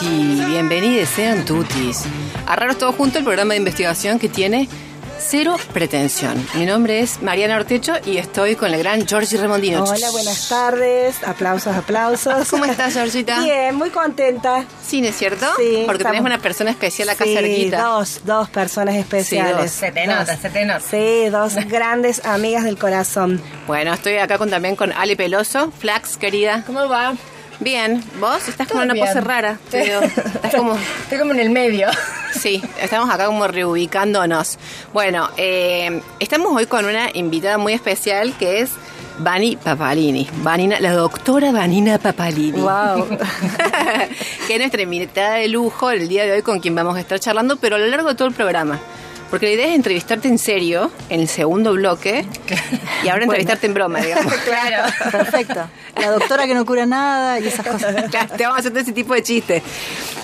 Tutti. 0.00 0.44
Bienvenidos 0.46 1.08
sean 1.10 1.44
tutis. 1.44 2.04
A 2.46 2.56
Raros 2.56 2.78
Todo 2.78 2.92
Junto, 2.92 3.18
el 3.18 3.24
programa 3.24 3.54
de 3.54 3.58
investigación 3.58 4.18
que 4.18 4.28
tiene 4.28 4.68
cero 5.18 5.56
pretensión. 5.74 6.44
Mi 6.54 6.64
nombre 6.66 7.00
es 7.00 7.22
Mariana 7.22 7.56
Ortecho 7.56 7.92
y 8.06 8.16
estoy 8.16 8.56
con 8.56 8.72
el 8.72 8.78
gran 8.80 9.06
Giorgi 9.06 9.36
Remondino. 9.36 9.84
Hola, 9.84 10.10
buenas 10.10 10.48
tardes. 10.48 11.22
Aplausos, 11.26 11.76
aplausos. 11.76 12.48
¿Cómo 12.48 12.64
estás, 12.64 12.94
Georgita? 12.94 13.40
Bien, 13.44 13.74
muy 13.74 13.90
contenta. 13.90 14.64
Sí, 14.84 15.00
¿no 15.02 15.08
es 15.08 15.16
cierto? 15.16 15.46
Sí, 15.58 15.82
Porque 15.86 16.02
estamos- 16.02 16.02
tenés 16.16 16.20
una 16.22 16.38
persona 16.38 16.70
especial 16.70 17.10
acá 17.10 17.24
sí, 17.24 17.34
cerquita. 17.34 17.82
dos, 17.82 18.20
dos 18.24 18.48
personas 18.48 18.96
especiales. 18.96 19.70
Sí, 19.70 19.78
Se 19.80 19.92
te 19.92 20.06
nota, 20.06 20.36
se 20.36 20.48
te 20.50 20.64
nota. 20.64 20.80
Sí, 20.80 21.28
dos 21.28 21.54
grandes 21.68 22.24
amigas 22.24 22.64
del 22.64 22.78
corazón. 22.78 23.40
Bueno, 23.66 23.92
estoy 23.92 24.16
acá 24.16 24.38
con, 24.38 24.48
también 24.50 24.74
con 24.76 24.92
Ale 24.92 25.16
Peloso. 25.16 25.70
Flax, 25.78 26.16
querida. 26.16 26.64
¿Cómo 26.66 26.88
va? 26.88 27.14
Bien, 27.60 28.02
vos 28.18 28.48
estás 28.48 28.68
con 28.68 28.80
una 28.80 28.94
bien. 28.94 29.06
pose 29.06 29.20
rara. 29.20 29.58
Pero 29.70 30.00
estás 30.00 30.54
como... 30.54 30.74
Estoy 31.02 31.18
como 31.18 31.32
en 31.32 31.40
el 31.40 31.50
medio. 31.50 31.88
Sí, 32.32 32.62
estamos 32.80 33.10
acá 33.10 33.26
como 33.26 33.46
reubicándonos. 33.46 34.58
Bueno, 34.94 35.28
eh, 35.36 36.00
estamos 36.18 36.56
hoy 36.56 36.66
con 36.66 36.86
una 36.86 37.10
invitada 37.12 37.58
muy 37.58 37.74
especial 37.74 38.34
que 38.38 38.60
es 38.60 38.70
Vani 39.18 39.56
Papalini. 39.56 40.26
Vanina, 40.42 40.80
la 40.80 40.92
doctora 40.92 41.52
Vanina 41.52 41.98
Papalini. 41.98 42.60
Wow. 42.60 43.06
que 44.46 44.54
es 44.54 44.58
nuestra 44.58 44.80
invitada 44.80 45.34
de 45.34 45.48
lujo 45.48 45.90
el 45.90 46.08
día 46.08 46.24
de 46.24 46.32
hoy 46.32 46.42
con 46.42 46.60
quien 46.60 46.74
vamos 46.74 46.96
a 46.96 47.00
estar 47.00 47.20
charlando, 47.20 47.56
pero 47.56 47.76
a 47.76 47.78
lo 47.78 47.86
largo 47.88 48.08
de 48.08 48.14
todo 48.14 48.28
el 48.28 48.34
programa. 48.34 48.80
Porque 49.30 49.46
la 49.46 49.52
idea 49.52 49.68
es 49.68 49.76
entrevistarte 49.76 50.28
en 50.28 50.38
serio 50.38 50.90
en 51.08 51.20
el 51.20 51.28
segundo 51.28 51.72
bloque 51.72 52.26
y 53.04 53.08
ahora 53.08 53.24
entrevistarte 53.24 53.66
en 53.66 53.74
broma, 53.74 54.00
digamos. 54.00 54.32
Claro. 54.44 54.92
Perfecto. 55.10 55.60
La 56.00 56.10
doctora 56.10 56.46
que 56.46 56.54
no 56.54 56.64
cura 56.66 56.86
nada 56.86 57.38
y 57.38 57.46
esas 57.46 57.66
cosas. 57.66 58.10
Claro, 58.10 58.34
te 58.36 58.42
vamos 58.42 58.56
a 58.56 58.60
hacer 58.60 58.72
todo 58.72 58.80
ese 58.80 58.92
tipo 58.92 59.14
de 59.14 59.22
chistes. 59.22 59.62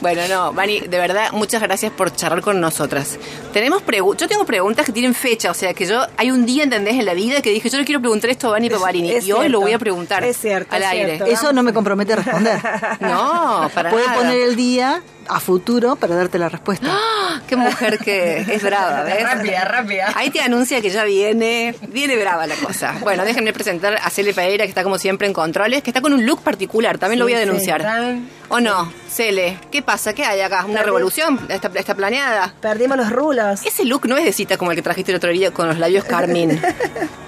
Bueno, 0.01 0.23
no, 0.29 0.53
Vani, 0.53 0.81
de 0.81 0.99
verdad, 0.99 1.33
muchas 1.33 1.63
gracias 1.63 1.91
por 1.93 2.15
charlar 2.15 2.43
con 2.43 2.61
nosotras. 2.61 3.19
Tenemos 3.53 3.83
pregu- 3.85 4.17
yo 4.17 4.29
tengo 4.29 4.45
preguntas 4.45 4.85
que 4.87 4.93
tienen 4.93 5.15
fecha, 5.15 5.51
o 5.51 5.55
sea 5.55 5.73
que 5.75 5.87
yo, 5.87 6.01
hay 6.17 6.31
un 6.31 6.45
día, 6.47 6.65
¿entendés? 6.65 6.95
En 6.95 7.07
la 7.07 7.15
vida 7.15 7.41
que 7.43 7.51
dije, 7.51 7.69
yo 7.71 7.79
le 7.79 7.85
quiero 7.85 8.01
preguntar 8.01 8.31
esto 8.31 8.49
a 8.49 8.51
Vani 8.53 8.69
Paparini. 8.71 9.11
es 9.13 9.27
y 9.27 9.33
hoy 9.33 9.49
lo 9.49 9.61
voy 9.61 9.73
a 9.73 9.79
preguntar 9.79 10.23
Es 10.25 10.37
cierto, 10.37 10.75
al 10.75 10.83
es 10.83 10.89
aire. 10.89 11.17
cierto. 11.17 11.25
Eso 11.33 11.53
no 11.53 11.63
me 11.63 11.73
compromete 11.73 12.13
a 12.13 12.17
responder. 12.17 12.59
No, 13.01 13.71
para 13.75 13.91
Puede 13.91 14.07
nada. 14.07 14.19
poner 14.19 14.41
el 14.43 14.57
día 14.57 15.03
a 15.29 15.41
futuro 15.41 15.97
para 15.97 16.15
darte 16.15 16.39
la 16.39 16.49
respuesta. 16.49 16.87
¡Ah! 16.91 17.41
Qué 17.49 17.57
mujer 17.57 17.99
que 17.99 18.39
es 18.49 18.63
brava, 18.63 19.03
¿ves? 19.03 19.23
Rápida, 19.23 19.65
rápida. 19.65 20.13
Ahí 20.15 20.31
te 20.31 20.41
anuncia 20.41 20.81
que 20.81 20.91
ya 20.91 21.05
viene, 21.05 21.75
viene 21.89 22.17
brava 22.17 22.47
la 22.47 22.55
cosa. 22.57 22.95
Bueno, 23.01 23.25
déjenme 23.25 23.53
presentar 23.53 23.99
a 24.03 24.11
Cele 24.11 24.33
Pereira, 24.35 24.65
que 24.65 24.69
está 24.71 24.83
como 24.85 24.99
siempre 24.99 25.27
en 25.27 25.33
controles, 25.33 25.83
que 25.83 25.91
está 25.91 26.01
con 26.01 26.13
un 26.13 26.25
look 26.27 26.43
particular, 26.43 26.99
también 26.99 27.19
lo 27.19 27.25
voy 27.25 27.35
a 27.35 27.39
Sí, 27.39 27.43
sí, 27.43 27.47
denunciar. 27.49 27.83
tan- 27.83 28.29
¿O 28.49 28.61
no? 28.61 28.93
Cele, 29.09 29.59
¿qué 29.73 29.83
pasa? 29.83 30.15
¿Qué 30.15 30.25
hay 30.25 30.41
acá? 30.41 30.65
¿Una 30.65 30.83
revolución? 30.83 31.47
¿Está, 31.49 31.71
está 31.75 31.95
planeada? 31.95 32.55
Perdimos 32.61 32.97
los 32.97 33.11
rulos. 33.11 33.65
Ese 33.67 33.85
look 33.85 34.07
no 34.07 34.17
es 34.17 34.25
de 34.25 34.33
cita 34.33 34.57
como 34.57 34.71
el 34.71 34.77
que 34.77 34.83
trajiste 34.83 35.13
el 35.13 35.17
otro 35.17 35.31
día 35.31 35.51
con 35.51 35.69
los 35.69 35.79
labios 35.79 36.05
carmín. 36.05 36.61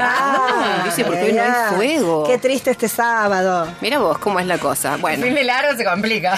Ah, 0.00 0.82
dice, 0.84 1.04
porque 1.04 1.22
hoy 1.24 1.32
no 1.32 1.42
hay 1.42 1.48
Ay, 1.50 1.74
fuego. 1.76 2.24
Qué 2.24 2.38
triste 2.38 2.70
este 2.70 2.88
sábado. 2.88 3.68
Mira 3.80 3.98
vos 3.98 4.18
cómo 4.18 4.38
es 4.40 4.46
la 4.46 4.58
cosa. 4.58 4.96
Bueno, 4.96 5.24
Fin 5.24 5.34
de 5.34 5.44
largo 5.44 5.76
se 5.76 5.84
complica. 5.84 6.36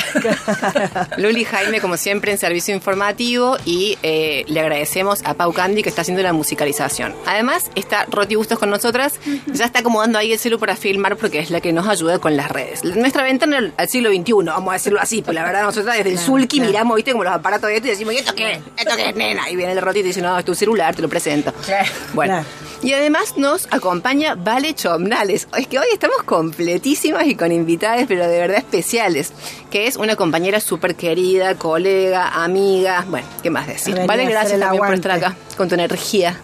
Luli 1.16 1.44
Jaime, 1.44 1.80
como 1.80 1.96
siempre, 1.96 2.32
en 2.32 2.38
servicio 2.38 2.74
informativo 2.74 3.56
y 3.64 3.98
eh, 4.02 4.44
le 4.48 4.60
agradecemos 4.60 5.20
a 5.24 5.34
Pau 5.34 5.52
Candy 5.52 5.82
que 5.82 5.88
está 5.88 6.02
haciendo 6.02 6.22
la 6.22 6.32
musicalización. 6.32 7.14
Además, 7.26 7.70
está 7.74 8.06
Roti 8.10 8.36
Bustos 8.36 8.58
con 8.58 8.70
nosotras, 8.70 9.14
ya 9.46 9.64
está 9.64 9.80
acomodando 9.80 10.18
ahí 10.18 10.32
el 10.32 10.38
celu 10.38 10.58
para 10.58 10.76
filmar 10.76 11.16
porque 11.16 11.38
es 11.40 11.50
la 11.50 11.60
que 11.60 11.72
nos 11.72 11.86
ayuda 11.88 12.18
con 12.18 12.36
las 12.36 12.50
redes. 12.50 12.84
Nuestra 12.84 13.22
ventana 13.22 13.58
al- 13.76 13.88
siglo 13.88 14.10
XXI, 14.10 14.32
vamos 14.46 14.70
a 14.70 14.74
decirlo 14.74 15.00
así, 15.00 15.22
pues 15.22 15.34
la 15.34 15.42
verdad, 15.42 15.62
nosotros 15.62 15.94
desde 15.96 16.10
el 16.10 16.18
Sulky 16.18 16.60
miramos, 16.60 16.96
viste, 16.96 17.12
como 17.12 17.24
los 17.24 17.32
aparatos 17.32 17.68
de 17.68 17.76
esto 17.76 17.88
y 17.88 17.90
decimos, 17.90 18.14
¿y 18.14 18.18
esto 18.18 18.34
qué? 18.34 18.60
¿Esto 18.76 18.96
qué 18.96 19.08
es, 19.10 19.16
nena? 19.16 19.50
Y 19.50 19.56
viene 19.56 19.72
el 19.72 19.80
Roti 19.80 19.98
y 19.98 20.02
te 20.02 20.08
dice, 20.08 20.22
no, 20.22 20.38
es 20.38 20.44
tu 20.44 20.54
celular, 20.54 20.94
te 20.94 21.02
lo 21.02 21.08
presento. 21.08 21.52
Claro. 21.64 21.88
Bueno, 22.14 22.32
Claro. 22.34 22.46
Y 22.82 22.92
además 22.94 23.36
nos 23.36 23.68
acompaña 23.70 24.34
Vale 24.34 24.74
Chomnales. 24.74 25.48
Es 25.56 25.66
que 25.66 25.78
hoy 25.78 25.86
estamos 25.92 26.22
completísimas 26.24 27.26
y 27.26 27.34
con 27.34 27.52
invitadas, 27.52 28.04
pero 28.08 28.26
de 28.26 28.38
verdad 28.38 28.58
especiales. 28.58 29.32
Que 29.70 29.86
es 29.86 29.96
una 29.96 30.16
compañera 30.16 30.60
súper 30.60 30.94
querida, 30.94 31.56
colega, 31.56 32.42
amiga. 32.42 33.04
Bueno, 33.08 33.26
¿qué 33.42 33.50
más 33.50 33.66
decir? 33.66 33.94
Venía 33.94 34.06
Vale, 34.06 34.24
gracias 34.26 34.60
también 34.60 34.82
por 34.82 34.94
estar 34.94 35.12
acá 35.12 35.36
con 35.56 35.68
tu 35.68 35.74
energía. 35.74 36.36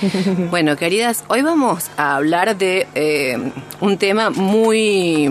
bueno, 0.50 0.76
queridas, 0.76 1.24
hoy 1.28 1.42
vamos 1.42 1.90
a 1.96 2.16
hablar 2.16 2.56
de 2.56 2.86
eh, 2.94 3.38
un 3.80 3.98
tema 3.98 4.30
muy. 4.30 5.28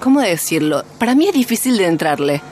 ¿Cómo 0.00 0.20
decirlo? 0.20 0.84
Para 0.98 1.14
mí 1.14 1.26
es 1.28 1.34
difícil 1.34 1.78
de 1.78 1.86
entrarle. 1.86 2.42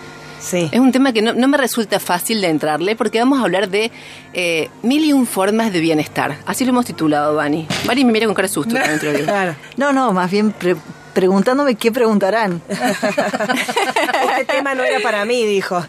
Sí. 0.42 0.69
Es 0.72 0.80
un 0.80 0.91
tema 0.91 1.12
que 1.12 1.22
no, 1.22 1.32
no 1.34 1.47
me 1.47 1.56
resulta 1.56 2.00
fácil 2.00 2.41
de 2.41 2.48
entrarle 2.48 2.97
porque 2.97 3.19
vamos 3.20 3.38
a 3.38 3.42
hablar 3.44 3.69
de 3.70 3.92
eh, 4.34 4.70
mil 4.82 5.04
y 5.04 5.12
un 5.12 5.26
formas 5.26 5.72
de 5.72 5.78
bienestar. 5.80 6.36
Así 6.47 6.64
lo 6.64 6.70
hemos 6.70 6.84
titulado, 6.84 7.36
Vani. 7.36 7.66
Vani 7.86 8.04
me 8.04 8.12
mira 8.12 8.26
con 8.26 8.34
cara 8.34 8.48
de 8.48 8.54
susto 8.54 8.75
digo. 9.12 9.25
Claro. 9.25 9.54
No, 9.76 9.92
no, 9.92 10.12
más 10.12 10.30
bien 10.30 10.50
pre- 10.50 10.76
preguntándome 11.12 11.75
qué 11.75 11.93
preguntarán. 11.93 12.62
Este 14.33 14.45
tema 14.56 14.75
no 14.75 14.83
era 14.83 15.00
para 15.00 15.25
mí, 15.25 15.45
dijo. 15.47 15.84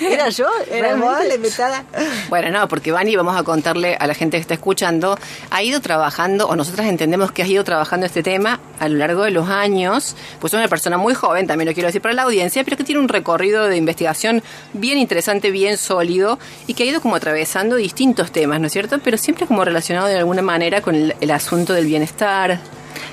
¿Era 0.00 0.28
yo? 0.28 0.46
Era 0.70 0.94
vos 0.94 1.18
la 1.26 1.34
invitada. 1.34 1.84
Bueno, 2.28 2.50
no, 2.50 2.68
porque 2.68 2.92
Vani, 2.92 3.16
vamos 3.16 3.36
a 3.36 3.42
contarle 3.42 3.96
a 3.96 4.06
la 4.06 4.14
gente 4.14 4.36
que 4.36 4.40
está 4.40 4.54
escuchando, 4.54 5.18
ha 5.50 5.62
ido 5.62 5.80
trabajando, 5.80 6.46
o 6.46 6.56
nosotras 6.56 6.86
entendemos 6.86 7.32
que 7.32 7.42
has 7.42 7.48
ido 7.48 7.64
trabajando 7.64 8.06
este 8.06 8.22
tema 8.22 8.60
a 8.78 8.88
lo 8.88 8.96
largo 8.96 9.24
de 9.24 9.30
los 9.32 9.48
años, 9.48 10.16
pues 10.40 10.52
es 10.52 10.58
una 10.58 10.68
persona 10.68 10.96
muy 10.96 11.14
joven, 11.14 11.46
también 11.46 11.68
lo 11.68 11.74
quiero 11.74 11.88
decir 11.88 12.00
para 12.00 12.14
la 12.14 12.22
audiencia, 12.22 12.64
pero 12.64 12.76
que 12.76 12.84
tiene 12.84 13.00
un 13.00 13.08
recorrido 13.08 13.66
de 13.66 13.76
investigación 13.76 14.42
bien 14.72 14.98
interesante, 14.98 15.50
bien 15.50 15.76
sólido, 15.76 16.38
y 16.66 16.74
que 16.74 16.84
ha 16.84 16.86
ido 16.86 17.00
como 17.00 17.16
atravesando 17.16 17.76
distintos 17.76 18.32
temas, 18.32 18.60
¿no 18.60 18.68
es 18.68 18.72
cierto? 18.72 18.98
Pero 19.02 19.18
siempre 19.18 19.46
como 19.46 19.64
relacionado 19.64 20.06
de 20.06 20.16
alguna 20.16 20.42
manera 20.42 20.80
con 20.80 20.94
el, 20.94 21.14
el 21.20 21.30
asunto 21.30 21.72
del 21.72 21.86
bienestar. 21.86 22.60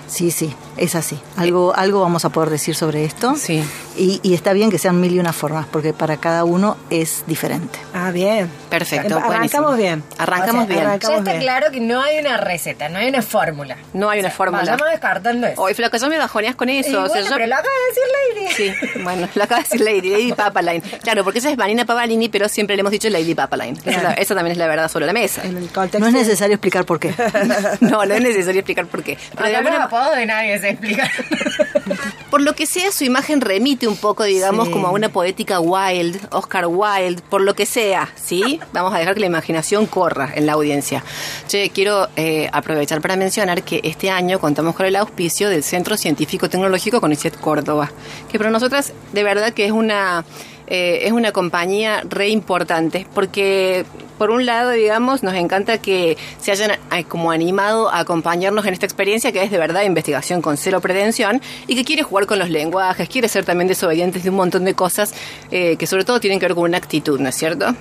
Sí, 0.08 0.32
sí, 0.32 0.54
es 0.78 0.96
así. 0.96 1.20
Algo, 1.36 1.76
algo 1.76 2.02
vamos 2.02 2.26
a 2.26 2.30
poder 2.30 2.50
decir 2.50 2.76
sobre 2.76 3.06
esto. 3.06 3.36
Sí. 3.36 3.64
Y, 3.98 4.20
y 4.24 4.34
está 4.36 4.54
bien 4.54 4.70
que 4.70 4.78
sean 4.78 5.02
mil 5.02 5.12
y 5.14 5.20
una 5.20 5.34
formas, 5.34 5.66
porque 5.72 5.92
para 5.94 6.18
cada 6.18 6.44
uno 6.44 6.78
es 6.92 7.24
diferente. 7.28 7.80
Ah, 7.94 8.12
bien. 8.12 8.50
Perfecto. 8.70 9.18
Arrancamos 9.18 9.28
buenísimo. 9.38 9.72
bien. 9.74 10.04
Arrancamos 10.20 10.66
O 10.66 10.68
sea, 10.68 10.76
bien. 10.76 10.88
arranca- 10.88 11.08
Ya 11.10 11.18
está 11.18 11.32
bien. 11.32 11.42
claro 11.44 11.72
que 11.72 11.80
no 11.80 12.02
hay 12.02 12.20
una 12.20 12.38
receta, 12.38 12.90
no 12.90 13.00
hay 13.00 13.10
una 13.10 13.22
fórmula. 13.24 13.78
No 13.94 14.10
hay 14.10 14.20
una 14.20 14.30
fórmula. 14.30 14.62
Vayamos 14.64 14.88
descartando 14.92 15.48
eso. 15.48 15.62
Hoy, 15.62 15.74
flaca, 15.74 15.98
ya 15.98 16.08
me 16.10 16.18
bajoneas 16.18 16.56
con 16.56 16.70
eso. 16.70 16.90
Y 16.92 16.96
o 16.96 17.00
sea, 17.06 17.08
bueno, 17.08 17.26
yo- 17.30 17.34
pero 17.36 17.48
lo 17.48 17.56
acaba 17.56 17.74
de 17.74 17.88
decir 17.90 18.04
Lady. 18.14 18.54
Sí, 18.94 19.02
bueno, 19.04 19.28
lo 19.34 19.44
acaba 19.44 19.62
de 19.62 19.64
decir 19.70 19.82
Lady, 19.82 20.10
Lady 20.12 20.34
Papaline. 20.34 20.82
Claro, 21.02 21.24
porque 21.24 21.40
esa 21.40 21.50
es 21.50 21.58
Vanina 21.58 21.86
Pavalini, 21.86 22.30
pero 22.30 22.48
siempre 22.50 22.76
le 22.76 22.82
hemos 22.82 22.92
dicho 22.92 23.10
Lady 23.10 23.34
Papaline. 23.34 23.78
Esa, 23.84 24.04
la- 24.04 24.14
esa 24.14 24.36
también 24.36 24.52
es 24.52 24.58
la 24.60 24.68
verdad 24.68 24.90
sobre 24.92 25.08
la 25.08 25.14
mesa. 25.14 25.42
En 25.44 25.58
el 25.58 25.70
contexto. 25.70 26.00
No 26.00 26.08
es 26.08 26.14
necesario 26.14 26.54
explicar 26.56 26.86
por 26.86 27.00
qué. 27.00 27.14
No, 27.82 28.06
no 28.06 28.14
es 28.14 28.22
necesario 28.22 28.60
explicar 28.60 28.86
por 28.86 29.02
qué. 29.04 29.18
Pero 29.36 29.50
de 29.50 29.56
alguna 29.56 29.77
los 29.78 29.86
apodos 29.86 30.16
de 30.16 30.26
nadie 30.26 30.60
se 30.60 30.70
explica. 30.70 31.10
por 32.30 32.42
lo 32.42 32.54
que 32.54 32.66
sea, 32.66 32.92
su 32.92 33.04
imagen 33.04 33.42
remite 33.42 33.88
un 33.88 33.98
poco, 33.98 34.24
digamos, 34.24 34.68
Sí. 34.68 34.72
como 34.74 34.88
a 34.88 34.92
una 34.92 35.10
poética 35.10 35.60
wild, 35.60 36.28
Oscar 36.32 36.66
Wilde, 36.68 37.22
por 37.30 37.42
lo 37.42 37.54
que 37.54 37.66
sea, 37.66 38.10
¿sí? 38.16 38.60
Vamos 38.74 38.94
a 38.94 39.00
dejar 39.00 39.14
que 39.14 39.20
la 39.22 39.26
imaginación 39.28 39.86
corra 39.86 40.32
en 40.36 40.46
la 40.46 40.54
audiencia. 40.54 41.04
Che, 41.48 41.70
quiero 41.70 42.08
eh, 42.16 42.50
aprovechar 42.52 43.02
para 43.02 43.16
mencionar 43.16 43.64
que 43.64 43.80
este 43.84 44.10
año 44.10 44.40
contamos 44.40 44.76
con 44.76 44.86
el 44.86 44.96
auspicio 44.96 45.50
del 45.50 45.64
Centro 45.64 45.96
Científico 45.98 46.50
Tecnológico 46.50 47.00
CONICET 47.00 47.40
Córdoba, 47.40 47.92
que 48.32 48.38
para 48.38 48.50
nosotras 48.50 48.94
de 49.14 49.24
verdad 49.24 49.54
que 49.54 49.66
es 49.66 49.72
una... 49.72 50.26
eh, 50.68 51.00
es 51.04 51.12
una 51.12 51.32
compañía 51.32 52.04
re 52.08 52.30
importante 52.30 53.08
porque 53.14 53.86
por 54.18 54.32
un 54.32 54.46
lado 54.46 54.72
digamos 54.72 55.24
nos 55.24 55.34
encanta 55.36 55.78
que 55.78 56.18
se 56.40 56.52
hayan 56.52 56.72
eh, 56.72 57.04
como 57.06 57.32
animado 57.32 57.90
a 57.90 58.00
acompañarnos 58.00 58.66
en 58.66 58.74
esta 58.74 58.86
experiencia 58.86 59.32
que 59.32 59.44
es 59.44 59.52
de 59.52 59.58
verdad 59.58 59.84
investigación 59.84 60.42
con 60.42 60.58
cero 60.58 60.82
pretensión 60.82 61.42
y 61.68 61.76
que 61.76 61.84
quiere 61.84 62.04
jugar 62.04 62.26
con 62.26 62.40
los 62.40 62.50
lenguajes 62.50 63.08
quiere 63.10 63.28
ser 63.30 63.46
también 63.46 63.68
desobedientes 63.68 64.24
de 64.24 64.30
un 64.30 64.36
montón 64.36 64.66
de 64.66 64.74
cosas 64.74 65.14
eh, 65.52 65.78
que 65.78 65.88
sobre 65.88 66.04
todo 66.04 66.20
tienen 66.20 66.40
que 66.40 66.48
ver 66.48 66.56
con 66.56 66.66
una 66.66 66.78
actitud 66.78 67.20
¿no 67.20 67.30
es 67.30 67.36
cierto? 67.36 67.74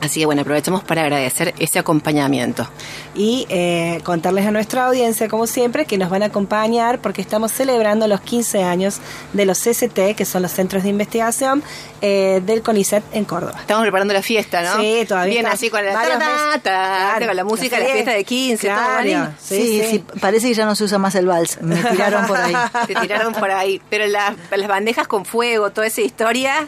Así 0.00 0.20
que 0.20 0.26
bueno, 0.26 0.40
aprovechamos 0.42 0.82
para 0.82 1.02
agradecer 1.02 1.54
ese 1.58 1.78
acompañamiento. 1.78 2.66
Y 3.14 3.46
eh, 3.50 4.00
contarles 4.02 4.46
a 4.46 4.50
nuestra 4.50 4.86
audiencia, 4.86 5.28
como 5.28 5.46
siempre, 5.46 5.84
que 5.84 5.98
nos 5.98 6.08
van 6.08 6.22
a 6.22 6.26
acompañar 6.26 7.00
porque 7.00 7.20
estamos 7.20 7.52
celebrando 7.52 8.08
los 8.08 8.20
15 8.22 8.62
años 8.62 8.98
de 9.34 9.44
los 9.44 9.58
CCT, 9.58 10.14
que 10.16 10.24
son 10.24 10.40
los 10.42 10.52
Centros 10.52 10.84
de 10.84 10.88
Investigación 10.88 11.62
eh, 12.00 12.40
del 12.46 12.62
CONICET 12.62 13.02
en 13.12 13.24
Córdoba. 13.26 13.56
Estamos 13.60 13.82
preparando 13.82 14.14
la 14.14 14.22
fiesta, 14.22 14.62
¿no? 14.62 14.80
Sí, 14.80 15.04
todavía 15.06 15.34
Bien 15.34 15.44
está- 15.44 15.54
así 15.54 15.68
con 15.68 15.84
la, 15.84 15.92
ta, 15.92 16.02
ta, 16.02 16.18
meses. 16.18 16.62
ta, 16.62 16.62
Claro, 16.62 17.26
con 17.26 17.36
la 17.36 17.44
música, 17.44 17.78
la 17.78 17.84
la 17.86 17.92
fiesta 17.92 18.12
de 18.12 18.24
15, 18.24 18.66
todo, 18.68 18.76
Claro. 18.76 18.94
Vani. 18.96 19.34
Sí, 19.38 19.56
Sí, 19.56 19.80
sí. 19.82 19.86
sí, 19.90 20.04
parece 20.20 20.48
que 20.48 20.54
ya 20.54 20.64
no 20.64 20.74
se 20.76 20.84
usa 20.84 20.98
más 20.98 21.14
el 21.14 21.26
vals. 21.26 21.58
Me 21.60 21.76
tiraron 21.76 22.26
por 22.26 22.38
ahí. 22.38 22.54
Te 22.86 22.94
tiraron 22.94 23.34
por 23.34 23.50
ahí. 23.50 23.82
Pero 23.90 24.06
las, 24.06 24.34
las 24.50 24.68
bandejas 24.68 25.06
con 25.08 25.26
fuego, 25.26 25.70
toda 25.72 25.86
esa 25.86 26.00
historia. 26.00 26.66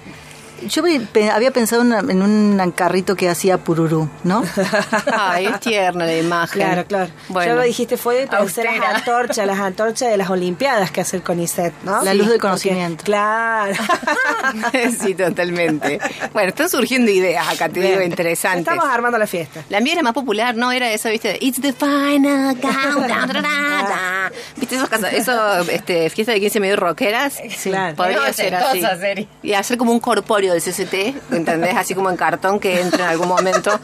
Yo 0.69 0.83
me- 0.83 1.01
pe- 1.01 1.31
había 1.31 1.51
pensado 1.51 1.83
en 1.83 2.23
un 2.23 2.73
carrito 2.75 3.15
que 3.17 3.29
hacía 3.29 3.59
pururú, 3.59 4.09
¿no? 4.25 4.43
Ay, 5.13 5.47
es 5.47 5.61
tierna 5.61 6.07
la 6.07 6.17
imagen. 6.17 6.63
Claro, 6.63 6.85
claro. 6.87 7.11
Bueno. 7.29 7.51
Yo 7.53 7.57
lo 7.57 7.63
dijiste 7.63 7.97
fue 7.97 8.27
pensé 8.31 8.65
las 8.65 8.75
Austera. 8.75 8.97
antorchas, 8.97 9.47
las 9.47 9.59
antorchas 9.59 10.11
de 10.11 10.17
las 10.17 10.31
Olimpiadas 10.31 10.91
que 10.91 11.01
hace 11.01 11.17
el 11.17 11.23
CONICET, 11.23 11.73
¿no? 11.85 12.03
La 12.03 12.15
luz 12.15 12.27
del 12.29 12.37
porque- 12.39 12.41
conocimiento. 12.41 13.05
claro. 13.05 13.75
sí, 15.01 15.15
totalmente. 15.15 15.99
Bueno, 16.33 16.49
están 16.49 16.69
surgiendo 16.69 17.11
ideas 17.11 17.49
acá, 17.49 17.69
te 17.69 17.81
digo, 17.81 18.03
interesantes. 18.03 18.61
Estamos 18.73 18.85
armando 18.85 19.19
la 19.19 19.27
fiesta. 19.27 19.63
La 19.69 19.81
mía 19.81 19.95
era 19.95 20.03
más 20.03 20.13
popular, 20.13 20.55
¿no? 20.57 20.73
Era 20.73 20.91
esa, 20.91 21.09
¿viste? 21.11 21.37
It's 21.41 21.61
the 21.61 21.73
final 21.73 22.57
countdown. 22.61 23.33
¿Viste 24.57 24.77
esos 24.77 24.89
casos? 24.89 25.09
Eso, 25.13 25.61
este, 25.71 26.09
fiesta 26.11 26.33
de 26.33 26.41
15 26.41 26.61
medio 26.61 26.77
rockeras. 26.77 27.39
Claro. 27.63 27.97
Podría 27.97 28.33
ser 28.33 28.55
así. 28.55 28.83
serie. 29.01 29.29
Y 29.43 29.53
hacer 29.55 29.77
como 29.79 29.93
un 29.93 30.01
corpóreo 30.01 30.52
del 30.53 30.63
CCT, 30.63 31.33
¿entendés? 31.33 31.77
Así 31.77 31.95
como 31.95 32.11
en 32.11 32.17
cartón 32.17 32.61
que 32.61 32.81
entre 32.81 33.03
en 33.03 33.09
algún 33.09 33.29
momento. 33.29 33.79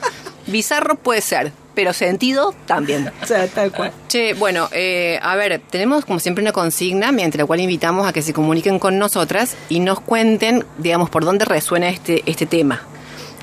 Bizarro 0.46 0.94
puede 0.94 1.20
ser, 1.20 1.52
pero 1.74 1.92
sentido 1.92 2.54
también. 2.66 3.12
O 3.22 3.26
sea, 3.26 3.46
tal 3.48 3.70
cual. 3.70 3.92
Che, 4.08 4.32
bueno, 4.34 4.68
eh, 4.72 5.18
a 5.22 5.36
ver, 5.36 5.60
tenemos 5.70 6.06
como 6.06 6.20
siempre 6.20 6.42
una 6.42 6.52
consigna 6.52 7.12
mediante 7.12 7.36
la 7.36 7.44
cual 7.44 7.60
invitamos 7.60 8.06
a 8.06 8.12
que 8.14 8.22
se 8.22 8.32
comuniquen 8.32 8.78
con 8.78 8.98
nosotras 8.98 9.56
y 9.68 9.80
nos 9.80 10.00
cuenten, 10.00 10.64
digamos, 10.78 11.10
por 11.10 11.24
dónde 11.26 11.44
resuena 11.44 11.90
este, 11.90 12.22
este 12.24 12.46
tema. 12.46 12.80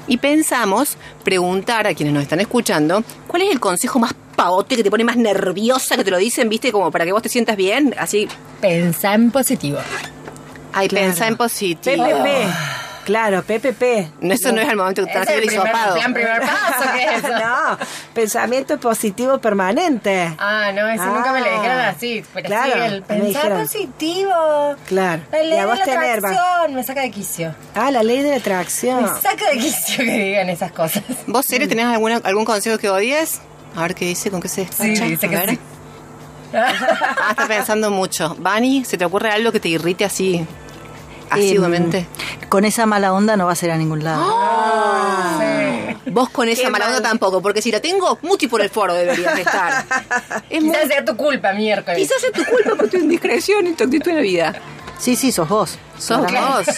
Y 0.07 0.17
pensamos 0.17 0.97
preguntar 1.23 1.85
a 1.87 1.93
quienes 1.93 2.13
nos 2.13 2.23
están 2.23 2.39
escuchando, 2.39 3.03
¿cuál 3.27 3.43
es 3.43 3.51
el 3.51 3.59
consejo 3.59 3.99
más 3.99 4.13
pavote 4.35 4.75
que 4.75 4.83
te 4.83 4.89
pone 4.91 5.03
más 5.03 5.17
nerviosa, 5.17 5.95
que 5.95 6.03
te 6.03 6.11
lo 6.11 6.17
dicen, 6.17 6.49
viste, 6.49 6.71
como 6.71 6.89
para 6.91 7.05
que 7.05 7.11
vos 7.11 7.21
te 7.21 7.29
sientas 7.29 7.55
bien? 7.55 7.93
Así, 7.99 8.27
Pensá 8.61 9.13
en 9.13 9.29
positivo. 9.31 9.77
ay, 10.73 10.87
Claro. 10.87 11.05
pensá 11.07 11.27
en 11.27 11.37
positivo. 11.37 12.03
PPP. 12.03 12.84
Claro, 13.05 13.43
PPP. 13.43 13.83
No, 14.21 14.33
eso 14.33 14.51
no 14.51 14.59
es 14.61 14.67
el 14.69 14.75
momento 14.75 15.05
que 15.05 15.11
te 15.13 15.19
Ese 15.19 15.19
están 15.21 15.21
es 15.21 15.29
haciendo 15.29 15.37
el 15.37 15.43
el 15.43 15.47
primer, 15.47 15.67
hisopado. 15.67 15.95
plan, 15.95 16.13
primer 16.13 16.41
paso, 16.41 16.89
¿qué 16.95 17.03
es 17.05 17.23
eso? 17.23 17.29
no, 17.39 17.77
pensamiento 18.15 18.79
positivo 18.79 19.37
permanente. 19.37 20.35
Ah, 20.39 20.71
no, 20.73 20.87
eso 20.89 21.05
nunca 21.05 21.31
me 21.31 21.39
lo 21.41 21.45
dijeron 21.45 21.77
Ah, 21.79 21.89
así. 21.89 22.25
Pero 22.33 22.47
claro, 22.47 22.73
sí, 22.73 22.79
el 22.81 23.03
pensar 23.03 23.27
dijeron. 23.27 23.61
positivo. 23.61 24.75
Claro. 24.87 25.21
La 25.31 25.37
ley 25.39 25.49
Y 25.49 25.53
a 25.53 25.61
de 25.61 25.67
la 25.67 25.73
atracción 25.83 26.73
me 26.73 26.83
saca 26.83 27.01
de 27.01 27.11
quicio. 27.11 27.55
Ah, 27.75 27.91
la 27.91 28.01
ley 28.03 28.21
de 28.21 28.31
la 28.31 28.37
atracción. 28.37 29.03
Me 29.03 29.21
saca 29.21 29.49
de 29.51 29.57
quicio 29.59 30.03
que 30.03 30.11
digan 30.17 30.49
esas 30.49 30.71
cosas. 30.71 31.03
¿Vos, 31.27 31.45
Sere, 31.45 31.67
tenés 31.67 31.85
alguna, 31.85 32.17
algún 32.23 32.43
consejo 32.43 32.77
que 32.79 32.89
odies? 32.89 33.39
A 33.75 33.81
ver 33.83 33.93
qué 33.93 34.05
dice, 34.05 34.31
con 34.31 34.41
qué 34.41 34.47
se 34.47 34.65
Sí, 34.65 34.87
despacha. 34.89 35.05
dice 35.05 35.25
A 35.27 35.29
que 35.29 35.49
sí. 35.51 35.59
Ah, 36.53 37.27
está 37.31 37.47
pensando 37.47 37.91
mucho. 37.91 38.35
Vani, 38.39 38.85
¿se 38.85 38.97
te 38.97 39.05
ocurre 39.05 39.29
algo 39.31 39.51
que 39.51 39.59
te 39.59 39.67
irrite 39.69 40.05
así 40.05 40.45
asiduamente? 41.35 41.99
Em, 42.41 42.49
con 42.49 42.65
esa 42.65 42.85
mala 42.85 43.13
onda 43.13 43.37
no 43.37 43.45
va 43.45 43.51
a 43.53 43.55
ser 43.55 43.71
a 43.71 43.77
ningún 43.77 44.03
lado. 44.03 44.23
Sí. 45.39 46.11
Vos 46.11 46.29
con 46.29 46.47
esa 46.47 46.63
Qué 46.63 46.69
mala 46.69 46.85
onda 46.87 47.01
mal. 47.01 47.09
tampoco, 47.09 47.41
porque 47.41 47.61
si 47.61 47.71
la 47.71 47.79
tengo, 47.81 48.17
muti 48.21 48.47
por 48.47 48.61
el 48.61 48.69
foro 48.69 48.93
deberías 48.93 49.35
de 49.35 49.41
estar. 49.41 49.85
Es 50.49 50.61
muy, 50.63 50.71
Quizás 50.75 50.87
sea 50.87 51.03
tu 51.05 51.15
culpa, 51.17 51.51
miércoles. 51.53 51.97
quizás 51.97 52.23
es 52.23 52.31
tu 52.31 52.43
culpa 52.45 52.75
por 52.75 52.87
tu 52.89 52.97
indiscreción 52.97 53.67
y 53.67 53.73
tu 53.73 53.83
actitud 53.85 54.09
en 54.11 54.15
la 54.17 54.21
vida. 54.21 54.53
Sí, 54.99 55.15
sí, 55.15 55.31
sos 55.31 55.49
vos. 55.49 55.77
Sos 55.97 56.25
Claro, 56.25 56.57
vos. 56.57 56.65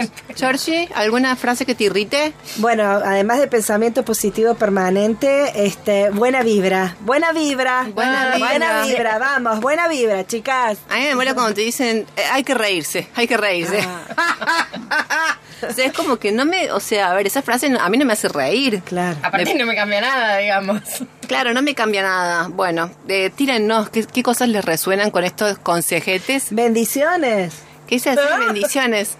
Vos. 0.00 0.36
Georgie, 0.36 0.88
¿alguna 0.94 1.34
frase 1.36 1.64
que 1.66 1.74
te 1.74 1.84
irrite? 1.84 2.32
Bueno, 2.56 2.82
además 2.84 3.38
de 3.38 3.46
pensamiento 3.46 4.04
positivo 4.04 4.54
permanente, 4.54 5.64
este, 5.66 6.10
buena 6.10 6.42
vibra. 6.42 6.96
Buena 7.00 7.32
vibra. 7.32 7.86
Buena 7.94 8.34
vibra. 8.34 8.48
Buena 8.48 8.82
vibra, 8.84 9.18
vamos, 9.18 9.60
buena 9.60 9.88
vibra, 9.88 10.26
chicas. 10.26 10.78
A 10.88 10.96
mí 10.96 11.02
me 11.04 11.14
mola 11.14 11.34
cuando 11.34 11.54
te 11.54 11.62
dicen, 11.62 12.06
eh, 12.16 12.22
hay 12.32 12.44
que 12.44 12.54
reírse, 12.54 13.08
hay 13.14 13.26
que 13.26 13.36
reírse. 13.36 13.78
o 15.68 15.72
sea, 15.72 15.84
es 15.86 15.92
como 15.92 16.16
que 16.18 16.32
no 16.32 16.44
me, 16.44 16.70
o 16.72 16.80
sea, 16.80 17.10
a 17.10 17.14
ver, 17.14 17.26
esa 17.26 17.42
frase 17.42 17.68
no- 17.68 17.80
a 17.80 17.88
mí 17.88 17.96
no 17.98 18.04
me 18.04 18.12
hace 18.12 18.28
reír. 18.28 18.82
Claro. 18.84 19.16
Aparte 19.22 19.54
no 19.54 19.66
me 19.66 19.74
cambia 19.74 20.00
nada, 20.00 20.36
digamos. 20.38 20.80
Claro, 21.26 21.52
no 21.54 21.62
me 21.62 21.74
cambia 21.74 22.02
nada. 22.02 22.48
Bueno, 22.48 22.90
eh, 23.08 23.30
tírennos, 23.34 23.88
¿qué, 23.90 24.04
qué 24.06 24.22
cosas 24.22 24.48
les 24.48 24.64
resuenan 24.64 25.10
con 25.10 25.24
estos 25.24 25.58
consejetes? 25.58 26.48
Bendiciones. 26.50 27.52
¿Qué 27.90 27.98
se 27.98 28.10
hace? 28.10 28.22
Bendiciones. 28.38 29.16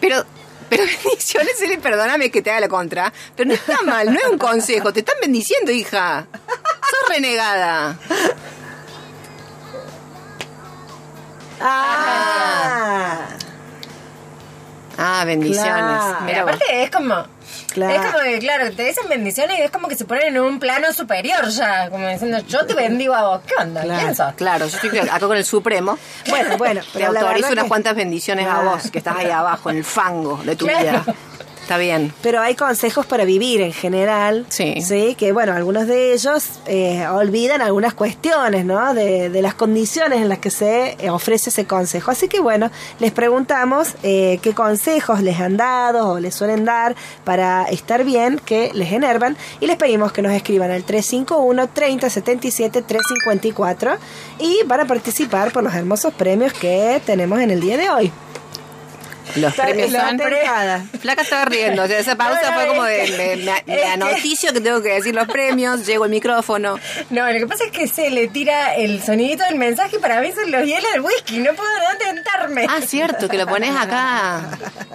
Pero, 0.00 0.24
pero 0.68 0.84
bendiciones, 1.04 1.60
Eli, 1.62 1.78
perdóname 1.78 2.30
que 2.30 2.42
te 2.42 2.50
haga 2.50 2.60
la 2.60 2.68
contra, 2.68 3.12
pero 3.34 3.48
no 3.48 3.54
está 3.54 3.82
mal, 3.82 4.12
no 4.12 4.18
es 4.20 4.26
un 4.26 4.38
consejo, 4.38 4.92
te 4.92 5.00
están 5.00 5.16
bendiciendo, 5.20 5.72
hija. 5.72 6.26
Sos 6.46 7.08
renegada. 7.08 7.98
Ah, 11.60 13.20
Ah, 14.96 15.24
bendiciones. 15.24 15.64
Claro. 15.72 16.24
Mira 16.24 16.42
aparte 16.42 16.82
es 16.84 16.90
como... 16.90 17.26
Claro. 17.72 17.94
Es 17.94 18.00
como 18.12 18.22
que, 18.24 18.38
claro, 18.38 18.70
te 18.72 18.84
dicen 18.84 19.08
bendiciones 19.08 19.58
y 19.58 19.62
es 19.62 19.70
como 19.70 19.88
que 19.88 19.96
se 19.96 20.04
ponen 20.04 20.36
en 20.36 20.40
un 20.40 20.58
plano 20.60 20.92
superior 20.92 21.48
ya. 21.48 21.90
Como 21.90 22.06
diciendo, 22.08 22.38
yo 22.46 22.64
te 22.66 22.74
bendigo 22.74 23.14
a 23.14 23.22
vos. 23.28 23.40
¿Qué 23.46 23.54
onda? 23.60 23.82
Claro. 23.82 24.34
Claro, 24.36 24.66
yo 24.68 24.76
estoy 24.80 24.98
acá 24.98 25.18
con 25.20 25.36
el 25.36 25.44
Supremo. 25.44 25.98
Bueno, 26.28 26.56
bueno, 26.56 26.80
Te 26.92 26.98
pero 27.00 27.12
la 27.12 27.20
autorizo 27.20 27.52
unas 27.52 27.64
que- 27.64 27.68
cuantas 27.68 27.94
bendiciones 27.96 28.46
a 28.46 28.60
vos, 28.60 28.90
que 28.90 28.98
estás 28.98 29.16
ahí 29.16 29.30
abajo, 29.30 29.70
en 29.70 29.78
el 29.78 29.84
fango 29.84 30.36
de 30.44 30.54
tu 30.56 30.66
Claro. 30.66 30.82
vida. 31.02 31.04
Está 31.64 31.78
bien. 31.78 32.12
Pero 32.20 32.42
hay 32.42 32.56
consejos 32.56 33.06
para 33.06 33.24
vivir 33.24 33.62
en 33.62 33.72
general. 33.72 34.44
Sí. 34.50 34.82
Sí, 34.82 35.14
que 35.14 35.32
bueno, 35.32 35.54
algunos 35.54 35.86
de 35.86 36.12
ellos 36.12 36.60
eh, 36.66 37.06
olvidan 37.06 37.62
algunas 37.62 37.94
cuestiones, 37.94 38.66
¿no? 38.66 38.92
De, 38.92 39.30
de 39.30 39.40
las 39.40 39.54
condiciones 39.54 40.20
en 40.20 40.28
las 40.28 40.40
que 40.40 40.50
se 40.50 40.94
eh, 40.98 41.08
ofrece 41.08 41.48
ese 41.48 41.64
consejo. 41.64 42.10
Así 42.10 42.28
que 42.28 42.40
bueno, 42.40 42.70
les 43.00 43.12
preguntamos 43.12 43.94
eh, 44.02 44.40
qué 44.42 44.52
consejos 44.52 45.22
les 45.22 45.40
han 45.40 45.56
dado 45.56 46.10
o 46.10 46.20
les 46.20 46.34
suelen 46.34 46.66
dar 46.66 46.96
para 47.24 47.64
estar 47.64 48.04
bien, 48.04 48.38
que 48.44 48.70
les 48.74 48.92
enervan. 48.92 49.34
Y 49.58 49.66
les 49.66 49.78
pedimos 49.78 50.12
que 50.12 50.20
nos 50.20 50.32
escriban 50.32 50.70
al 50.70 50.84
351 50.84 51.68
3077 51.68 52.82
354 52.82 53.92
y 54.38 54.58
van 54.66 54.80
a 54.80 54.84
participar 54.84 55.50
por 55.50 55.64
los 55.64 55.72
hermosos 55.72 56.12
premios 56.12 56.52
que 56.52 57.00
tenemos 57.06 57.40
en 57.40 57.50
el 57.50 57.62
día 57.62 57.78
de 57.78 57.88
hoy. 57.88 58.12
Los 59.36 59.54
premios 59.54 59.90
son... 59.90 60.18
Flaca 61.00 61.22
estaba 61.22 61.44
riendo, 61.44 61.82
o 61.82 61.86
sea, 61.86 61.98
esa 61.98 62.16
pausa 62.16 62.52
fue 62.52 62.66
como 62.68 62.84
de, 62.84 63.34
me, 63.66 63.74
me 63.74 63.84
anoticio 63.84 64.52
que 64.52 64.60
tengo 64.60 64.82
que 64.82 64.94
decir 64.94 65.14
los 65.14 65.26
premios, 65.28 65.86
llego 65.86 66.04
el 66.04 66.10
micrófono. 66.10 66.78
No, 67.10 67.30
lo 67.30 67.38
que 67.38 67.46
pasa 67.46 67.64
es 67.64 67.70
que 67.70 67.88
se 67.88 68.10
le 68.10 68.28
tira 68.28 68.74
el 68.74 69.02
sonidito 69.02 69.44
del 69.44 69.56
mensaje 69.56 69.96
y 69.96 69.98
para 69.98 70.20
mí 70.20 70.32
son 70.32 70.50
los 70.50 70.64
hielos 70.64 70.90
del 70.92 71.00
whisky. 71.00 71.38
No 71.38 71.52
puedo 71.54 71.68
no 71.70 71.98
tentarme. 71.98 72.66
Ah, 72.68 72.80
cierto, 72.84 73.28
que 73.28 73.36
lo 73.36 73.46
pones 73.46 73.74
acá 73.76 74.40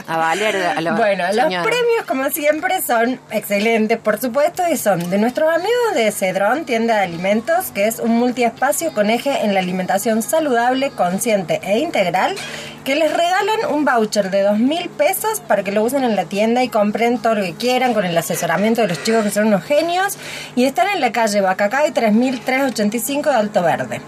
a 0.07 0.17
valer 0.17 0.55
a 0.55 0.81
Bueno, 0.93 1.27
señora. 1.27 1.49
los 1.49 1.67
premios, 1.67 2.05
como 2.07 2.29
siempre, 2.29 2.81
son 2.81 3.19
excelentes, 3.31 3.97
por 3.97 4.19
supuesto, 4.19 4.63
y 4.71 4.77
son 4.77 5.09
de 5.09 5.17
nuestros 5.17 5.49
amigos 5.53 5.95
de 5.95 6.11
Cedrón, 6.11 6.65
tienda 6.65 6.95
de 6.97 7.01
alimentos, 7.03 7.67
que 7.73 7.87
es 7.87 7.99
un 7.99 8.11
multiespacio 8.17 8.93
con 8.93 9.09
eje 9.09 9.43
en 9.43 9.53
la 9.53 9.59
alimentación 9.59 10.21
saludable, 10.21 10.91
consciente 10.91 11.59
e 11.63 11.79
integral, 11.79 12.35
que 12.83 12.95
les 12.95 13.11
regalan 13.11 13.71
un 13.71 13.85
voucher 13.85 14.28
de 14.31 14.43
dos 14.43 14.59
mil 14.59 14.89
pesos 14.89 15.39
para 15.47 15.63
que 15.63 15.71
lo 15.71 15.83
usen 15.83 16.03
en 16.03 16.15
la 16.15 16.25
tienda 16.25 16.63
y 16.63 16.69
compren 16.69 17.19
todo 17.19 17.35
lo 17.35 17.41
que 17.41 17.53
quieran 17.53 17.93
con 17.93 18.05
el 18.05 18.17
asesoramiento 18.17 18.81
de 18.81 18.87
los 18.87 19.03
chicos 19.03 19.23
que 19.23 19.31
son 19.31 19.47
unos 19.47 19.63
genios. 19.63 20.17
Y 20.55 20.65
están 20.65 20.87
en 20.89 21.01
la 21.01 21.11
calle 21.11 21.41
Bacacay 21.41 21.91
3385 21.91 23.29
de 23.29 23.35
Alto 23.35 23.63
Verde. 23.63 24.01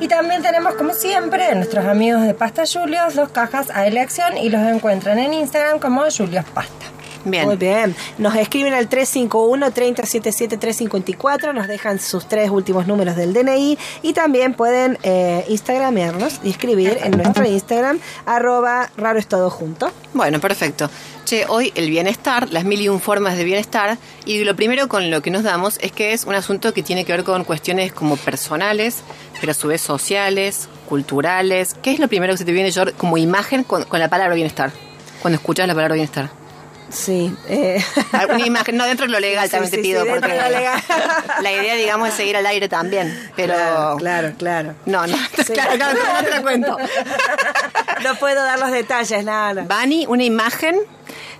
Y 0.00 0.08
también 0.08 0.42
tenemos, 0.42 0.74
como 0.74 0.94
siempre, 0.94 1.48
de 1.48 1.54
nuestros 1.54 1.84
amigos 1.86 2.22
de 2.22 2.34
Pasta 2.34 2.64
Julios, 2.70 3.14
dos 3.14 3.30
cajas 3.30 3.68
a 3.70 3.86
elección 3.86 4.36
y 4.36 4.48
los 4.48 4.62
encuentran 4.62 5.18
en 5.18 5.34
Instagram 5.34 5.78
como 5.78 6.02
Julios 6.10 6.44
Pasta. 6.54 6.95
Bien. 7.26 7.44
Muy 7.44 7.56
bien. 7.56 7.94
Nos 8.18 8.36
escriben 8.36 8.72
al 8.72 8.88
351-3077-354, 8.88 11.52
nos 11.52 11.66
dejan 11.66 11.98
sus 11.98 12.28
tres 12.28 12.50
últimos 12.50 12.86
números 12.86 13.16
del 13.16 13.32
DNI 13.32 13.76
y 14.02 14.12
también 14.12 14.54
pueden 14.54 14.96
eh, 15.02 15.44
instagramearnos 15.48 16.38
y 16.44 16.50
escribir 16.50 16.96
en 17.02 17.18
nuestro 17.18 17.44
Instagram, 17.44 17.98
arroba 18.26 18.92
raro 18.96 19.18
es 19.18 19.26
todo 19.26 19.50
junto. 19.50 19.90
Bueno, 20.14 20.38
perfecto. 20.40 20.88
Che, 21.24 21.46
hoy 21.48 21.72
el 21.74 21.90
bienestar, 21.90 22.52
las 22.52 22.64
mil 22.64 22.80
y 22.80 22.88
un 22.88 23.00
formas 23.00 23.36
de 23.36 23.42
bienestar, 23.42 23.98
y 24.24 24.44
lo 24.44 24.54
primero 24.54 24.86
con 24.86 25.10
lo 25.10 25.20
que 25.20 25.32
nos 25.32 25.42
damos 25.42 25.78
es 25.80 25.90
que 25.90 26.12
es 26.12 26.26
un 26.26 26.36
asunto 26.36 26.72
que 26.72 26.84
tiene 26.84 27.04
que 27.04 27.10
ver 27.10 27.24
con 27.24 27.42
cuestiones 27.42 27.92
como 27.92 28.16
personales, 28.16 28.98
pero 29.40 29.50
a 29.50 29.54
su 29.54 29.66
vez 29.66 29.80
sociales, 29.80 30.68
culturales. 30.88 31.74
¿Qué 31.82 31.90
es 31.90 31.98
lo 31.98 32.06
primero 32.06 32.34
que 32.34 32.38
se 32.38 32.44
te 32.44 32.52
viene, 32.52 32.70
George, 32.70 32.94
como 32.96 33.18
imagen 33.18 33.64
con, 33.64 33.82
con 33.82 33.98
la 33.98 34.08
palabra 34.08 34.36
bienestar? 34.36 34.70
Cuando 35.20 35.38
escuchas 35.38 35.66
la 35.66 35.74
palabra 35.74 35.94
bienestar. 35.94 36.45
Sí. 36.88 37.34
eh, 37.48 37.82
Alguna 38.12 38.46
imagen, 38.46 38.76
no 38.76 38.84
dentro 38.84 39.06
de 39.06 39.12
lo 39.12 39.20
legal 39.20 39.44
Sí, 39.46 39.50
también 39.52 39.70
sí, 39.70 39.76
te 39.76 39.82
sí, 39.82 39.88
pido, 39.88 40.04
dentro 40.04 40.20
porque 40.20 40.36
de 40.36 40.42
lo 40.42 40.48
legal. 40.58 40.82
la 41.42 41.52
idea, 41.52 41.74
digamos, 41.74 42.08
es 42.08 42.14
seguir 42.14 42.36
al 42.36 42.46
aire 42.46 42.68
también. 42.68 43.30
Pero. 43.36 43.54
Claro, 43.54 43.96
claro, 43.98 44.32
claro. 44.38 44.74
No, 44.86 45.06
no, 45.06 45.16
claro, 45.52 45.74
claro, 45.76 45.94
no 46.22 46.28
te 46.36 46.42
cuento. 46.42 46.76
No 48.02 48.14
puedo 48.16 48.42
dar 48.44 48.58
los 48.58 48.70
detalles, 48.70 49.24
nada. 49.24 49.54
nada. 49.54 49.66
Bani, 49.68 50.06
una 50.08 50.24
imagen. 50.24 50.76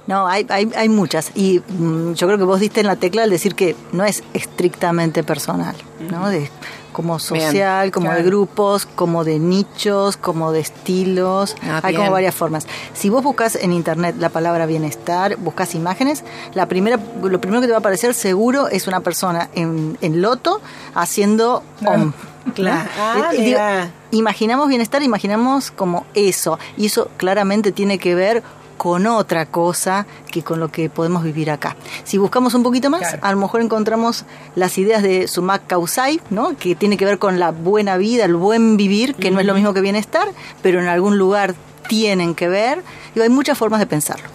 No, 0.06 0.28
hay, 0.28 0.46
hay, 0.48 0.70
hay 0.76 0.88
muchas. 0.88 1.32
Y 1.34 1.60
mm, 1.66 2.14
yo 2.14 2.26
creo 2.26 2.38
que 2.38 2.44
vos 2.44 2.60
diste 2.60 2.80
en 2.80 2.86
la 2.86 2.96
tecla 2.96 3.24
al 3.24 3.30
decir 3.30 3.54
que 3.54 3.74
no 3.92 4.04
es 4.04 4.22
estrictamente 4.34 5.24
personal, 5.24 5.74
¿no? 6.10 6.28
De, 6.28 6.48
como 6.96 7.18
social, 7.18 7.90
como 7.90 8.10
de 8.10 8.22
grupos, 8.22 8.86
como 8.86 9.22
de 9.22 9.38
nichos, 9.38 10.16
como 10.16 10.50
de 10.50 10.60
estilos. 10.60 11.54
Ah, 11.62 11.80
hay 11.82 11.92
bien. 11.92 12.00
como 12.00 12.12
varias 12.12 12.34
formas. 12.34 12.66
Si 12.94 13.10
vos 13.10 13.22
buscas 13.22 13.54
en 13.54 13.74
internet 13.74 14.16
la 14.18 14.30
palabra 14.30 14.64
bienestar, 14.64 15.36
buscas 15.36 15.74
imágenes, 15.74 16.24
la 16.54 16.64
primera, 16.64 16.98
lo 17.22 17.38
primero 17.38 17.60
que 17.60 17.66
te 17.66 17.72
va 17.72 17.76
a 17.76 17.80
aparecer 17.80 18.14
seguro 18.14 18.68
es 18.68 18.86
una 18.86 19.00
persona 19.00 19.50
en, 19.54 19.98
en 20.00 20.22
loto 20.22 20.62
haciendo 20.94 21.62
om. 21.84 22.14
Claro. 22.54 22.88
Ah, 22.98 23.28
digo, 23.32 23.42
mira. 23.44 23.90
imaginamos 24.12 24.68
bienestar, 24.68 25.02
imaginamos 25.02 25.70
como 25.70 26.06
eso. 26.14 26.58
Y 26.78 26.86
eso 26.86 27.10
claramente 27.18 27.72
tiene 27.72 27.98
que 27.98 28.14
ver 28.14 28.42
con 28.76 29.06
otra 29.06 29.46
cosa 29.46 30.06
que 30.30 30.42
con 30.42 30.60
lo 30.60 30.68
que 30.68 30.90
podemos 30.90 31.22
vivir 31.24 31.50
acá. 31.50 31.76
Si 32.04 32.18
buscamos 32.18 32.54
un 32.54 32.62
poquito 32.62 32.90
más, 32.90 33.00
Claro. 33.00 33.18
a 33.22 33.30
lo 33.32 33.38
mejor 33.38 33.60
encontramos 33.62 34.24
las 34.54 34.76
ideas 34.78 35.02
de 35.02 35.28
Sumak 35.28 35.66
Kausai, 35.66 36.20
¿no? 36.30 36.56
que 36.56 36.74
tiene 36.74 36.96
que 36.96 37.04
ver 37.04 37.18
con 37.18 37.38
la 37.38 37.50
buena 37.52 37.96
vida, 37.96 38.24
el 38.24 38.34
buen 38.36 38.76
vivir, 38.76 39.14
que 39.14 39.30
no 39.30 39.40
es 39.40 39.46
lo 39.46 39.54
mismo 39.54 39.72
que 39.74 39.80
bienestar, 39.80 40.28
pero 40.62 40.80
en 40.80 40.88
algún 40.88 41.18
lugar 41.18 41.54
tienen 41.88 42.34
que 42.34 42.48
ver. 42.48 42.82
Y 43.14 43.20
hay 43.20 43.28
muchas 43.28 43.56
formas 43.56 43.80
de 43.80 43.86
pensarlo. 43.86 44.28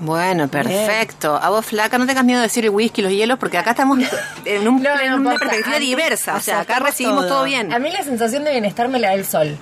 Bueno, 0.00 0.46
perfecto. 0.46 1.34
A 1.42 1.50
vos, 1.50 1.66
flaca, 1.66 1.98
no 1.98 2.06
tengas 2.06 2.24
miedo 2.24 2.38
de 2.40 2.46
decir 2.46 2.64
el 2.64 2.70
whisky, 2.70 3.02
los 3.02 3.10
hielos, 3.10 3.36
porque 3.38 3.58
acá 3.58 3.70
estamos 3.70 3.98
en, 4.44 4.68
un- 4.68 4.80
No, 4.82 4.94
no, 4.94 5.00
en 5.00 5.12
una 5.14 5.30
posta, 5.30 5.46
perspectiva 5.46 5.78
mí- 5.80 5.86
diversa. 5.86 6.36
O 6.36 6.40
sea, 6.40 6.60
acá 6.60 6.78
recibimos 6.78 7.22
todo, 7.26 7.38
todo. 7.38 7.44
bien. 7.44 7.72
A 7.72 7.80
mí 7.80 7.90
la 7.90 8.04
sensación 8.04 8.44
de 8.44 8.52
bienestar 8.52 8.88
me 8.88 9.00
la 9.00 9.08
da 9.08 9.14
el 9.14 9.24
sol. 9.26 9.56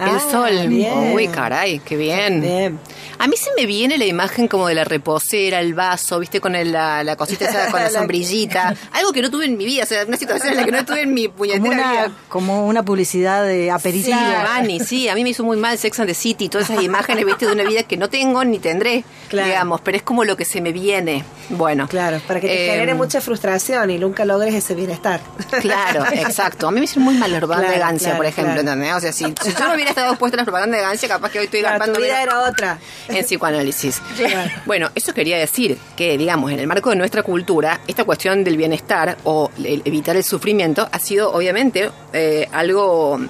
El 0.00 0.08
Ah, 0.16 0.20
sol. 0.30 0.68
bien. 0.68 1.12
Uy, 1.14 1.28
caray, 1.28 1.78
qué 1.80 1.96
bien. 1.96 2.40
Bien. 2.40 2.78
A 3.18 3.26
mí 3.26 3.36
se 3.36 3.50
me 3.56 3.66
viene 3.66 3.98
la 3.98 4.04
imagen 4.06 4.48
como 4.48 4.68
de 4.68 4.74
la 4.74 4.84
reposera, 4.84 5.60
el 5.60 5.74
vaso, 5.74 6.18
viste, 6.18 6.40
con 6.40 6.54
el- 6.54 6.72
la, 6.72 7.02
la 7.04 7.16
cosita 7.16 7.46
esa, 7.48 7.70
con 7.70 7.80
la 7.82 7.90
sombrillita. 7.98 8.74
Algo 8.92 9.12
que 9.12 9.22
no 9.22 9.30
tuve 9.30 9.46
en 9.46 9.56
mi 9.56 9.64
vida, 9.64 9.82
o 9.84 9.86
sea, 9.86 10.04
una 10.04 10.16
situación 10.16 10.52
en 10.52 10.56
la 10.58 10.64
que 10.64 10.70
no 10.72 10.84
tuve 10.84 11.02
en 11.02 11.14
mi 11.14 11.24
Como 11.26 11.36
puñetera 11.38 11.64
una, 11.74 11.92
vida. 11.92 12.10
como 12.28 12.66
una 12.66 12.82
publicidad 12.84 13.42
de 13.44 13.64
Sí, 13.64 13.68
aperitivo. 13.70 14.16
Vani, 14.44 14.80
sí, 14.80 15.08
a 15.08 15.14
mí 15.14 15.24
me 15.24 15.30
hizo 15.30 15.42
muy 15.44 15.56
mal 15.56 15.76
Sex 15.78 15.98
and 16.00 16.08
the 16.08 16.14
City, 16.14 16.48
todas 16.48 16.70
esas 16.70 16.82
imágenes, 16.82 17.24
viste, 17.24 17.46
de 17.46 17.52
una 17.52 17.64
vida 17.64 17.82
que 17.82 17.96
no 17.96 18.08
tengo 18.08 18.44
ni 18.44 18.58
tendré, 18.58 19.04
Claro. 19.28 19.48
digamos, 19.48 19.80
pero 19.82 19.96
es 19.96 20.02
como 20.02 20.24
lo 20.24 20.36
que 20.36 20.44
se 20.44 20.60
me 20.60 20.72
viene. 20.72 21.24
Bueno. 21.50 21.88
Claro, 21.88 22.20
para 22.26 22.40
que 22.40 22.46
te 22.46 22.66
eh, 22.66 22.70
genere 22.72 22.94
mucha 22.94 23.20
frustración 23.20 23.90
y 23.90 23.98
nunca 23.98 24.24
logres 24.24 24.54
ese 24.54 24.74
bienestar. 24.74 25.20
Claro, 25.60 26.04
exacto. 26.12 26.68
A 26.68 26.70
mí 26.70 26.78
me 26.78 26.84
hicieron 26.84 27.04
muy 27.04 27.14
mal 27.14 27.30
la 27.32 27.38
propaganda 27.38 27.68
Claro, 27.68 27.84
de 27.84 27.90
Gancia, 27.90 28.06
claro, 28.08 28.16
por 28.18 28.26
ejemplo. 28.26 28.60
¿entendés? 28.60 28.94
O 28.94 29.00
sea, 29.00 29.12
si, 29.12 29.24
si 29.24 29.52
yo 29.54 29.66
no 29.68 29.74
hubiera 29.74 29.90
estado 29.90 30.10
expuesta 30.10 30.36
a 30.36 30.38
la 30.40 30.44
propaganda 30.44 30.76
de 30.76 30.82
Gancia, 30.82 31.08
capaz 31.08 31.30
que 31.30 31.38
hoy 31.40 31.44
estoy 31.46 31.60
Claro, 31.60 31.92
tu 31.92 32.00
vida 32.00 32.22
era 32.22 32.40
otra. 32.42 32.78
En 33.08 33.24
psicoanálisis. 33.24 34.00
Claro. 34.16 34.50
Bueno, 34.66 34.90
eso 34.94 35.12
quería 35.14 35.38
decir 35.38 35.78
que, 35.96 36.16
digamos, 36.18 36.50
en 36.52 36.60
el 36.60 36.66
marco 36.66 36.90
de 36.90 36.96
nuestra 36.96 37.22
cultura, 37.22 37.80
esta 37.86 38.04
cuestión 38.04 38.44
del 38.44 38.56
bienestar 38.56 39.16
o 39.24 39.50
el 39.62 39.82
evitar 39.84 40.16
el 40.16 40.24
sufrimiento 40.24 40.88
ha 40.90 40.98
sido, 40.98 41.32
obviamente, 41.32 41.90
eh, 42.12 42.48
algo 42.52 43.20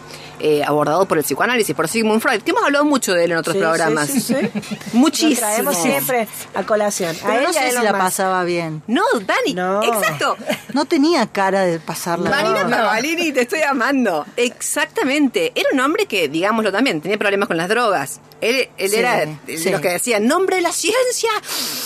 eh, 0.41 0.63
abordado 0.65 1.07
por 1.07 1.19
el 1.19 1.25
psicoanálisis, 1.25 1.75
por 1.75 1.89
Sigmund 1.89 2.21
Freud, 2.21 2.43
que 2.43 2.51
hemos 2.53 2.63
hablado 2.65 2.85
mucho 2.85 3.13
de 3.15 3.25
él 3.25 3.33
en 3.33 3.39
otros 3.39 3.55
Sí, 3.55 3.61
programas. 3.61 4.09
sí, 4.09 4.21
sí, 4.21 4.35
sí. 4.63 4.79
Muchísimo. 4.93 5.41
Lo 5.41 5.47
traemos 5.47 5.77
siempre 5.79 6.29
a 6.55 6.63
colación. 6.65 7.17
a 7.17 7.27
Pero 7.27 7.39
él 7.39 7.45
no 7.45 7.53
sé 7.53 7.71
si 7.73 7.83
la 7.83 7.93
pasaba 7.93 8.45
bien. 8.45 8.83
No, 8.87 9.03
Dani, 9.27 9.55
No. 9.55 9.83
exacto. 9.83 10.37
No 10.75 10.85
tenía 10.85 11.27
cara 11.27 11.63
de 11.63 11.81
pasarla 11.81 12.31
bien. 12.31 12.43
Marina 12.53 12.65
No. 12.65 12.77
Pavalini, 12.85 13.33
te 13.33 13.41
estoy 13.43 13.63
amando. 13.63 14.27
Exactamente. 14.37 15.51
Era 15.55 15.69
un 15.73 15.81
hombre 15.81 16.07
que, 16.07 16.29
digámoslo 16.29 16.71
también, 16.71 17.01
tenía 17.01 17.17
problemas 17.19 17.49
con 17.49 17.57
las 17.57 17.69
drogas. 17.69 18.21
Él, 18.41 18.69
él 18.77 18.91
Sí, 18.91 18.97
era 18.97 19.17
de 19.47 19.59
sí. 19.59 19.71
los 19.71 19.81
que 19.81 19.89
decían, 19.89 20.27
nombre 20.27 20.57
de 20.57 20.63
la 20.63 20.71
ciencia. 20.73 21.31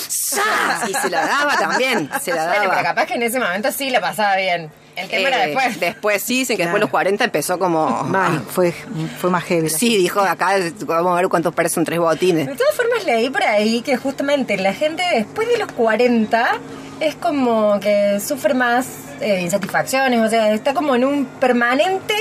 ¡Sa! 0.09 0.43
Y 0.89 0.95
se 0.95 1.09
la 1.11 1.27
daba 1.27 1.57
también, 1.57 2.11
se 2.23 2.33
la 2.35 2.47
Bueno, 2.49 2.61
pero 2.61 2.71
daba. 2.73 2.83
capaz 2.83 3.07
que 3.07 3.15
en 3.15 3.23
ese 3.23 3.39
momento 3.39 3.71
sí 3.73 3.89
la 3.91 4.01
pasaba 4.01 4.37
bien. 4.37 4.71
El 4.97 5.09
tema 5.09 5.29
era 5.29 5.45
Eh, 5.45 5.47
después. 5.49 5.81
Después 5.81 6.23
sí, 6.23 6.39
dicen 6.41 6.57
que 6.57 6.65
después 6.65 6.81
Claro. 6.81 6.85
los 6.87 6.91
40 6.91 7.25
empezó 7.25 7.59
como... 7.59 7.87
Ah, 8.15 8.41
fue, 8.51 8.73
fue 9.21 9.31
más 9.31 9.45
heavy. 9.45 9.71
Sí, 9.71 9.97
dijo, 9.97 10.21
acá 10.21 10.57
vamos 10.87 11.13
a 11.13 11.17
ver 11.17 11.29
cuántos 11.29 11.55
parecen 11.55 11.85
tres 11.85 11.99
botines. 11.99 12.47
De 12.47 12.55
todas 12.57 12.75
formas 12.77 13.05
leí 13.05 13.31
por 13.31 13.43
ahí 13.43 13.81
que 13.83 13.97
justamente 13.97 14.57
la 14.59 14.75
gente 14.75 15.03
después 15.15 15.49
de 15.49 15.59
los 15.59 15.73
40 15.73 16.59
es 17.01 17.15
como 17.17 17.81
que 17.81 18.21
sufre 18.21 18.55
más 18.55 18.87
eh, 19.21 19.41
insatisfacciones, 19.43 20.21
o 20.21 20.29
sea, 20.29 20.53
está 20.53 20.73
como 20.75 20.95
en 20.95 21.05
un 21.05 21.25
permanente 21.27 22.15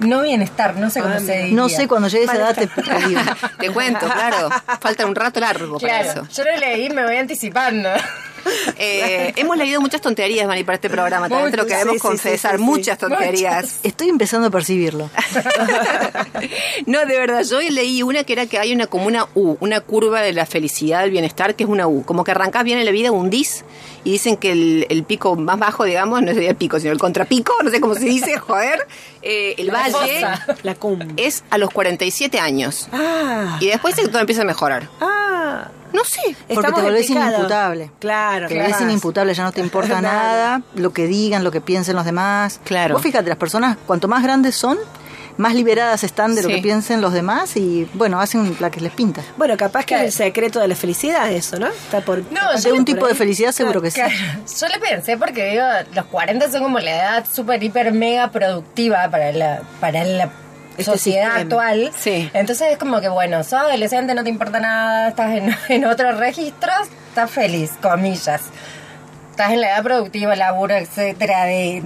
no 0.00 0.22
bienestar, 0.22 0.76
no 0.76 0.90
sé 0.90 1.00
cómo 1.00 1.14
Ah, 1.16 1.20
se 1.20 1.36
diría. 1.38 1.54
No 1.56 1.68
sé, 1.68 1.88
cuando 1.88 2.06
llegue 2.08 2.22
a 2.28 2.32
esa 2.32 2.36
edad 2.36 2.54
te, 2.54 2.66
te 2.68 3.06
digo. 3.08 3.20
Te 3.58 3.70
cuento, 3.70 4.06
claro. 4.06 4.48
Falta 4.80 5.04
un 5.06 5.14
rato 5.14 5.40
largo 5.40 5.78
para 5.78 6.02
Claro, 6.02 6.22
eso. 6.26 6.42
yo 6.44 6.50
lo 6.50 6.56
leí, 6.58 6.88
me 6.90 7.02
voy 7.04 7.16
anticipando. 7.16 7.88
Eh, 8.80 9.32
hemos 9.36 9.56
leído 9.56 9.80
muchas 9.80 10.00
tonterías, 10.00 10.46
Mani, 10.46 10.62
para 10.62 10.76
este 10.76 10.88
programa. 10.88 11.28
También 11.28 11.50
te 11.50 11.56
lo 11.56 11.66
queremos 11.66 11.94
sí, 11.94 12.00
confesar. 12.00 12.52
sí, 12.52 12.58
sí, 12.58 12.64
sí. 12.64 12.70
Muchas 12.70 12.98
tonterías. 12.98 13.76
Estoy 13.82 14.08
empezando 14.08 14.46
a 14.48 14.50
percibirlo. 14.50 15.10
No, 16.86 17.00
de 17.04 17.18
verdad, 17.18 17.42
yo 17.42 17.60
leí 17.60 18.02
una 18.02 18.24
que 18.24 18.32
era 18.32 18.46
que 18.46 18.58
hay 18.58 18.72
una 18.72 18.86
como 18.86 19.06
una 19.06 19.26
U, 19.34 19.56
una 19.60 19.80
curva 19.80 20.20
de 20.20 20.32
la 20.32 20.46
felicidad, 20.46 21.02
del 21.02 21.10
bienestar, 21.10 21.54
que 21.54 21.64
es 21.64 21.70
una 21.70 21.86
U. 21.86 22.04
Como 22.04 22.24
que 22.24 22.30
arrancás 22.30 22.64
bien 22.64 22.78
en 22.78 22.84
la 22.84 22.92
vida, 22.92 23.10
hundís, 23.10 23.64
y 24.04 24.12
dicen 24.12 24.36
que 24.36 24.52
el, 24.52 24.86
el 24.88 25.02
pico 25.04 25.34
más 25.36 25.58
bajo, 25.58 25.84
digamos, 25.84 26.22
no 26.22 26.32
sería 26.32 26.50
el 26.50 26.56
pico, 26.56 26.78
sino 26.78 26.92
el 26.92 26.98
contrapico, 26.98 27.52
no 27.62 27.70
sé 27.70 27.80
cómo 27.80 27.94
se 27.94 28.04
dice, 28.04 28.38
joder, 28.38 28.86
eh, 29.22 29.54
el 29.58 29.66
La 29.66 29.88
valle. 29.88 30.24
La 30.62 30.74
cumbre. 30.76 31.08
es 31.16 31.42
a 31.50 31.58
los 31.58 31.70
47 31.70 32.38
años. 32.38 32.88
Ah, 32.92 33.58
Y 33.60 33.66
después 33.66 33.96
todo 33.96 34.20
empieza 34.20 34.42
a 34.42 34.46
mejorar. 34.46 34.88
ah. 35.00 35.37
No 35.92 36.04
sé. 36.04 36.20
Porque 36.52 36.72
te 36.72 36.80
volvés 36.82 37.06
picado. 37.06 37.28
inimputable. 37.30 37.90
Claro, 37.98 38.48
Te 38.48 38.54
volvés 38.58 38.80
inimputable, 38.80 39.34
ya 39.34 39.42
no 39.44 39.52
te 39.52 39.60
importa 39.60 40.00
nada, 40.02 40.62
lo 40.74 40.92
que 40.92 41.06
digan, 41.06 41.44
lo 41.44 41.50
que 41.50 41.60
piensen 41.60 41.96
los 41.96 42.04
demás. 42.04 42.60
Claro. 42.64 42.94
Vos 42.94 43.02
fíjate, 43.02 43.28
las 43.28 43.38
personas, 43.38 43.76
cuanto 43.86 44.08
más 44.08 44.22
grandes 44.22 44.54
son, 44.54 44.78
más 45.36 45.54
liberadas 45.54 46.02
están 46.02 46.34
de 46.34 46.42
lo 46.42 46.48
que 46.48 46.58
piensen 46.58 47.00
los 47.00 47.12
demás 47.12 47.56
y, 47.56 47.88
bueno, 47.94 48.20
hacen 48.20 48.56
la 48.58 48.70
que 48.72 48.80
les 48.80 48.90
pinta. 48.92 49.22
Bueno, 49.36 49.56
capaz 49.56 49.82
que 49.84 49.94
Claro. 49.94 50.02
es 50.08 50.18
el 50.20 50.26
secreto 50.26 50.58
de 50.58 50.66
la 50.66 50.74
felicidad 50.74 51.30
eso, 51.30 51.58
¿no? 51.60 51.68
Está 51.68 52.00
por, 52.00 52.18
No, 52.32 52.40
De 52.60 52.72
un 52.72 52.78
por 52.78 52.84
tipo 52.84 53.06
ahí. 53.06 53.12
de 53.12 53.18
felicidad 53.18 53.52
seguro 53.52 53.80
que 53.80 53.92
sí. 53.92 54.00
Claro, 54.00 54.14
yo 54.60 54.66
le 54.68 54.78
pensé 54.80 55.16
porque 55.16 55.50
digo, 55.52 55.64
los 55.94 56.06
40 56.06 56.50
son 56.50 56.64
como 56.64 56.80
la 56.80 56.90
edad 56.90 57.24
súper, 57.32 57.62
hiper, 57.62 57.92
mega 57.92 58.32
productiva 58.32 59.08
para 59.10 59.30
la, 59.30 59.62
para 59.80 60.02
la 60.04 60.28
Este 60.78 60.84
sociedad 60.84 61.34
sistema. 61.34 61.40
actual. 61.40 61.92
Sí. 61.98 62.30
Entonces 62.32 62.72
es 62.72 62.78
como 62.78 63.00
que, 63.00 63.08
bueno, 63.08 63.42
sos 63.44 63.54
adolescente, 63.60 64.14
no 64.14 64.24
te 64.24 64.30
importa 64.30 64.60
nada, 64.60 65.08
estás 65.08 65.36
en, 65.36 65.54
en 65.68 65.84
otros 65.84 66.16
registros, 66.16 66.88
estás 67.08 67.30
feliz, 67.30 67.72
comillas. 67.82 68.42
Estás 69.38 69.52
en 69.52 69.60
la 69.60 69.68
edad 69.68 69.84
productiva, 69.84 70.34
laburo, 70.34 70.74
etcétera, 70.74 71.44
de, 71.44 71.80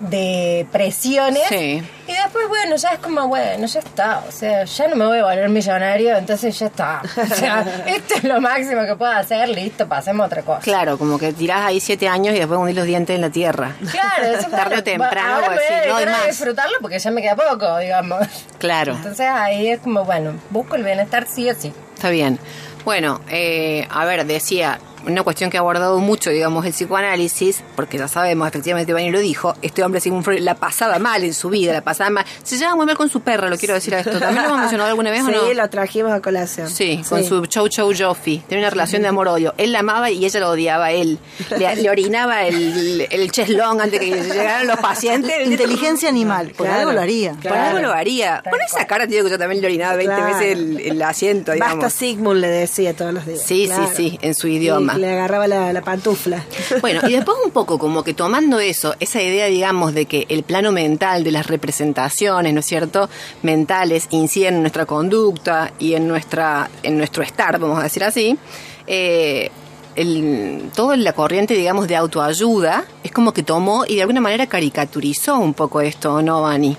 de 0.00 0.66
presiones. 0.70 1.48
Sí. 1.48 1.82
Y 2.06 2.12
después, 2.12 2.46
bueno, 2.46 2.76
ya 2.76 2.90
es 2.90 2.98
como, 2.98 3.26
bueno, 3.26 3.66
ya 3.66 3.80
está. 3.80 4.22
O 4.28 4.30
sea, 4.30 4.64
ya 4.64 4.86
no 4.86 4.96
me 4.96 5.06
voy 5.06 5.16
a 5.20 5.24
volver 5.24 5.48
millonario, 5.48 6.14
entonces 6.18 6.58
ya 6.58 6.66
está. 6.66 7.00
O 7.16 7.34
sea, 7.34 7.64
esto 7.86 8.16
es 8.16 8.24
lo 8.24 8.38
máximo 8.42 8.84
que 8.84 8.96
puedo 8.96 9.12
hacer, 9.12 9.48
listo, 9.48 9.88
pasemos 9.88 10.24
a 10.24 10.26
otra 10.26 10.42
cosa. 10.42 10.60
Claro, 10.60 10.98
como 10.98 11.18
que 11.18 11.32
tirás 11.32 11.62
ahí 11.62 11.80
siete 11.80 12.06
años 12.06 12.34
y 12.34 12.38
después 12.38 12.60
hundís 12.60 12.76
los 12.76 12.84
dientes 12.84 13.16
en 13.16 13.22
la 13.22 13.30
tierra. 13.30 13.76
Claro, 13.90 14.24
eso 14.38 14.50
Tarde 14.50 14.76
o 14.76 14.84
temprano, 14.84 15.36
Ahora 15.36 15.56
me 15.56 15.92
voy 15.92 16.02
a 16.02 16.06
no 16.06 16.26
disfrutarlo 16.26 16.76
porque 16.82 16.98
ya 16.98 17.10
me 17.10 17.22
queda 17.22 17.34
poco, 17.34 17.78
digamos. 17.78 18.26
Claro. 18.58 18.92
Entonces 18.92 19.26
ahí 19.26 19.68
es 19.68 19.80
como, 19.80 20.04
bueno, 20.04 20.34
busco 20.50 20.76
el 20.76 20.84
bienestar 20.84 21.26
sí 21.26 21.48
o 21.48 21.54
sí. 21.54 21.72
Está 21.94 22.10
bien. 22.10 22.38
Bueno, 22.84 23.20
eh, 23.30 23.86
a 23.90 24.04
ver, 24.04 24.26
decía, 24.26 24.80
una 25.06 25.22
cuestión 25.22 25.50
que 25.50 25.56
ha 25.56 25.60
abordado 25.60 25.98
mucho, 25.98 26.30
digamos, 26.30 26.64
el 26.66 26.72
psicoanálisis, 26.72 27.62
porque 27.76 27.98
ya 27.98 28.08
sabemos, 28.08 28.48
efectivamente, 28.48 28.92
Bani 28.92 29.10
lo 29.10 29.20
dijo, 29.20 29.54
este 29.62 29.82
hombre 29.82 30.00
Sigmund 30.00 30.24
Freud 30.24 30.40
la 30.40 30.54
pasaba 30.54 30.98
mal 30.98 31.24
en 31.24 31.34
su 31.34 31.48
vida, 31.50 31.72
la 31.72 31.82
pasaba 31.82 32.10
mal. 32.10 32.24
Se 32.42 32.56
lleva 32.58 32.74
muy 32.76 32.86
mal 32.86 32.96
con 32.96 33.08
su 33.08 33.20
perra, 33.20 33.48
lo 33.48 33.56
quiero 33.56 33.74
decir 33.74 33.94
a 33.94 34.00
esto. 34.00 34.18
¿También 34.18 34.42
lo 34.42 34.48
hemos 34.48 34.58
mencionado 34.60 34.90
alguna 34.90 35.10
vez 35.10 35.20
Sí, 35.26 35.32
o 35.34 35.48
no? 35.48 35.52
lo 35.54 35.70
trajimos 35.70 36.12
a 36.12 36.20
colación. 36.20 36.68
Sí, 36.70 37.02
con 37.08 37.24
su 37.24 37.46
Chow 37.46 37.68
Chow 37.68 37.92
Joffy. 37.96 38.42
Tiene 38.48 38.62
una 38.62 38.70
relación 38.70 39.02
de 39.02 39.08
amor-odio. 39.08 39.54
Él 39.58 39.72
la 39.72 39.80
amaba 39.80 40.10
y 40.10 40.24
ella 40.24 40.40
lo 40.40 40.50
odiaba 40.50 40.86
a 40.86 40.92
él. 40.92 41.18
Le, 41.58 41.76
le 41.76 41.90
orinaba 41.90 42.44
el, 42.46 43.06
el 43.10 43.30
cheslón 43.32 43.80
antes 43.80 44.00
que 44.00 44.06
llegaran 44.22 44.66
los 44.66 44.78
pacientes. 44.78 45.46
Inteligencia 45.46 46.08
animal, 46.08 46.52
por 46.56 46.66
Claro. 46.66 46.80
algo 46.80 46.92
lo 46.92 47.00
haría. 47.00 47.32
Por 47.34 47.52
algo 47.52 47.78
lo 47.80 47.92
haría. 47.92 48.42
Con 48.48 48.60
esa 48.60 48.86
cara, 48.86 49.06
tío, 49.06 49.24
que 49.24 49.30
yo 49.30 49.38
también 49.38 49.60
le 49.60 49.66
orinaba 49.68 49.96
20 49.96 50.14
Claro. 50.14 50.26
veces 50.36 50.52
el, 50.58 50.80
el 50.80 51.02
asiento, 51.02 51.52
digamos. 51.52 51.76
Basta 51.76 51.90
Sigmund 51.90 52.40
le 52.40 52.48
decía 52.48 52.94
todos 52.94 53.12
los 53.14 53.26
días. 53.26 53.42
Sí, 53.44 53.68
sí, 53.68 53.82
sí, 53.94 54.18
en 54.22 54.34
su 54.34 54.48
idioma. 54.48 54.89
Y 54.96 55.00
le 55.00 55.12
agarraba 55.12 55.46
la, 55.46 55.72
la 55.72 55.82
pantufla. 55.82 56.44
Bueno, 56.80 57.00
y 57.08 57.12
después 57.12 57.36
un 57.44 57.50
poco 57.50 57.78
como 57.78 58.02
que 58.02 58.14
tomando 58.14 58.60
eso, 58.60 58.94
esa 59.00 59.20
idea, 59.22 59.46
digamos, 59.46 59.94
de 59.94 60.06
que 60.06 60.26
el 60.28 60.42
plano 60.42 60.72
mental 60.72 61.24
de 61.24 61.32
las 61.32 61.46
representaciones, 61.46 62.54
¿no 62.54 62.60
es 62.60 62.66
cierto?, 62.66 63.08
mentales 63.42 64.06
inciden 64.10 64.56
en 64.56 64.60
nuestra 64.62 64.86
conducta 64.86 65.72
y 65.78 65.94
en 65.94 66.08
nuestra 66.08 66.70
en 66.82 66.96
nuestro 66.96 67.22
estar, 67.22 67.58
vamos 67.58 67.78
a 67.78 67.84
decir 67.84 68.04
así, 68.04 68.38
eh, 68.86 69.50
el, 69.96 70.70
toda 70.74 70.96
la 70.96 71.12
corriente, 71.12 71.54
digamos, 71.54 71.88
de 71.88 71.96
autoayuda 71.96 72.84
es 73.02 73.12
como 73.12 73.32
que 73.32 73.42
tomó 73.42 73.84
y 73.86 73.96
de 73.96 74.02
alguna 74.02 74.20
manera 74.20 74.46
caricaturizó 74.46 75.38
un 75.38 75.54
poco 75.54 75.80
esto, 75.80 76.22
¿no, 76.22 76.42
Vani? 76.42 76.76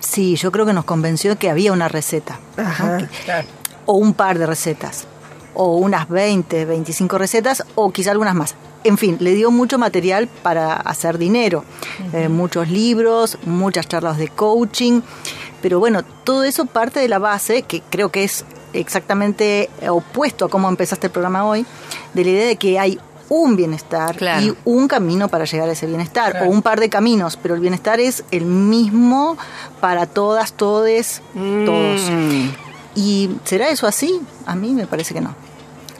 Sí, 0.00 0.36
yo 0.36 0.50
creo 0.50 0.64
que 0.64 0.72
nos 0.72 0.84
convenció 0.84 1.30
de 1.32 1.36
que 1.36 1.50
había 1.50 1.72
una 1.72 1.88
receta. 1.88 2.40
Ajá. 2.56 3.08
Claro. 3.24 3.46
o 3.86 3.94
un 3.94 4.14
par 4.14 4.38
de 4.38 4.46
recetas, 4.46 5.06
o 5.58 5.76
unas 5.76 6.08
20, 6.08 6.64
25 6.64 7.18
recetas, 7.18 7.64
o 7.74 7.90
quizá 7.92 8.12
algunas 8.12 8.34
más. 8.34 8.54
En 8.84 8.96
fin, 8.96 9.16
le 9.20 9.34
dio 9.34 9.50
mucho 9.50 9.76
material 9.78 10.28
para 10.42 10.72
hacer 10.74 11.18
dinero, 11.18 11.64
Eh, 12.12 12.28
muchos 12.28 12.68
libros, 12.70 13.36
muchas 13.44 13.86
charlas 13.88 14.16
de 14.18 14.28
coaching, 14.28 15.02
pero 15.60 15.78
bueno, 15.80 16.02
todo 16.24 16.44
eso 16.44 16.64
parte 16.66 17.00
de 17.00 17.08
la 17.08 17.18
base, 17.18 17.62
que 17.62 17.82
creo 17.90 18.10
que 18.10 18.22
es 18.24 18.44
exactamente 18.72 19.68
opuesto 19.88 20.44
a 20.44 20.48
cómo 20.48 20.68
empezaste 20.68 21.08
el 21.08 21.12
programa 21.12 21.44
hoy, 21.44 21.66
de 22.14 22.24
la 22.24 22.30
idea 22.30 22.46
de 22.46 22.56
que 22.56 22.78
hay 22.78 22.98
un 23.30 23.56
bienestar 23.56 24.16
Claro. 24.16 24.46
y 24.46 24.54
un 24.64 24.88
camino 24.88 25.28
para 25.28 25.44
llegar 25.44 25.68
a 25.68 25.72
ese 25.72 25.86
bienestar, 25.86 26.30
Claro. 26.32 26.46
o 26.46 26.50
un 26.50 26.62
par 26.62 26.80
de 26.80 26.88
caminos, 26.88 27.36
pero 27.36 27.54
el 27.54 27.60
bienestar 27.60 28.00
es 28.00 28.24
el 28.30 28.44
mismo 28.46 29.36
para 29.80 30.06
todas, 30.06 30.52
todes, 30.54 31.20
todos. 31.34 32.08
Mm, 32.10 32.48
¿Y 32.94 33.30
será 33.44 33.68
eso 33.68 33.86
así? 33.86 34.20
A 34.46 34.54
mí 34.54 34.72
me 34.72 34.86
parece 34.86 35.12
que 35.14 35.20
no. 35.20 35.34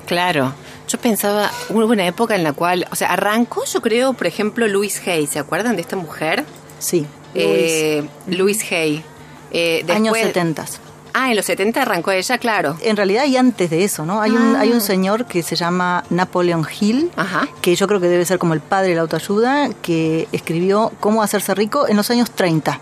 Claro. 0.09 0.53
Yo 0.89 0.99
pensaba, 0.99 1.51
hubo 1.69 1.85
una 1.87 2.07
época 2.07 2.35
en 2.35 2.43
la 2.43 2.53
cual, 2.55 2.87
o 2.91 2.97
sea, 2.97 3.13
arrancó, 3.13 3.65
yo 3.67 3.81
creo, 3.83 4.15
por 4.15 4.27
ejemplo, 4.27 4.67
Louise 4.67 5.09
Hay, 5.11 5.27
¿se 5.27 5.39
acuerdan 5.39 5.77
de 5.77 5.83
esta 5.83 5.97
mujer? 5.97 6.45
Sí. 6.79 7.07
Eh, 7.35 8.09
Louise 8.27 8.75
Hay. 8.75 9.05
Eh, 9.51 9.85
Años 9.89 10.15
después- 10.15 10.23
70. 10.25 10.65
Ah, 11.15 11.31
en 11.31 11.37
los 11.37 11.47
70 11.47 11.83
arrancó 11.83 12.11
ella, 12.13 12.39
claro. 12.39 12.77
En 12.81 12.97
realidad 12.97 13.25
y 13.25 13.37
antes 13.37 13.71
de 13.71 13.83
eso, 13.85 14.05
¿no? 14.07 14.21
Hay 14.23 14.31
un, 14.31 14.57
Ah. 14.57 14.61
hay 14.61 14.71
un 14.73 14.81
señor 14.81 15.25
que 15.27 15.43
se 15.43 15.57
llama 15.57 16.05
Napoleon 16.11 16.67
Hill, 16.81 17.11
Ajá. 17.17 17.49
que 17.61 17.75
yo 17.75 17.87
creo 17.89 17.99
que 18.01 18.09
debe 18.09 18.25
ser 18.25 18.39
como 18.39 18.55
el 18.55 18.61
padre 18.61 18.91
de 18.91 18.95
la 18.97 19.01
autoayuda, 19.03 19.71
que 19.83 20.29
escribió 20.33 20.93
Cómo 21.01 21.23
hacerse 21.23 21.55
rico 21.55 21.89
en 21.89 21.97
los 21.97 22.11
años 22.11 22.31
30. 22.31 22.79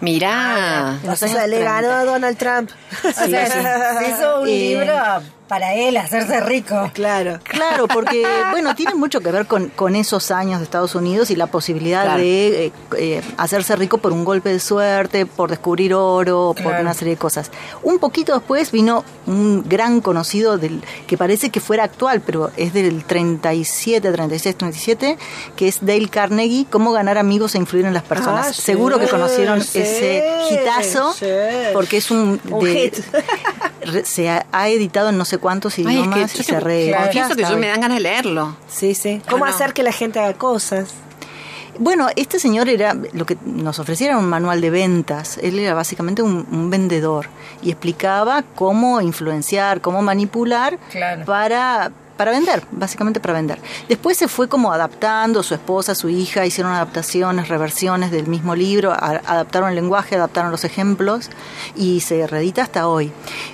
Mirá. 0.00 0.98
En 1.02 1.08
los 1.10 1.22
O 1.22 1.24
años 1.24 1.36
sea, 1.38 1.46
le 1.46 1.56
30. 1.56 1.80
ganó 1.80 1.92
a 1.94 2.04
Donald 2.04 2.36
Trump. 2.36 2.70
O 3.04 3.12
sea, 3.12 3.98
se 3.98 4.08
hizo 4.10 4.40
un 4.42 4.48
Eh, 4.48 4.50
libro 4.50 4.94
para 5.54 5.72
él, 5.74 5.96
hacerse 5.96 6.40
rico. 6.40 6.90
Claro. 6.94 7.38
Claro, 7.44 7.86
porque, 7.86 8.26
bueno, 8.50 8.74
tiene 8.74 8.96
mucho 8.96 9.20
que 9.20 9.30
ver 9.30 9.46
con, 9.46 9.68
con 9.68 9.94
esos 9.94 10.32
años 10.32 10.58
de 10.58 10.64
Estados 10.64 10.96
Unidos 10.96 11.30
y 11.30 11.36
la 11.36 11.46
posibilidad 11.46 12.02
Claro. 12.06 12.18
de 12.20 12.66
eh, 12.66 12.72
eh, 12.98 13.22
hacerse 13.36 13.76
rico 13.76 13.98
por 13.98 14.10
un 14.12 14.24
golpe 14.24 14.48
de 14.48 14.58
suerte, 14.58 15.26
por 15.26 15.50
descubrir 15.50 15.94
oro, 15.94 16.54
por 16.56 16.64
Claro. 16.64 16.80
una 16.82 16.92
serie 16.92 17.14
de 17.14 17.18
cosas. 17.18 17.52
Un 17.84 18.00
poquito 18.00 18.34
después 18.34 18.72
vino 18.72 19.04
un 19.28 19.62
gran 19.68 20.00
conocido 20.00 20.58
del 20.58 20.82
que 21.06 21.16
parece 21.16 21.50
que 21.50 21.60
fuera 21.60 21.84
actual, 21.84 22.20
pero 22.20 22.50
es 22.56 22.72
del 22.72 23.04
37, 23.04 24.10
36, 24.10 24.56
37, 24.56 25.18
que 25.54 25.68
es 25.68 25.86
Dale 25.86 26.08
Carnegie, 26.08 26.66
Cómo 26.68 26.90
ganar 26.90 27.16
amigos 27.16 27.54
e 27.54 27.58
influir 27.58 27.84
en 27.86 27.94
las 27.94 28.02
personas. 28.02 28.48
Ah, 28.48 28.52
sí, 28.52 28.60
Seguro 28.62 28.98
que 28.98 29.06
conocieron 29.06 29.62
sí, 29.62 29.78
ese 29.78 30.24
hitazo, 30.50 31.12
sí. 31.12 31.26
porque 31.72 31.98
es 31.98 32.10
un... 32.10 32.40
Un 32.50 32.64
de- 32.64 32.72
hit. 32.74 32.96
se 34.04 34.28
ha, 34.30 34.46
ha 34.52 34.68
editado 34.68 35.08
en 35.10 35.18
no 35.18 35.24
sé 35.24 35.38
cuántos 35.38 35.78
Ay, 35.78 35.84
es 35.84 35.90
idiomas 35.92 36.32
que 36.32 36.40
y 36.40 36.44
se 36.44 36.60
re... 36.60 36.94
Confieso 36.96 37.34
que 37.36 37.42
yo 37.42 37.56
me 37.58 37.68
dan 37.68 37.80
ganas 37.80 37.96
de 37.98 38.02
leerlo. 38.02 38.56
Sí, 38.68 38.94
sí. 38.94 39.20
¿Cómo 39.28 39.44
Ah, 39.44 39.48
no. 39.48 39.54
hacer 39.54 39.72
que 39.72 39.82
la 39.82 39.92
gente 39.92 40.18
haga 40.20 40.34
cosas? 40.34 40.88
Bueno, 41.78 42.06
este 42.14 42.38
señor 42.38 42.68
era, 42.68 42.94
lo 43.14 43.26
que 43.26 43.36
nos 43.44 43.80
ofrecía 43.80 44.06
era 44.08 44.18
un 44.18 44.26
manual 44.28 44.60
de 44.60 44.70
ventas. 44.70 45.38
Él 45.42 45.58
era 45.58 45.74
básicamente 45.74 46.22
un, 46.22 46.46
un 46.52 46.70
vendedor 46.70 47.26
y 47.62 47.70
explicaba 47.70 48.44
cómo 48.54 49.00
influenciar, 49.00 49.80
cómo 49.80 50.00
manipular 50.00 50.78
Claro. 50.92 51.24
para, 51.24 51.90
para 52.16 52.30
vender, 52.30 52.62
básicamente 52.70 53.18
para 53.20 53.34
vender. 53.34 53.58
Después 53.88 54.16
se 54.16 54.28
fue 54.28 54.48
como 54.48 54.72
adaptando, 54.72 55.42
su 55.42 55.54
esposa, 55.54 55.94
su 55.94 56.08
hija 56.08 56.46
hicieron 56.46 56.72
adaptaciones, 56.72 57.48
reversiones 57.48 58.10
del 58.10 58.26
mismo 58.28 58.54
libro, 58.54 58.92
a- 58.92 59.20
adaptaron 59.26 59.70
el 59.70 59.74
lenguaje, 59.74 60.14
adaptaron 60.14 60.50
los 60.52 60.64
ejemplos 60.64 61.30
y 61.74 62.00
se 62.00 62.26
reedita 62.26 62.62
hasta 62.62 62.86
hoy. 62.88 63.10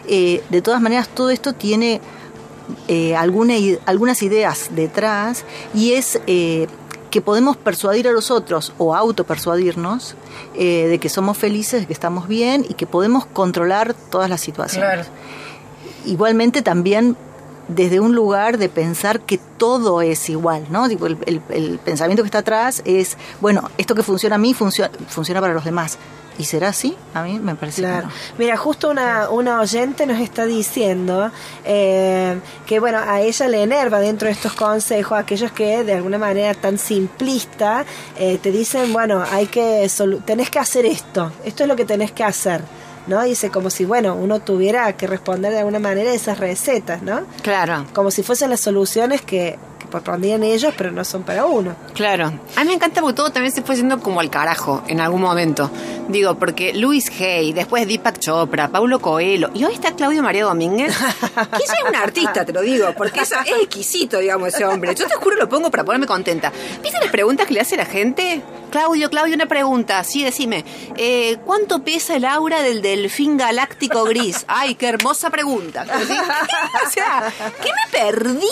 Eh, 0.06 0.42
de 0.50 0.60
todas 0.62 0.80
maneras, 0.82 1.08
todo 1.08 1.30
esto 1.30 1.54
tiene 1.54 2.00
eh, 2.88 3.16
alguna 3.16 3.54
algunas 3.86 4.22
ideas 4.22 4.68
detrás 4.72 5.44
y 5.74 5.94
es 5.94 6.20
eh, 6.26 6.68
que 7.10 7.20
podemos 7.20 7.56
persuadir 7.56 8.06
a 8.06 8.12
los 8.12 8.30
otros 8.30 8.72
o 8.78 8.94
autopersuadirnos 8.94 10.14
eh, 10.54 10.86
de 10.86 10.98
que 11.00 11.08
somos 11.08 11.36
felices, 11.38 11.80
de 11.80 11.86
que 11.86 11.92
estamos 11.92 12.28
bien 12.28 12.64
y 12.68 12.74
que 12.74 12.86
podemos 12.86 13.26
controlar 13.26 13.94
todas 13.94 14.28
las 14.30 14.40
situaciones. 14.40 15.06
Claro. 15.06 15.08
Igualmente 16.06 16.62
también 16.62 17.16
desde 17.74 18.00
un 18.00 18.14
lugar 18.14 18.58
de 18.58 18.68
pensar 18.68 19.20
que 19.20 19.38
todo 19.58 20.02
es 20.02 20.28
igual, 20.28 20.66
¿no? 20.70 20.88
Digo, 20.88 21.06
el, 21.06 21.18
el- 21.26 21.40
el 21.50 21.78
pensamiento 21.78 22.22
que 22.22 22.26
está 22.28 22.38
atrás 22.38 22.82
es, 22.84 23.16
bueno, 23.40 23.70
esto 23.78 23.94
que 23.94 24.02
funciona 24.02 24.36
a 24.36 24.38
mí 24.38 24.54
funciona, 24.54 24.90
funciona 25.08 25.40
para 25.40 25.54
los 25.54 25.64
demás. 25.64 25.98
¿Y 26.38 26.44
será 26.44 26.68
así? 26.68 26.96
A 27.12 27.22
mí 27.22 27.38
me 27.38 27.54
parece 27.54 27.82
Claro. 27.82 28.02
que 28.02 28.06
no. 28.06 28.12
Mira, 28.38 28.56
justo 28.56 28.88
una, 28.90 29.28
una 29.28 29.60
oyente 29.60 30.06
nos 30.06 30.18
está 30.20 30.46
diciendo 30.46 31.30
eh, 31.66 32.38
que, 32.64 32.80
bueno, 32.80 32.98
a 32.98 33.20
ella 33.20 33.46
le 33.48 33.62
enerva 33.62 34.00
dentro 34.00 34.24
de 34.26 34.32
estos 34.32 34.54
consejos 34.54 35.18
aquellos 35.18 35.52
que 35.52 35.84
de 35.84 35.92
alguna 35.92 36.16
manera 36.16 36.54
tan 36.54 36.78
simplista 36.78 37.84
eh, 38.16 38.38
te 38.42 38.52
dicen, 38.52 38.90
bueno, 38.92 39.22
hay 39.30 39.48
que 39.48 39.86
tenés 40.24 40.48
que 40.48 40.58
hacer 40.58 40.86
esto, 40.86 41.30
esto 41.44 41.64
es 41.64 41.68
lo 41.68 41.76
que 41.76 41.84
tenés 41.84 42.12
que 42.12 42.24
hacer. 42.24 42.62
¿No? 43.06 43.22
Dice 43.22 43.50
como 43.50 43.70
si, 43.70 43.84
bueno, 43.84 44.14
uno 44.14 44.40
tuviera 44.40 44.92
que 44.96 45.06
responder 45.06 45.52
de 45.52 45.58
alguna 45.58 45.78
manera 45.78 46.12
esas 46.12 46.38
recetas, 46.38 47.02
¿no? 47.02 47.22
Claro, 47.42 47.86
Como 47.92 48.10
si 48.10 48.22
fuesen 48.22 48.50
las 48.50 48.60
soluciones 48.60 49.22
que, 49.22 49.58
que 49.90 50.02
propondrían 50.02 50.42
ellos, 50.42 50.72
pero 50.76 50.90
no 50.90 51.04
son 51.04 51.22
para 51.22 51.44
uno. 51.46 51.74
claro. 51.94 52.32
A 52.56 52.60
mí 52.62 52.68
me 52.68 52.74
encanta 52.74 53.00
porque 53.00 53.16
todo 53.16 53.30
también 53.30 53.52
se 53.52 53.62
fue 53.62 53.76
yendo 53.76 54.00
como 54.00 54.20
al 54.20 54.30
carajo 54.30 54.82
en 54.88 55.00
algún 55.00 55.20
momento. 55.22 55.70
Digo, 56.08 56.36
porque 56.36 56.72
Luis 56.74 57.10
Hay, 57.20 57.52
después 57.52 57.86
Deepak 57.86 58.18
Chopra, 58.18 58.68
Paulo 58.68 59.00
Coelho, 59.00 59.50
y 59.54 59.64
hoy 59.64 59.74
está 59.74 59.94
Claudio 59.94 60.22
María 60.22 60.44
Domínguez, 60.44 60.96
que 60.96 61.62
ella 61.62 61.74
es 61.84 61.88
un 61.88 61.94
artista, 61.96 62.44
te 62.44 62.52
lo 62.52 62.62
digo, 62.62 62.92
porque 62.96 63.20
es 63.20 63.32
exquisito, 63.32 64.18
digamos, 64.18 64.48
ese 64.48 64.64
hombre. 64.64 64.94
Yo 64.94 65.06
te 65.06 65.14
juro 65.14 65.36
lo 65.36 65.48
pongo 65.48 65.70
para 65.70 65.84
ponerme 65.84 66.06
contenta. 66.06 66.52
¿Viste 66.82 66.98
las 67.00 67.10
preguntas 67.10 67.46
que 67.46 67.54
le 67.54 67.60
hace 67.60 67.76
la 67.76 67.86
gente? 67.86 68.42
Claudio, 68.70 69.10
Claudio, 69.10 69.34
una 69.34 69.46
pregunta. 69.46 70.04
Sí, 70.04 70.22
decime. 70.22 70.64
Eh, 70.96 71.38
¿Cuánto 71.44 71.82
pesa 71.82 72.14
el 72.16 72.24
aura 72.24 72.62
del 72.62 72.82
delfín 72.82 73.36
galáctico 73.36 74.04
gris? 74.04 74.44
Ay, 74.46 74.76
qué 74.76 74.88
hermosa 74.88 75.30
pregunta. 75.30 75.86
O 76.86 76.90
sea, 76.90 77.32
¿qué 77.62 77.68
me 77.68 77.98
perdí? 77.98 78.46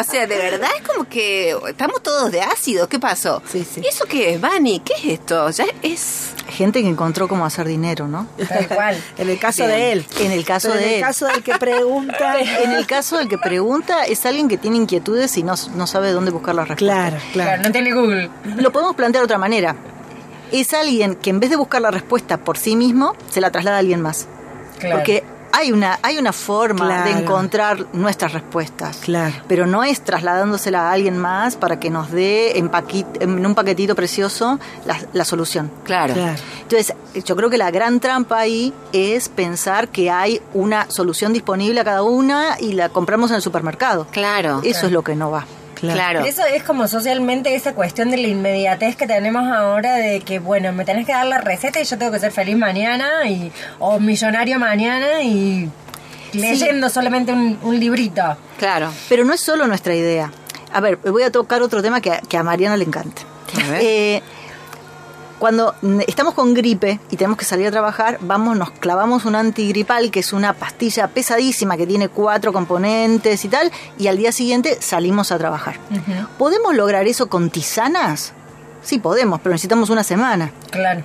O 0.00 0.04
sea, 0.04 0.26
de 0.26 0.36
verdad 0.36 0.70
es 0.80 0.88
como 0.88 1.08
que 1.08 1.56
estamos 1.68 2.02
todos 2.02 2.30
de 2.32 2.40
ácido. 2.40 2.88
¿Qué 2.88 2.98
pasó? 2.98 3.42
Sí, 3.50 3.64
sí. 3.64 3.80
¿Y 3.84 3.88
eso 3.88 4.04
qué 4.06 4.34
es, 4.34 4.40
Vani? 4.40 4.80
¿Qué 4.80 4.94
es 4.94 5.04
esto? 5.20 5.50
Ya 5.50 5.64
es... 5.82 6.30
Gente 6.48 6.82
que 6.82 6.88
encontró 6.88 7.28
cómo 7.28 7.46
hacer 7.46 7.66
dinero, 7.66 8.08
¿no? 8.08 8.26
Tal 8.48 8.68
cual. 8.68 9.02
En 9.18 9.30
el 9.30 9.38
caso 9.38 9.64
Bien. 9.66 9.76
de 9.78 9.92
él. 9.92 10.06
En 10.20 10.32
el 10.32 10.44
caso 10.44 10.68
Pero 10.68 10.80
de 10.80 10.84
en 10.86 10.88
el 10.90 10.96
él. 10.96 11.02
caso 11.02 11.26
del 11.26 11.42
que 11.42 11.54
pregunta. 11.58 12.36
En 12.64 12.72
el 12.72 12.86
caso 12.86 13.16
del 13.18 13.28
que 13.28 13.38
pregunta 13.38 14.04
es 14.04 14.26
alguien 14.26 14.48
que 14.48 14.58
tiene 14.58 14.76
inquietudes 14.76 15.36
y 15.38 15.42
no, 15.42 15.54
no 15.74 15.86
sabe 15.86 16.10
dónde 16.12 16.30
buscar 16.30 16.54
las 16.54 16.68
respuestas. 16.68 16.96
Claro, 17.10 17.16
Claro, 17.32 17.50
claro. 17.50 17.62
no 17.62 17.72
tiene 17.72 17.92
Google. 17.94 18.30
Lo 18.56 18.70
podemos 18.72 18.94
plantear 18.96 19.22
de 19.22 19.26
otra 19.26 19.38
manera. 19.38 19.76
Es 20.50 20.74
alguien 20.74 21.14
que 21.14 21.30
en 21.30 21.40
vez 21.40 21.48
de 21.48 21.56
buscar 21.56 21.80
la 21.80 21.90
respuesta 21.90 22.36
por 22.38 22.58
sí 22.58 22.76
mismo, 22.76 23.14
se 23.30 23.40
la 23.40 23.50
traslada 23.50 23.78
a 23.78 23.80
alguien 23.80 24.02
más. 24.02 24.26
Claro. 24.78 24.96
Porque 24.96 25.24
hay 25.52 25.70
una, 25.72 25.98
hay 26.02 26.18
una 26.18 26.32
forma 26.32 26.86
Claro. 26.86 27.04
de 27.12 27.20
encontrar 27.22 27.86
nuestras 27.92 28.32
respuestas. 28.32 28.96
Claro. 28.98 29.34
Pero 29.48 29.66
no 29.66 29.84
es 29.84 30.02
trasladándosela 30.02 30.88
a 30.88 30.92
alguien 30.92 31.18
más 31.18 31.56
para 31.56 31.78
que 31.78 31.90
nos 31.90 32.10
dé 32.10 32.58
en, 32.58 32.70
paquit- 32.70 33.20
en 33.20 33.44
un 33.44 33.54
paquetito 33.54 33.94
precioso 33.94 34.58
la, 34.86 34.98
la 35.12 35.24
solución. 35.24 35.70
Claro. 35.84 36.14
Claro. 36.14 36.38
Entonces, 36.62 36.94
yo 37.24 37.36
creo 37.36 37.50
que 37.50 37.58
la 37.58 37.70
gran 37.70 38.00
trampa 38.00 38.38
ahí 38.38 38.72
es 38.92 39.28
pensar 39.28 39.88
que 39.88 40.10
hay 40.10 40.40
una 40.54 40.90
solución 40.90 41.32
disponible 41.32 41.80
a 41.80 41.84
cada 41.84 42.02
una 42.02 42.56
y 42.58 42.72
la 42.72 42.88
compramos 42.88 43.30
en 43.30 43.36
el 43.36 43.42
supermercado. 43.42 44.06
Claro. 44.10 44.60
Eso 44.64 44.86
es 44.86 44.92
lo 44.92 45.02
que 45.02 45.14
no 45.14 45.30
va. 45.30 45.44
Claro. 45.90 46.24
Eso 46.24 46.44
es 46.44 46.62
como 46.62 46.86
socialmente 46.86 47.54
esa 47.54 47.74
cuestión 47.74 48.10
de 48.10 48.16
la 48.16 48.28
inmediatez 48.28 48.96
que 48.96 49.06
tenemos 49.06 49.50
ahora 49.50 49.96
de 49.96 50.20
que, 50.20 50.38
bueno, 50.38 50.72
me 50.72 50.84
tenés 50.84 51.06
que 51.06 51.12
dar 51.12 51.26
la 51.26 51.38
receta 51.38 51.80
y 51.80 51.84
yo 51.84 51.98
tengo 51.98 52.12
que 52.12 52.20
ser 52.20 52.32
feliz 52.32 52.56
mañana 52.56 53.28
y 53.28 53.50
o 53.78 53.98
millonario 53.98 54.58
mañana 54.58 55.22
y 55.22 55.68
leyendo 56.32 56.88
solamente 56.88 57.32
un, 57.32 57.58
un 57.62 57.78
librito. 57.78 58.36
Claro. 58.58 58.90
Pero 59.08 59.24
no 59.24 59.34
es 59.34 59.40
solo 59.40 59.66
nuestra 59.66 59.94
idea. 59.94 60.30
A 60.72 60.80
ver, 60.80 60.96
voy 60.96 61.22
a 61.24 61.30
tocar 61.30 61.62
otro 61.62 61.82
tema 61.82 62.00
que 62.00 62.12
a, 62.12 62.20
que 62.20 62.36
a 62.36 62.42
Mariana 62.42 62.76
le 62.76 62.84
encanta. 62.84 63.22
A 63.62 63.70
ver. 63.70 63.80
Eh, 63.82 64.22
cuando 65.42 65.74
estamos 66.06 66.34
con 66.34 66.54
gripe 66.54 67.00
y 67.10 67.16
tenemos 67.16 67.36
que 67.36 67.44
salir 67.44 67.66
a 67.66 67.72
trabajar, 67.72 68.18
vamos, 68.20 68.56
nos 68.56 68.70
clavamos 68.70 69.24
un 69.24 69.34
antigripal, 69.34 70.12
que 70.12 70.20
es 70.20 70.32
una 70.32 70.52
pastilla 70.52 71.08
pesadísima 71.08 71.76
que 71.76 71.84
tiene 71.84 72.08
cuatro 72.08 72.52
componentes 72.52 73.44
y 73.44 73.48
tal, 73.48 73.72
y 73.98 74.06
al 74.06 74.18
día 74.18 74.30
siguiente 74.30 74.80
salimos 74.80 75.32
a 75.32 75.38
trabajar. 75.38 75.80
¿Podemos 76.38 76.76
lograr 76.76 77.08
eso 77.08 77.28
con 77.28 77.50
tisanas? 77.50 78.34
Sí, 78.84 79.00
podemos, 79.00 79.40
pero 79.40 79.52
necesitamos 79.54 79.90
una 79.90 80.04
semana. 80.04 80.52
Claro. 80.70 81.02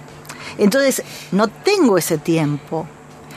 Entonces, 0.60 1.02
no 1.32 1.48
tengo 1.48 1.98
ese 1.98 2.20
tiempo. 2.20 2.86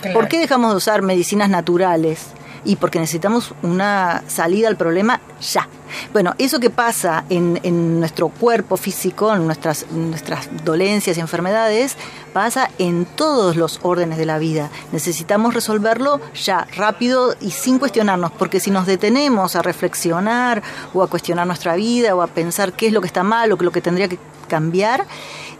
Claro. 0.02 0.20
¿Por 0.20 0.28
qué 0.28 0.38
dejamos 0.38 0.72
de 0.72 0.76
usar 0.76 1.00
medicinas 1.00 1.48
naturales? 1.48 2.26
Y 2.64 2.76
porque 2.76 2.98
necesitamos 2.98 3.54
una 3.62 4.22
salida 4.26 4.68
al 4.68 4.76
problema 4.76 5.20
ya. 5.40 5.68
Bueno, 6.12 6.34
eso 6.38 6.60
que 6.60 6.70
pasa 6.70 7.24
en, 7.30 7.58
en 7.62 7.98
nuestro 7.98 8.28
cuerpo 8.28 8.76
físico, 8.76 9.34
en 9.34 9.46
nuestras, 9.46 9.90
nuestras 9.90 10.48
dolencias 10.64 11.16
y 11.16 11.20
enfermedades, 11.20 11.96
pasa 12.32 12.70
en 12.78 13.04
todos 13.04 13.56
los 13.56 13.80
órdenes 13.82 14.18
de 14.18 14.26
la 14.26 14.38
vida. 14.38 14.70
Necesitamos 14.92 15.54
resolverlo 15.54 16.20
ya, 16.34 16.66
rápido 16.76 17.34
y 17.40 17.50
sin 17.50 17.78
cuestionarnos, 17.78 18.32
porque 18.32 18.60
si 18.60 18.70
nos 18.70 18.86
detenemos 18.86 19.56
a 19.56 19.62
reflexionar 19.62 20.62
o 20.94 21.02
a 21.02 21.08
cuestionar 21.08 21.46
nuestra 21.46 21.74
vida 21.74 22.14
o 22.14 22.22
a 22.22 22.28
pensar 22.28 22.72
qué 22.72 22.86
es 22.86 22.92
lo 22.92 23.00
que 23.00 23.06
está 23.06 23.22
mal 23.22 23.52
o 23.52 23.56
lo 23.56 23.72
que 23.72 23.80
tendría 23.80 24.08
que 24.08 24.18
cambiar, 24.48 25.06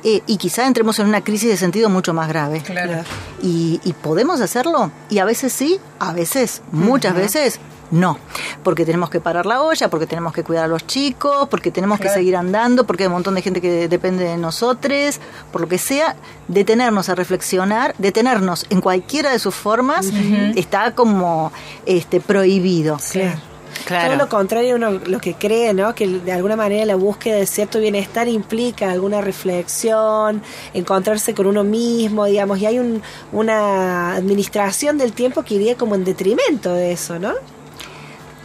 eh, 0.05 0.23
y 0.27 0.37
quizá 0.37 0.67
entremos 0.67 0.99
en 0.99 1.07
una 1.07 1.23
crisis 1.23 1.51
de 1.51 1.57
sentido 1.57 1.89
mucho 1.89 2.15
más 2.15 2.29
grave. 2.29 2.61
Claro. 2.61 3.05
Y, 3.43 3.81
y 3.85 3.93
podemos 3.93 4.41
hacerlo, 4.41 4.91
y 5.09 5.19
a 5.19 5.25
veces 5.25 5.53
sí, 5.53 5.79
a 5.99 6.13
veces, 6.13 6.63
muchas 6.73 7.15
veces 7.15 7.61
no, 7.91 8.19
porque 8.63 8.85
tenemos 8.85 9.11
que 9.11 9.21
parar 9.21 9.47
la 9.47 9.63
olla, 9.63 9.91
porque 9.91 10.07
tenemos 10.07 10.33
que 10.33 10.45
cuidar 10.45 10.65
a 10.65 10.69
los 10.69 10.87
chicos, 10.87 11.49
porque 11.49 11.71
tenemos 11.71 11.99
que 11.99 12.09
seguir 12.09 12.37
andando, 12.37 12.87
porque 12.87 13.05
hay 13.05 13.07
un 13.09 13.15
montón 13.15 13.35
de 13.35 13.43
gente 13.43 13.61
que 13.61 13.89
depende 13.89 14.25
de 14.25 14.37
nosotros, 14.37 15.19
por 15.51 15.63
lo 15.63 15.69
que 15.69 15.79
sea, 15.79 16.15
detenernos 16.47 17.09
a 17.09 17.17
reflexionar, 17.17 17.95
detenernos 17.99 18.65
en 18.71 18.81
cualquiera 18.81 19.33
de 19.33 19.39
sus 19.41 19.55
formas, 19.55 20.07
está 20.55 20.95
como 20.95 21.53
este 21.85 22.21
prohibido. 22.21 22.99
Claro. 23.11 23.50
Claro. 23.85 24.09
Todo 24.09 24.17
lo 24.17 24.29
contrario, 24.29 24.77
uno 24.77 24.91
lo 24.91 25.21
que 25.21 25.35
cree, 25.35 25.75
¿no? 25.75 25.95
Que 25.95 26.07
de 26.07 26.33
alguna 26.33 26.57
manera 26.57 26.85
la 26.85 26.97
búsqueda 26.97 27.37
de 27.37 27.47
cierto 27.47 27.79
bienestar 27.79 28.29
implica 28.29 28.91
alguna 28.91 29.21
reflexión, 29.21 30.43
encontrarse 30.75 31.35
con 31.35 31.47
uno 31.47 31.65
mismo, 31.65 32.27
digamos, 32.27 32.59
y 32.61 32.67
hay 32.67 32.79
un, 32.79 33.03
una 33.33 34.15
administración 34.15 34.99
del 34.99 35.13
tiempo 35.13 35.43
que 35.43 35.55
iría 35.55 35.77
como 35.77 35.95
en 35.95 36.05
detrimento 36.05 36.73
de 36.73 36.93
eso, 36.93 37.19
¿no? 37.19 37.35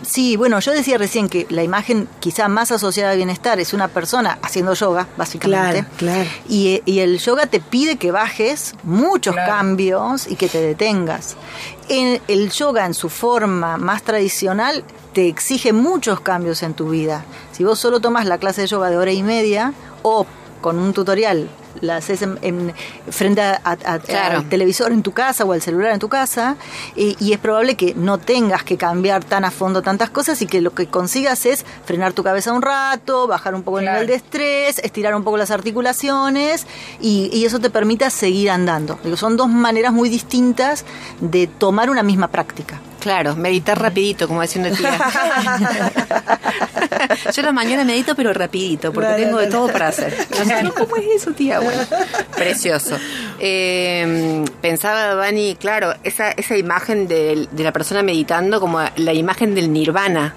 Sí, 0.07 0.37
bueno, 0.37 0.59
yo 0.59 0.71
decía 0.71 0.97
recién 0.97 1.29
que 1.29 1.47
la 1.49 1.63
imagen 1.63 2.07
quizá 2.19 2.47
más 2.47 2.71
asociada 2.71 3.11
al 3.11 3.17
bienestar 3.17 3.59
es 3.59 3.73
una 3.73 3.87
persona 3.87 4.37
haciendo 4.41 4.73
yoga, 4.73 5.07
básicamente. 5.17 5.85
Claro, 5.97 6.23
claro. 6.23 6.29
Y, 6.47 6.81
y 6.85 6.99
el 6.99 7.17
yoga 7.19 7.47
te 7.47 7.59
pide 7.59 7.97
que 7.97 8.11
bajes 8.11 8.75
muchos 8.83 9.33
Claro. 9.33 9.51
cambios 9.51 10.27
y 10.27 10.35
que 10.35 10.47
te 10.47 10.61
detengas. 10.61 11.35
En- 11.89 12.21
el 12.27 12.51
yoga 12.51 12.85
en 12.85 12.93
su 12.93 13.09
forma 13.09 13.77
más 13.77 14.03
tradicional 14.03 14.83
te 15.13 15.27
exige 15.27 15.73
muchos 15.73 16.19
cambios 16.19 16.61
en 16.63 16.73
tu 16.73 16.89
vida. 16.89 17.25
Si 17.51 17.63
vos 17.63 17.79
solo 17.79 17.99
tomas 17.99 18.25
la 18.25 18.37
clase 18.37 18.61
de 18.61 18.67
yoga 18.67 18.89
de 18.89 18.97
hora 18.97 19.11
y 19.11 19.23
media 19.23 19.73
o 20.03 20.25
con 20.61 20.77
un 20.77 20.93
tutorial 20.93 21.49
la 21.81 21.97
haces 21.97 22.21
en, 22.21 22.37
en- 22.41 22.73
frente 23.09 23.41
a, 23.41 23.59
a- 23.63 23.71
a- 23.93 23.99
Claro. 23.99 24.39
al 24.39 24.49
televisor 24.49 24.91
en 24.91 25.03
tu 25.03 25.11
casa 25.11 25.43
o 25.45 25.51
al 25.53 25.61
celular 25.61 25.91
en 25.91 25.99
tu 25.99 26.09
casa 26.09 26.55
y, 26.95 27.15
y 27.19 27.33
es 27.33 27.39
probable 27.39 27.75
que 27.75 27.93
no 27.95 28.17
tengas 28.17 28.63
que 28.63 28.77
cambiar 28.77 29.23
tan 29.23 29.45
a 29.45 29.51
fondo 29.51 29.81
tantas 29.81 30.09
cosas 30.09 30.41
y 30.41 30.47
que 30.47 30.61
lo 30.61 30.73
que 30.73 30.87
consigas 30.87 31.45
es 31.45 31.65
frenar 31.85 32.13
tu 32.13 32.23
cabeza 32.23 32.53
un 32.53 32.61
rato, 32.61 33.27
bajar 33.27 33.55
un 33.55 33.63
poco 33.63 33.79
el 33.79 33.85
nivel 33.85 34.07
de 34.07 34.15
estrés, 34.15 34.79
estirar 34.79 35.15
un 35.15 35.23
poco 35.23 35.37
las 35.37 35.51
articulaciones 35.51 36.65
y, 37.01 37.29
y 37.33 37.45
eso 37.45 37.59
te 37.59 37.69
permita 37.69 38.09
seguir 38.09 38.49
andando. 38.51 38.99
Digo, 39.03 39.17
son 39.17 39.37
dos 39.37 39.49
maneras 39.49 39.93
muy 39.93 40.09
distintas 40.09 40.85
de 41.21 41.47
tomar 41.47 41.89
una 41.89 42.03
misma 42.03 42.27
práctica. 42.29 42.79
Claro, 43.05 43.35
meditar 43.35 43.79
rapidito, 43.79 44.27
como 44.27 44.41
diciendo 44.41 44.75
tía. 44.75 44.97
Yo 47.35 47.43
la 47.43 47.51
mañana 47.51 47.83
medito, 47.83 48.15
pero 48.15 48.33
rapidito, 48.33 48.91
porque 48.91 49.13
tengo 49.13 49.37
de 49.37 49.45
todo 49.45 49.67
para 49.67 49.89
hacer. 49.89 50.11
Yo, 50.31 50.73
¿Cómo 50.73 50.95
es 50.95 51.21
eso, 51.21 51.31
tía? 51.33 51.59
Bueno, 51.59 51.83
precioso. 52.35 52.97
Eh, 53.37 54.43
pensaba, 54.59 55.13
Dani, 55.13 55.55
claro, 55.55 55.93
esa, 56.03 56.31
esa 56.31 56.57
imagen 56.57 57.07
de, 57.07 57.47
la 57.55 57.71
persona 57.71 58.01
meditando 58.01 58.59
como 58.59 58.79
la 58.95 59.13
imagen 59.13 59.53
del 59.53 59.71
nirvana. 59.71 60.33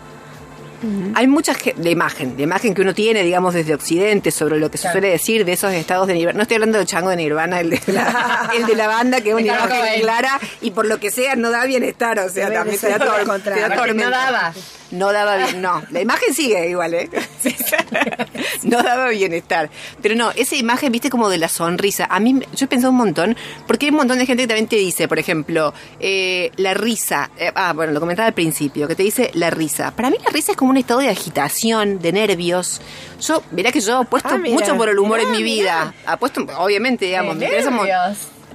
Hay 1.14 1.26
mucha 1.26 1.56
de 1.76 1.90
imagen, 1.90 2.36
de 2.36 2.42
imagen 2.44 2.74
que 2.74 2.82
uno 2.82 2.94
tiene, 2.94 3.22
digamos, 3.22 3.54
desde 3.54 3.74
Occidente 3.74 4.30
sobre 4.30 4.58
lo 4.58 4.70
que 4.70 4.78
se 4.78 4.90
suele 4.90 5.10
decir 5.10 5.44
de 5.44 5.52
esos 5.52 5.72
estados 5.72 6.06
de 6.06 6.14
nirvana. 6.14 6.36
No 6.36 6.42
estoy 6.42 6.56
hablando 6.56 6.78
del 6.78 6.86
chango 6.86 7.10
de 7.10 7.16
nirvana, 7.16 7.60
el 7.60 7.70
de 7.70 7.80
la, 7.92 8.50
el 8.56 8.66
de 8.66 8.74
la 8.76 8.86
banda, 8.86 9.20
que 9.20 9.30
es 9.30 9.34
una 9.34 9.46
imagen 9.46 10.00
clara 10.00 10.40
y 10.60 10.70
por 10.70 10.86
lo 10.86 11.00
que 11.00 11.10
sea 11.10 11.36
no 11.36 11.50
da 11.50 11.64
bienestar, 11.64 12.18
o 12.20 12.28
sea, 12.28 12.52
también 12.52 12.78
ser 12.78 12.98
da, 12.98 13.06
todo 13.06 13.16
te 13.16 13.24
contrario. 13.24 13.94
no 13.94 14.10
daba. 14.10 14.52
No 14.90 15.12
daba 15.12 15.36
bien, 15.36 15.60
no. 15.60 15.82
La 15.90 16.00
imagen 16.00 16.32
sigue 16.32 16.70
igual, 16.70 16.94
¿eh? 16.94 17.10
No 18.62 18.82
daba 18.82 19.08
bienestar. 19.08 19.70
Pero 20.02 20.14
no, 20.14 20.30
esa 20.32 20.56
imagen, 20.56 20.90
viste, 20.92 21.10
como 21.10 21.28
de 21.28 21.38
la 21.38 21.48
sonrisa. 21.48 22.06
A 22.10 22.20
mí, 22.20 22.40
yo 22.54 22.64
he 22.64 22.68
pensado 22.68 22.90
un 22.90 22.96
montón, 22.96 23.36
porque 23.66 23.86
hay 23.86 23.90
un 23.90 23.96
montón 23.98 24.18
de 24.18 24.26
gente 24.26 24.42
que 24.44 24.46
también 24.48 24.66
te 24.68 24.76
dice, 24.76 25.06
por 25.08 25.18
ejemplo, 25.18 25.74
eh, 26.00 26.50
la 26.56 26.74
risa. 26.74 27.30
Eh, 27.38 27.52
ah, 27.54 27.72
bueno, 27.74 27.92
lo 27.92 28.00
comentaba 28.00 28.26
al 28.28 28.34
principio, 28.34 28.88
que 28.88 28.94
te 28.94 29.02
dice 29.02 29.30
la 29.34 29.50
risa. 29.50 29.90
Para 29.94 30.10
mí 30.10 30.16
la 30.24 30.30
risa 30.30 30.52
es 30.52 30.56
como 30.58 30.70
un 30.70 30.76
estado 30.78 31.00
de 31.00 31.08
agitación, 31.10 32.00
de 32.00 32.12
nervios. 32.12 32.80
Yo, 33.20 33.42
mirá 33.50 33.72
que 33.72 33.80
yo 33.80 33.98
apuesto 33.98 34.30
Ah, 34.32 34.38
mira. 34.38 34.54
mucho 34.54 34.76
por 34.76 34.88
el 34.88 34.98
humor 34.98 35.20
en 35.20 35.26
Mirá, 35.30 35.38
mi 35.38 35.44
vida. 35.44 35.94
Apuesto, 36.06 36.46
obviamente, 36.58 37.06
digamos, 37.06 37.36
me 37.36 37.44
interesa. 37.44 37.70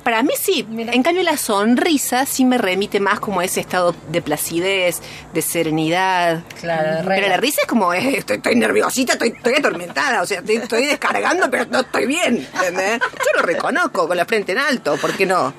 Para 0.03 0.23
mí 0.23 0.33
sí. 0.39 0.65
Mira. 0.69 0.93
En 0.93 1.03
cambio, 1.03 1.23
la 1.23 1.37
sonrisa 1.37 2.25
sí 2.25 2.45
me 2.45 2.57
remite 2.57 2.99
más 2.99 3.19
como 3.19 3.39
a 3.39 3.45
ese 3.45 3.61
estado 3.61 3.95
de 4.09 4.21
placidez, 4.21 5.01
de 5.33 5.41
serenidad. 5.41 6.43
Claro. 6.59 7.07
Pero 7.07 7.27
la 7.27 7.37
risa 7.37 7.61
es 7.61 7.67
como, 7.67 7.93
eh, 7.93 8.17
estoy, 8.17 8.37
estoy 8.37 8.55
nerviosita, 8.55 9.13
estoy, 9.13 9.29
estoy 9.29 9.53
atormentada, 9.55 10.21
o 10.21 10.25
sea, 10.25 10.39
estoy, 10.39 10.57
estoy 10.57 10.85
descargando, 10.85 11.49
pero 11.49 11.65
no 11.69 11.81
estoy 11.81 12.05
bien. 12.05 12.47
¿entendés? 12.53 12.99
Yo 12.99 13.39
lo 13.39 13.41
reconozco 13.41 14.07
con 14.07 14.17
la 14.17 14.25
frente 14.25 14.51
en 14.51 14.59
alto, 14.59 14.97
¿por 14.97 15.13
qué 15.13 15.25
no? 15.25 15.53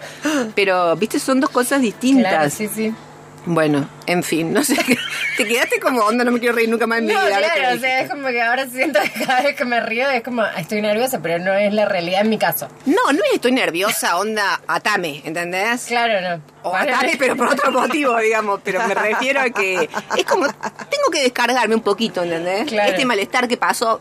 Pero, 0.54 0.94
viste, 0.96 1.18
son 1.18 1.40
dos 1.40 1.50
cosas 1.50 1.80
distintas. 1.80 2.32
Claro, 2.32 2.50
sí, 2.50 2.68
sí. 2.68 2.94
Bueno, 3.46 3.86
en 4.06 4.22
fin, 4.22 4.54
no 4.54 4.64
sé, 4.64 4.74
te 5.36 5.44
quedaste 5.46 5.78
como 5.78 6.00
onda, 6.00 6.24
no 6.24 6.32
me 6.32 6.40
quiero 6.40 6.54
reír 6.54 6.68
nunca 6.70 6.86
más 6.86 7.00
en 7.00 7.06
mi 7.06 7.12
No, 7.12 7.20
vida. 7.26 7.36
claro, 7.36 7.76
o 7.76 7.78
sea, 7.78 8.00
es 8.00 8.08
como 8.10 8.28
que 8.28 8.40
ahora 8.40 8.66
siento 8.68 9.00
que 9.02 9.24
cada 9.26 9.42
vez 9.42 9.54
que 9.54 9.66
me 9.66 9.80
río 9.80 10.08
es 10.08 10.22
como, 10.22 10.40
"Ay, 10.42 10.62
estoy 10.62 10.80
nerviosa, 10.80 11.20
pero 11.20 11.38
no 11.38 11.52
es 11.52 11.74
la 11.74 11.84
realidad 11.84 12.22
en 12.22 12.30
mi 12.30 12.38
caso. 12.38 12.68
No, 12.86 13.12
no 13.12 13.18
es 13.24 13.34
estoy 13.34 13.52
nerviosa, 13.52 14.16
onda, 14.16 14.62
atame, 14.66 15.20
¿entendés? 15.26 15.84
Claro, 15.86 16.20
no. 16.26 16.42
O 16.62 16.74
atame, 16.74 17.16
pero 17.18 17.36
por 17.36 17.48
otro 17.48 17.70
motivo, 17.70 18.16
digamos. 18.20 18.60
Pero 18.64 18.86
me 18.88 18.94
refiero 18.94 19.42
a 19.42 19.50
que 19.50 19.90
es 20.16 20.24
como, 20.24 20.46
tengo 20.46 21.10
que 21.12 21.22
descargarme 21.22 21.74
un 21.74 21.82
poquito, 21.82 22.22
¿entendés? 22.22 22.66
Claro. 22.68 22.90
Este 22.92 23.04
malestar 23.04 23.46
que 23.46 23.58
pasó, 23.58 24.00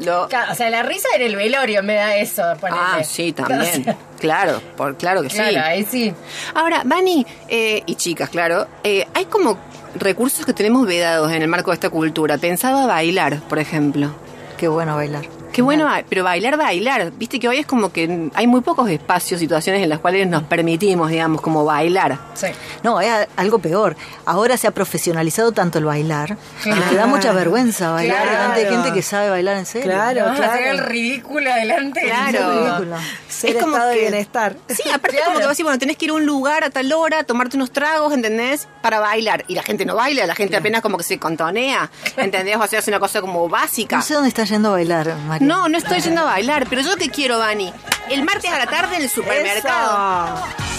lo... 0.00 0.24
O 0.24 0.54
sea, 0.54 0.70
la 0.70 0.82
risa 0.82 1.08
en 1.16 1.22
el 1.22 1.36
velorio 1.36 1.82
me 1.82 1.94
da 1.94 2.16
eso. 2.16 2.42
ponele. 2.60 2.80
Ah, 2.82 3.04
sí, 3.04 3.32
también. 3.32 3.60
O 3.80 3.84
sea, 3.84 3.96
Claro, 4.20 4.60
por, 4.76 4.96
claro 4.96 5.22
que 5.22 5.28
Claro, 5.28 5.50
sí. 5.50 5.56
ahí 5.56 5.84
sí. 5.84 6.14
Ahora, 6.54 6.82
Vani, 6.84 7.26
eh, 7.48 7.82
y 7.86 7.96
chicas, 7.96 8.28
claro, 8.30 8.68
eh, 8.84 9.06
hay 9.14 9.24
como 9.24 9.58
recursos 9.96 10.46
que 10.46 10.52
tenemos 10.52 10.86
vedados 10.86 11.32
en 11.32 11.42
el 11.42 11.48
marco 11.48 11.70
de 11.72 11.74
esta 11.74 11.90
cultura. 11.90 12.38
Pensaba 12.38 12.86
bailar, 12.86 13.40
por 13.48 13.58
ejemplo. 13.58 14.14
Qué 14.58 14.68
bueno 14.68 14.94
bailar. 14.94 15.24
Qué 15.52 15.60
bueno, 15.62 15.86
pero 16.08 16.24
bailar, 16.24 16.56
bailar. 16.56 17.12
Viste 17.12 17.38
que 17.38 17.46
hoy 17.48 17.58
es 17.58 17.66
como 17.66 17.92
que 17.92 18.30
hay 18.34 18.46
muy 18.46 18.62
pocos 18.62 18.88
espacios, 18.88 19.38
situaciones 19.38 19.82
en 19.82 19.88
las 19.90 19.98
cuales 19.98 20.26
nos 20.26 20.42
permitimos, 20.44 21.10
digamos, 21.10 21.40
como 21.42 21.64
bailar. 21.64 22.18
Sí. 22.34 22.46
No, 22.82 23.00
es 23.00 23.28
algo 23.36 23.58
peor. 23.58 23.94
Ahora 24.24 24.56
se 24.56 24.66
ha 24.66 24.70
profesionalizado 24.70 25.52
tanto 25.52 25.78
el 25.78 25.84
bailar 25.84 26.36
Claro. 26.62 26.82
que 26.82 26.88
te 26.88 26.94
da 26.96 27.06
mucha 27.06 27.32
vergüenza 27.32 27.90
bailar 27.90 28.22
Claro. 28.22 28.30
delante 28.38 28.64
de 28.64 28.70
gente 28.70 28.92
que 28.92 29.02
sabe 29.02 29.28
bailar 29.30 29.56
en 29.58 29.66
serio. 29.66 29.90
Claro, 29.92 30.24
Vamos 30.24 30.40
a 30.40 30.44
hacer 30.46 30.62
claro. 30.62 30.78
el 30.78 30.84
ridículo 30.86 31.52
adelante. 31.52 32.00
de 32.00 32.06
Claro. 32.06 32.38
todo. 32.38 32.64
Ridículo. 32.78 32.96
Ser 33.28 33.50
Es 33.56 33.62
como 33.62 33.72
estado 33.74 33.90
de 33.90 33.94
que- 33.96 34.00
bienestar. 34.02 34.56
Sí, 34.68 34.82
aparte 34.88 35.08
Claro. 35.16 35.24
como 35.26 35.36
que 35.38 35.44
vas 35.44 35.46
a 35.46 35.48
decir, 35.50 35.64
bueno, 35.64 35.78
tenés 35.78 35.96
que 35.96 36.04
ir 36.06 36.10
a 36.12 36.14
un 36.14 36.24
lugar 36.26 36.64
a 36.64 36.70
tal 36.70 36.92
hora, 36.92 37.24
tomarte 37.24 37.56
unos 37.56 37.70
tragos, 37.72 38.12
¿entendés? 38.14 38.68
Para 38.80 39.00
bailar. 39.00 39.44
Y 39.48 39.54
la 39.54 39.62
gente 39.62 39.84
no 39.84 39.96
baila, 39.96 40.26
la 40.26 40.34
gente 40.34 40.56
apenas 40.56 40.80
como 40.80 40.96
que 40.96 41.04
se 41.04 41.18
contonea, 41.18 41.90
¿entendés? 42.16 42.56
O 42.56 42.66
sea, 42.66 42.78
es 42.78 42.88
una 42.88 42.98
cosa 43.00 43.20
como 43.20 43.48
básica. 43.48 43.96
No 43.96 44.02
sé 44.02 44.14
dónde 44.14 44.28
estás 44.28 44.48
yendo 44.48 44.68
a 44.68 44.72
bailar, 44.72 45.14
María. 45.26 45.41
No, 45.42 45.68
no 45.68 45.78
estoy 45.78 46.00
yendo 46.00 46.22
a 46.22 46.24
bailar, 46.24 46.66
pero 46.68 46.82
yo 46.82 46.96
que 46.96 47.08
quiero, 47.10 47.38
Vani. 47.38 47.72
El 48.10 48.24
martes 48.24 48.50
a 48.50 48.58
la 48.58 48.66
tarde 48.66 48.96
en 48.96 49.02
el 49.02 49.10
supermercado. 49.10 50.36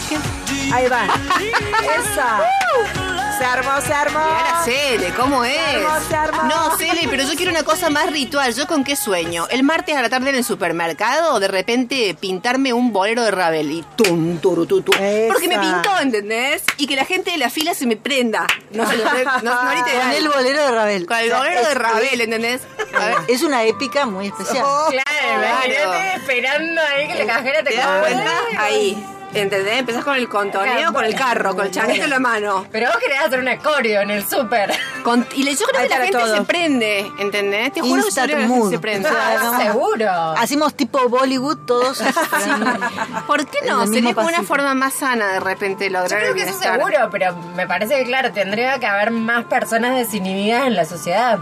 Eso. 0.10 0.76
Ahí 0.76 0.88
va. 0.88 1.04
Esa. 1.06 2.47
Se 3.38 3.45
armó, 3.45 3.82
se 3.82 3.93
armó. 3.93 4.19
Y 4.19 4.23
ahora 4.23 4.62
Cele, 4.63 5.10
¿cómo 5.17 5.43
es? 5.43 5.58
armó, 5.60 6.08
se 6.08 6.15
armó. 6.15 6.43
No, 6.43 6.78
Cele, 6.78 7.08
pero 7.10 7.23
yo 7.23 7.36
quiero 7.36 7.52
una 7.52 7.63
cosa 7.63 7.89
más 7.89 8.12
ritual. 8.12 8.54
¿Yo 8.54 8.67
con 8.67 8.84
qué 8.84 8.95
sueño? 8.95 9.47
El 9.49 9.63
martes 9.63 9.95
a 9.95 10.02
la 10.02 10.10
tarde 10.10 10.30
en 10.30 10.36
el 10.36 10.43
supermercado, 10.43 11.39
de 11.39 11.47
repente 11.47 12.15
pintarme 12.19 12.73
un 12.73 12.93
bolero 12.93 13.23
de 13.23 13.32
Ravel 13.32 13.71
y 13.71 13.84
tum, 13.95 14.38
turu, 14.38 14.65
tu, 14.67 14.82
tu. 14.82 14.91
Porque 14.91 15.47
me 15.47 15.58
pintó, 15.60 15.97
¿entendés? 15.99 16.63
Y 16.78 16.86
que 16.88 16.95
la 16.95 17.06
gente 17.06 17.32
de 17.32 17.38
la 17.38 17.49
fila 17.49 17.73
se 17.73 17.88
me 17.88 17.95
prenda. 17.97 18.45
No 18.71 18.88
se 18.88 18.97
pre- 18.97 19.26
no, 19.26 19.41
no, 19.43 19.52
ahorita 19.52 19.88
Con 20.02 20.12
el 20.12 20.28
bolero 20.30 20.60
de 20.65 20.71
Ravel. 20.71 21.06
Con 21.08 21.17
el 21.17 21.32
bolero 21.34 21.67
de 21.67 21.73
Ravel, 21.73 22.21
¿entendés? 22.21 22.62
A 22.94 23.06
ver, 23.08 23.16
Es 23.28 23.42
una 23.42 23.64
épica 23.64 24.06
muy 24.06 24.28
especial. 24.28 24.64
Claro, 24.64 24.88
Claro. 24.90 25.44
imagínate 25.48 26.16
esperando 26.16 26.82
ahí 26.82 27.08
que 27.08 27.26
la 27.26 27.34
cajera 27.36 27.64
te 27.64 27.72
¿Te 27.72 27.78
das 27.78 28.00
cuenta? 28.02 28.32
Ahí. 28.58 29.08
¿Entendés? 29.36 29.80
Empezás 29.80 30.04
con 30.04 30.14
el 30.16 30.30
contoneo, 30.30 30.94
con 30.94 31.04
el 31.04 31.16
carro, 31.16 31.56
con 31.56 31.66
el 31.66 31.72
changuito 31.72 32.04
en 32.04 32.10
la 32.12 32.20
mano. 32.20 32.68
Pero 32.72 32.90
vos 32.92 32.98
querés 32.98 33.20
hacer 33.20 33.40
un 33.40 33.48
acorio 33.48 34.02
en 34.02 34.12
el 34.12 34.30
súper. 34.30 34.72
Y 35.34 35.42
le- 35.42 35.56
yo 35.56 35.66
creo 35.66 35.82
Ahí 35.82 35.88
que 35.88 35.96
la 35.98 36.02
gente 36.04 36.20
todo. 36.20 36.36
se 36.38 36.44
prende, 36.44 37.12
¿entendés? 37.18 37.74
Te 37.74 37.82
juro 37.82 37.96
que 38.04 38.08
Instant 38.10 38.30
yo 38.30 38.36
creo 38.38 38.48
mood. 38.48 38.70
se 38.70 38.78
prende. 38.78 39.10
Sea, 39.10 39.30
hagamos- 39.32 39.64
Seguro. 39.64 40.12
Hacemos 40.38 40.76
tipo 40.76 41.10
Bollywood 41.10 41.58
todos. 41.66 41.98
¿Por 43.28 43.48
qué 43.48 43.58
no? 43.68 43.88
Sería 43.88 44.14
como 44.14 44.28
una 44.28 44.44
forma 44.44 44.76
más 44.76 44.94
sana 44.94 45.34
de 45.34 45.40
repente 45.40 45.86
Yo 45.90 45.94
lograr 46.00 46.20
creo 46.20 46.32
el 46.34 46.36
que 46.36 46.50
eso 46.50 46.60
seguro, 46.60 47.10
pero 47.12 47.36
me 47.56 47.66
parece 47.66 47.96
que, 47.98 48.06
claro, 48.06 48.32
tendría 48.32 48.78
que 48.80 48.86
haber 48.86 49.10
más 49.10 49.46
personas 49.46 49.96
desinhibidas 49.98 50.68
en 50.68 50.76
la 50.76 50.86
sociedad. 50.86 51.40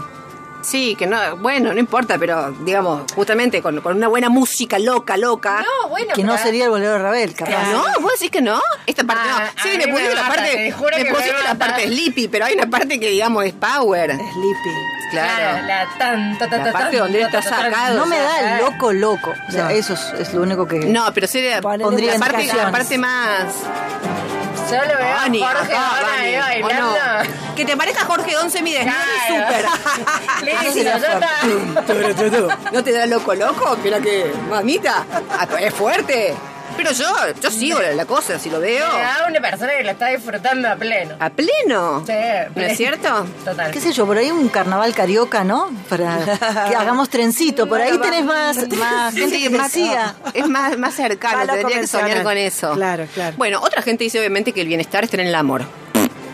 Sí, 0.62 0.94
que 0.96 1.06
no, 1.06 1.36
bueno, 1.38 1.72
no 1.74 1.78
importa, 1.80 2.18
pero 2.18 2.52
digamos, 2.60 3.10
justamente 3.14 3.60
con, 3.60 3.80
con 3.80 3.96
una 3.96 4.08
buena 4.08 4.28
música 4.28 4.78
loca, 4.78 5.16
loca. 5.16 5.62
No, 5.82 5.88
bueno, 5.88 6.14
que 6.14 6.22
no 6.22 6.32
pero- 6.34 6.44
sería 6.44 6.64
el 6.64 6.70
bolero 6.70 6.92
de 6.92 6.98
Ravel, 6.98 7.34
capaz. 7.34 7.70
No, 7.72 7.82
vos 8.00 8.12
decís 8.12 8.30
que 8.30 8.40
no. 8.40 8.60
Esta 8.86 9.04
parte 9.04 9.22
Ah, 9.28 9.50
no. 9.56 9.62
Sí, 9.62 9.68
a 9.68 9.72
me 9.72 9.78
mí 9.78 9.84
me 9.86 9.92
pusiste 9.92 10.14
la 10.14 10.22
mata, 10.22 10.34
parte. 10.36 10.56
te 10.56 10.72
juro 10.72 10.90
me 10.90 10.96
que 10.96 11.04
me 11.04 11.10
pusiste 11.16 11.32
la 11.42 11.54
mata. 11.54 11.66
parte 11.66 11.86
sleepy, 11.88 12.28
pero 12.28 12.44
hay 12.46 12.54
una 12.54 12.66
parte 12.70 12.98
que 13.00 13.10
digamos 13.10 13.44
es 13.44 13.52
power. 13.52 14.10
Sleepy. 14.12 15.01
Claro. 15.12 15.66
la 15.66 15.86
tan, 15.98 16.38
ta, 16.38 16.48
ta, 16.48 16.58
La 16.58 16.64
ta, 16.64 16.72
parte 16.72 16.96
tan, 16.96 17.04
donde 17.04 17.20
está 17.22 17.42
sacado. 17.42 17.96
No 17.96 18.06
me 18.06 18.18
da 18.18 18.58
el 18.58 18.64
loco 18.64 18.92
loco. 18.92 19.34
O 19.48 19.52
sea, 19.52 19.64
No. 19.64 19.70
eso 19.70 19.94
es, 19.94 20.12
es 20.20 20.34
lo 20.34 20.42
único 20.42 20.66
que. 20.66 20.78
No, 20.80 21.12
pero 21.12 21.26
sería 21.26 21.60
Pondría 21.60 22.14
la 22.14 22.18
parte, 22.18 22.46
la 22.46 22.98
más. 22.98 23.44
Yo 24.70 24.78
lo 24.78 24.96
veo 24.96 25.06
a 25.14 25.24
Ani, 25.24 25.40
Jorge 25.40 25.72
¿o 25.74 26.40
bailando. 26.40 26.86
no? 26.92 27.54
Que 27.54 27.64
te 27.66 27.76
parezca 27.76 28.04
Jorge 28.06 28.36
11 28.38 28.62
mi 28.62 28.72
desnudo 28.72 28.96
y 28.96 29.28
Claro. 29.36 29.70
súper. 30.40 30.44
Listo, 30.64 30.82
ya 30.82 30.96
está. 30.96 32.70
¿No 32.72 32.82
te 32.82 32.92
da 32.92 33.04
loco 33.06 33.34
loco? 33.34 33.76
Mira 33.84 34.00
que, 34.00 34.32
mamita, 34.48 35.04
ah, 35.38 35.46
es 35.60 35.74
fuerte. 35.74 36.34
Pero 36.76 36.92
yo, 36.92 37.04
yo 37.40 37.50
sigo 37.50 37.80
la, 37.80 37.92
la 37.92 38.04
cosa, 38.06 38.38
si 38.38 38.50
lo 38.50 38.60
veo. 38.60 38.86
Me 38.92 39.00
da 39.00 39.26
una 39.28 39.40
persona 39.40 39.72
que 39.76 39.84
la 39.84 39.92
está 39.92 40.08
disfrutando 40.08 40.68
a 40.68 40.76
pleno. 40.76 41.16
A 41.20 41.30
pleno. 41.30 42.04
Sí, 42.06 42.12
¿No 42.54 42.62
es 42.62 42.76
cierto? 42.76 43.26
Total. 43.44 43.70
qué 43.70 43.80
sé 43.80 43.92
yo, 43.92 44.06
por 44.06 44.16
ahí 44.18 44.30
un 44.30 44.48
carnaval 44.48 44.94
carioca, 44.94 45.44
¿no? 45.44 45.70
Para 45.88 46.18
que 46.68 46.74
hagamos 46.76 47.08
trencito. 47.08 47.68
Por 47.68 47.80
ahí 47.80 47.96
tenés 47.98 48.24
más, 48.24 48.56
más 48.76 49.14
gente 49.14 49.36
Sí, 49.36 49.42
que 49.44 49.50
más- 49.50 49.72
es 50.34 50.48
más, 50.48 50.76
más 50.78 50.94
cercano, 50.94 51.52
tendría 51.52 51.80
que 51.80 51.86
soñar 51.86 52.22
con 52.22 52.36
eso. 52.36 52.72
Claro, 52.74 53.06
claro. 53.14 53.36
Bueno, 53.36 53.60
otra 53.60 53.82
gente 53.82 54.04
dice 54.04 54.18
obviamente 54.18 54.52
que 54.52 54.60
el 54.62 54.68
bienestar 54.68 55.04
está 55.04 55.16
en 55.20 55.26
el 55.28 55.34
amor. 55.34 55.62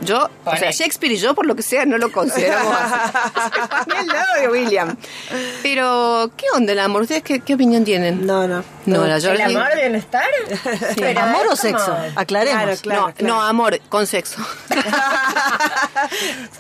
Yo, 0.03 0.29
o 0.45 0.57
sea, 0.57 0.71
Shakespeare 0.71 1.13
y 1.13 1.17
yo, 1.19 1.35
por 1.35 1.45
lo 1.47 1.55
que 1.57 1.63
sea, 1.63 1.85
no 1.85 1.99
lo 1.99 2.11
consideramos 2.13 2.75
así. 2.81 3.91
El 4.01 4.07
lado 4.07 4.41
de 4.41 4.49
William. 4.49 4.97
Pero, 5.63 6.31
¿qué 6.37 6.47
onda 6.55 6.73
el 6.73 6.79
amor? 6.79 7.03
¿Ustedes 7.03 7.23
qué, 7.23 7.41
qué 7.41 7.55
opinión 7.55 7.85
tienen? 7.85 8.25
No, 8.27 8.47
no. 8.47 8.63
No, 8.87 9.07
la 9.07 9.17
¿El 9.17 9.23
Jordi- 9.23 9.45
amor 9.57 9.69
bienestar? 9.75 10.25
Pero 10.97 11.21
¿Amor 11.21 11.47
o 11.51 11.57
sexo? 11.57 11.85
como- 11.85 11.99
Aclaremos. 12.17 12.81
Claro, 12.81 13.13
claro. 13.13 13.15
no, 13.21 13.27
no, 13.29 13.43
amor, 13.43 13.81
con 13.89 14.07
sexo. 14.07 14.41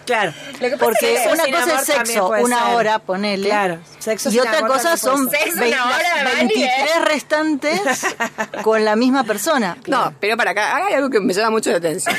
Claro. 0.04 0.32
Lo 0.54 0.58
que 0.58 0.70
pasa 0.70 0.84
Porque 0.84 1.14
es 1.14 1.20
que 1.22 1.28
una 1.32 1.44
cosa 1.44 1.80
es 1.80 1.86
sexo, 1.86 2.28
una 2.28 2.66
ser. 2.66 2.74
hora, 2.74 2.98
ponele. 2.98 3.48
Claro, 3.48 3.78
sexo 3.98 4.30
y 4.30 4.38
otra 4.40 4.66
cosa 4.66 4.96
son. 4.96 5.30
Sexo 5.30 5.52
una 5.52 5.60
vein- 5.62 5.74
hora, 5.78 5.98
las 6.16 6.24
Vani, 6.24 6.36
23 6.48 6.66
¿eh? 6.70 7.04
restantes 7.04 7.80
con 8.62 8.84
la 8.84 8.96
misma 8.96 9.24
persona. 9.24 9.76
No, 9.86 10.12
pero 10.18 10.36
para 10.36 10.52
acá, 10.52 10.76
hay 10.76 10.94
algo 10.94 11.10
que 11.10 11.20
me 11.20 11.32
llama 11.32 11.50
mucho 11.50 11.70
la 11.70 11.76
atención. 11.76 12.14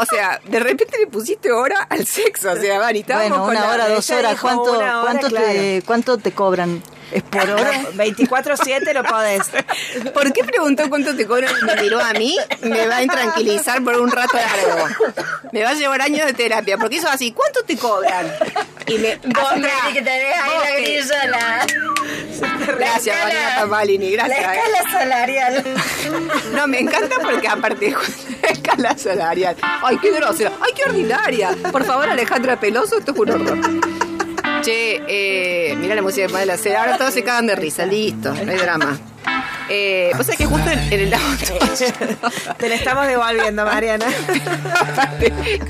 O 0.00 0.04
sea, 0.06 0.40
de 0.44 0.60
repente 0.60 0.96
le 0.98 1.06
pusiste 1.06 1.52
hora 1.52 1.82
al 1.90 2.06
sexo. 2.06 2.52
O 2.52 2.56
sea, 2.56 2.78
Vani, 2.78 3.00
estábamos 3.00 3.28
Bueno, 3.38 3.44
con 3.44 3.50
una 3.56 3.60
la- 3.66 3.72
hora, 3.84 3.88
dos 3.94 4.08
horas. 4.10 4.40
¿Cuánto, 4.40 4.62
una 4.72 5.00
hora, 5.00 5.00
cuánto, 5.02 5.28
claro. 5.28 5.46
te, 5.46 5.82
¿Cuánto 5.86 6.18
te 6.18 6.32
cobran? 6.32 6.82
¿Es 7.12 7.22
por 7.24 7.48
hora? 7.50 7.72
24-7 7.96 8.94
no 8.94 9.02
podés. 9.04 9.42
¿Por 10.12 10.32
qué 10.32 10.44
preguntó 10.44 10.88
cuánto 10.88 11.14
te 11.16 11.26
cobran 11.26 11.52
y 11.60 11.64
me 11.64 11.76
miró 11.82 12.00
a 12.00 12.12
mí? 12.12 12.36
Me 12.62 12.86
va 12.86 12.96
a 12.96 13.02
intranquilizar 13.02 13.82
por 13.82 13.96
un 14.00 14.10
rato 14.10 14.36
largo. 14.36 14.86
Me 15.52 15.64
va 15.64 15.70
a 15.70 15.74
llevar 15.74 16.02
años 16.02 16.26
de 16.26 16.32
terapia, 16.34 16.78
porque 16.78 16.96
eso 16.98 17.08
así, 17.08 17.32
¿cuánto 17.32 17.62
te 17.64 17.76
cobran? 17.76 18.26
Y 18.86 18.98
me 18.98 19.16
Vos, 19.16 19.56
Mary, 19.58 19.92
que 19.92 20.02
tenés 20.02 20.36
ahí 20.40 20.50
la 20.60 20.66
que- 20.76 20.82
grilla, 20.82 21.26
la... 21.26 21.66
Gracias, 22.78 23.16
la 23.16 23.24
María 23.24 23.40
escala- 23.48 23.60
Pamalini, 23.60 24.16
La 24.16 24.26
gracias. 24.28 24.56
escala 24.56 24.92
salarial. 24.92 25.64
No, 26.54 26.66
me 26.68 26.78
encanta 26.80 27.16
porque 27.20 27.48
aparte 27.48 27.94
escala 28.42 28.96
salarial. 28.96 29.56
Ay, 29.62 29.98
qué 29.98 30.10
grosera. 30.12 30.52
Ay, 30.60 30.72
qué 30.74 30.84
ordinaria. 30.84 31.56
Por 31.72 31.84
favor, 31.84 32.08
Alejandra 32.08 32.58
Peloso, 32.58 32.98
esto 32.98 33.12
es 33.12 33.18
un 33.18 33.30
horror. 33.30 33.58
Che, 34.62 35.00
eh, 35.08 35.74
mira 35.76 35.94
la 35.94 36.02
música 36.02 36.26
de 36.38 36.46
la 36.46 36.56
serie. 36.56 36.76
Ahora 36.76 36.98
todos 36.98 37.14
se 37.14 37.22
cagan 37.22 37.46
de 37.46 37.56
risa. 37.56 37.86
Listo, 37.86 38.32
no 38.32 38.50
hay 38.52 38.58
drama. 38.58 38.98
Eh, 39.72 40.10
pues 40.16 40.28
es 40.28 40.36
que 40.36 40.46
justo 40.46 40.68
en, 40.68 40.78
en 40.92 41.00
el 41.00 41.14
auto. 41.14 41.54
Te 42.58 42.68
la 42.68 42.74
estamos 42.74 43.06
devolviendo, 43.06 43.64
Mariana. 43.64 44.06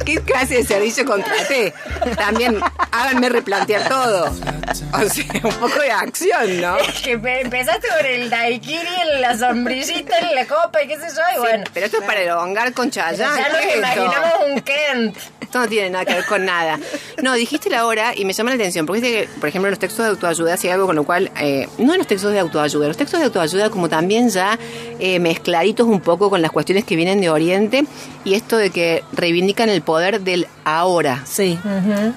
¿Qué 0.04 0.20
clase 0.24 0.54
de 0.56 0.64
servicio 0.64 1.04
contraté? 1.04 1.74
También 2.16 2.58
háganme 2.90 3.28
replantear 3.28 3.88
todo. 3.88 4.30
O 4.30 5.08
sea, 5.08 5.24
un 5.44 5.52
poco 5.54 5.80
de 5.80 5.90
acción, 5.90 6.60
¿no? 6.60 6.76
que 7.04 7.18
pe- 7.18 7.40
empezaste 7.42 7.88
con 7.88 8.06
el 8.06 8.30
daiquiri, 8.30 8.80
la 9.20 9.36
sombrillita, 9.36 10.16
en 10.18 10.34
la 10.34 10.46
copa 10.46 10.82
y 10.82 10.88
qué 10.88 10.96
sé 10.96 11.06
yo, 11.08 11.22
y 11.30 11.34
Sí, 11.34 11.40
bueno. 11.40 11.64
pero 11.72 11.86
esto 11.86 11.98
es 11.98 12.04
para 12.04 12.20
elongar 12.20 12.72
con 12.72 12.90
Ya 12.90 13.10
Chayanne. 13.10 13.48
nos 13.50 13.58
¿qué 13.58 13.68
es 13.70 13.76
imaginamos 13.76 14.32
un 14.48 14.60
Kent. 14.60 15.16
Esto 15.40 15.58
no 15.58 15.68
tiene 15.68 15.90
nada 15.90 16.04
que 16.04 16.14
ver 16.14 16.24
con 16.26 16.44
nada. 16.44 16.78
No, 17.22 17.34
dijiste 17.34 17.70
la 17.70 17.84
hora 17.86 18.12
y 18.14 18.24
me 18.24 18.32
llama 18.32 18.50
la 18.50 18.56
atención, 18.56 18.86
porque 18.86 19.00
viste 19.02 19.20
que, 19.26 19.40
por 19.40 19.48
ejemplo, 19.48 19.66
en 19.68 19.72
los 19.72 19.78
textos 19.80 20.04
de 20.04 20.10
autoayuda 20.10 20.54
hay 20.62 20.68
algo 20.70 20.86
con 20.86 20.94
lo 20.96 21.02
cual, 21.04 21.30
eh, 21.40 21.68
no 21.78 21.92
en 21.92 21.98
los 21.98 22.06
textos 22.06 22.32
de 22.32 22.38
autoayuda, 22.38 22.86
los 22.88 22.96
textos 22.96 23.18
de 23.18 23.26
autoayuda 23.26 23.68
como 23.70 23.88
también 23.90 24.30
ya 24.30 24.58
eh, 24.98 25.18
mezcladitos 25.18 25.86
un 25.86 26.00
poco 26.00 26.30
con 26.30 26.40
las 26.40 26.50
cuestiones 26.50 26.84
que 26.84 26.96
vienen 26.96 27.20
de 27.20 27.28
Oriente 27.30 27.84
y 28.24 28.34
esto 28.34 28.56
de 28.56 28.70
que 28.70 29.02
reivindican 29.12 29.68
el 29.68 29.82
poder 29.82 30.20
del 30.20 30.46
ahora. 30.64 31.22
Sí. 31.26 31.58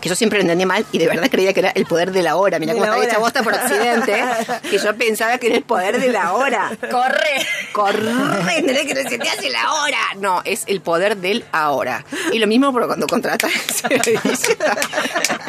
Que 0.01 0.09
yo 0.09 0.15
siempre 0.15 0.39
lo 0.39 0.43
entendí 0.43 0.65
mal 0.65 0.85
y 0.91 0.97
de 0.97 1.07
verdad 1.07 1.29
creía 1.29 1.53
que 1.53 1.61
era 1.61 1.69
el 1.71 1.85
poder 1.85 2.11
de 2.11 2.23
la 2.23 2.35
hora. 2.35 2.59
Mira 2.59 2.73
De 2.73 2.79
cómo 2.79 2.91
está 2.91 3.05
hecha 3.05 3.19
bosta 3.19 3.43
por 3.43 3.53
Occidente, 3.53 4.23
que 4.69 4.77
yo 4.77 4.95
pensaba 4.95 5.37
que 5.37 5.47
era 5.47 5.55
el 5.57 5.63
poder 5.63 5.99
de 5.99 6.09
la 6.09 6.33
hora. 6.33 6.71
Corre. 6.91 7.47
Corre, 7.71 8.61
tenés 8.65 8.85
que 8.85 8.95
se 9.09 9.17
te 9.17 9.29
hace 9.29 9.49
la 9.49 9.73
hora. 9.73 9.97
No, 10.17 10.41
es 10.45 10.63
el 10.67 10.81
poder 10.81 11.17
del 11.17 11.45
ahora. 11.51 12.05
Y 12.31 12.39
lo 12.39 12.47
mismo 12.47 12.71
por 12.71 12.85
cuando 12.85 13.07
contratas 13.07 13.51
servicio. 13.51 14.55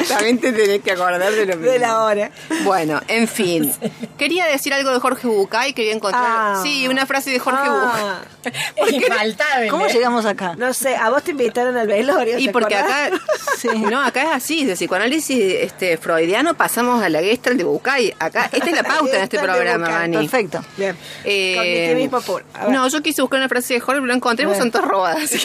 También 0.07 0.39
te 0.39 0.51
tenés 0.51 0.81
que 0.81 0.91
acordar 0.91 1.31
de 1.31 1.45
lo 1.45 1.55
mismo. 1.55 1.71
De 1.71 1.79
la 1.79 2.03
hora. 2.03 2.31
Bueno, 2.63 3.01
en 3.07 3.27
fin. 3.27 3.71
Quería 4.17 4.45
decir 4.45 4.73
algo 4.73 4.91
de 4.91 4.99
Jorge 4.99 5.27
Bucay, 5.27 5.73
quería 5.73 5.93
encontrar. 5.93 6.14
Ah. 6.17 6.59
Sí, 6.63 6.87
una 6.87 7.05
frase 7.05 7.31
de 7.31 7.39
Jorge 7.39 7.59
Ah. 7.65 8.21
Infaltable. 8.91 9.67
¿Cómo 9.69 9.87
llegamos 9.87 10.25
acá? 10.25 10.55
No 10.57 10.73
sé, 10.73 10.95
a 10.95 11.09
vos 11.09 11.23
te 11.23 11.31
invitaron 11.31 11.75
al 11.77 11.87
velorio. 11.87 12.37
Y 12.39 12.45
¿te 12.47 12.51
porque 12.51 12.75
acordás? 12.75 13.13
acá, 13.13 13.73
no, 13.89 14.01
acá 14.01 14.23
es 14.23 14.29
así, 14.29 14.65
de 14.65 14.73
psicoanálisis 14.75 15.37
este, 15.61 15.97
freudiano 15.97 16.53
pasamos 16.53 17.03
a 17.03 17.09
la 17.09 17.21
Gestalt 17.21 17.57
de 17.57 17.63
Bucay. 17.63 18.13
Acá, 18.19 18.49
esta 18.51 18.69
es 18.69 18.75
la 18.75 18.83
pauta 18.83 19.17
en 19.17 19.23
este 19.23 19.39
programa, 19.39 19.89
Vani. 19.89 20.17
Perfecto. 20.17 20.63
Bien. 20.77 20.95
Eh, 21.23 21.55
Cognitivismo 21.55 22.21
puro. 22.21 22.45
No, 22.69 22.87
yo 22.87 23.01
quise 23.01 23.21
buscar 23.21 23.39
una 23.39 23.49
frase 23.49 23.75
de 23.75 23.79
Jorge, 23.79 24.01
pero 24.01 24.07
la 24.07 24.13
encontré, 24.15 24.55
son 24.55 24.71
todas 24.71 24.87
robadas. 24.87 25.29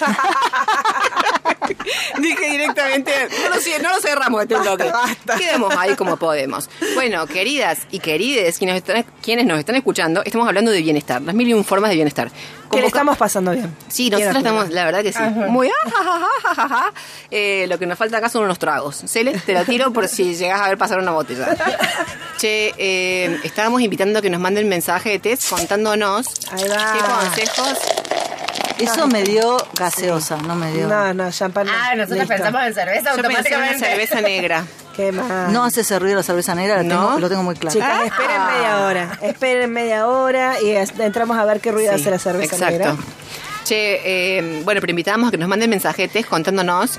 Dije 2.19 2.51
directamente, 2.51 3.13
no 3.43 3.49
lo, 3.51 3.83
no 3.83 3.95
lo 3.95 4.01
cerramos 4.01 4.43
este 4.43 4.57
bloque. 4.57 4.85
basta. 4.91 5.37
Quedemos 5.37 5.75
ahí 5.77 5.95
como 5.97 6.17
podemos. 6.17 6.69
Bueno, 6.95 7.27
queridas 7.27 7.81
y 7.91 8.01
querides, 8.01 8.59
quienes, 8.59 8.77
están, 8.77 9.05
quienes 9.23 9.47
nos 9.47 9.59
están 9.59 9.77
escuchando, 9.77 10.23
estamos 10.25 10.47
hablando 10.47 10.71
de 10.71 10.83
bienestar, 10.83 11.23
las 11.23 11.35
mil 11.35 11.49
y 11.49 11.55
un 11.55 11.65
formas 11.65 11.91
de 11.91 11.97
bienestar. 11.97 12.31
Que 12.71 12.81
le 12.81 12.87
estamos 12.87 13.17
pasando 13.19 13.51
bien. 13.51 13.75
Sí, 13.89 14.11
nosotros 14.11 14.37
estamos, 14.37 14.71
la 14.71 14.85
verdad 14.85 15.03
que 15.03 15.13
sí. 15.13 15.23
Muy 15.49 15.69
ah. 16.47 16.91
Eh, 17.31 17.67
lo 17.69 17.79
que 17.79 17.87
nos 17.87 17.99
falta 17.99 18.19
acá 18.19 18.29
son 18.29 18.45
unos 18.45 18.59
tragos. 18.59 19.03
Cele, 19.07 19.33
te 19.33 19.55
lo 19.55 19.65
tiro 19.65 19.93
por 19.93 20.07
si 20.07 20.37
llegas 20.37 20.61
a 20.61 20.69
ver 20.69 20.79
pasar 20.79 21.01
una 21.01 21.11
botella. 21.11 21.49
Che, 22.39 22.73
eh, 22.79 23.41
estábamos 23.43 23.83
invitando 23.83 24.19
a 24.19 24.23
que 24.23 24.31
nos 24.31 24.41
manden 24.41 24.69
mensaje 24.69 25.11
de 25.11 25.19
test 25.19 25.49
contándonos 25.49 26.27
qué 26.29 26.69
consejos. 27.01 27.79
Eso 28.81 29.07
me 29.07 29.23
dio 29.23 29.57
gaseosa, 29.75 30.37
no 30.39 30.55
me 30.55 30.73
dio. 30.73 30.89
No, 30.89 31.13
no, 31.15 31.31
champán. 31.31 31.67
no. 31.67 31.73
Ah, 31.75 31.95
nosotros 31.95 32.19
Listo. 32.21 32.35
pensamos 32.35 32.63
en 32.65 32.75
cerveza 32.75 33.17
Yo 33.17 33.23
pensé 33.23 33.29
en 33.29 33.37
automáticamente. 33.37 33.87
cerveza 33.87 34.21
negra. 34.21 34.65
Qué 34.97 35.13
mal. 35.13 35.53
No 35.53 35.65
hace 35.65 35.83
ese 35.83 35.99
ruido 35.99 36.17
la 36.17 36.23
cerveza 36.23 36.55
negra, 36.55 36.79
lo, 36.79 36.83
¿No? 36.85 37.07
tengo, 37.07 37.19
lo 37.21 37.29
tengo 37.29 37.43
muy 37.43 37.55
claro. 37.55 37.73
Chicas, 37.75 38.05
esperen 38.07 38.31
Ah. 38.37 38.51
media 38.55 38.81
hora. 38.87 39.19
Esperen 39.23 39.73
media 39.73 40.07
hora 40.09 40.61
y 40.61 40.71
entramos 41.03 41.39
a 41.39 41.45
ver 41.45 41.61
qué 41.61 41.71
ruido 41.73 41.93
Sí, 41.95 42.01
hace 42.01 42.11
la 42.11 42.19
cerveza 42.19 42.57
exacto. 42.57 42.73
negra. 42.79 42.97
Che, 43.65 44.01
eh, 44.39 44.63
bueno, 44.65 44.81
pero 44.81 44.91
invitamos 44.91 45.29
a 45.29 45.31
que 45.31 45.39
nos 45.39 45.49
manden 45.49 45.71
mensaje 45.71 46.03
de 46.03 46.09
test 46.09 46.29
contándonos 46.29 46.99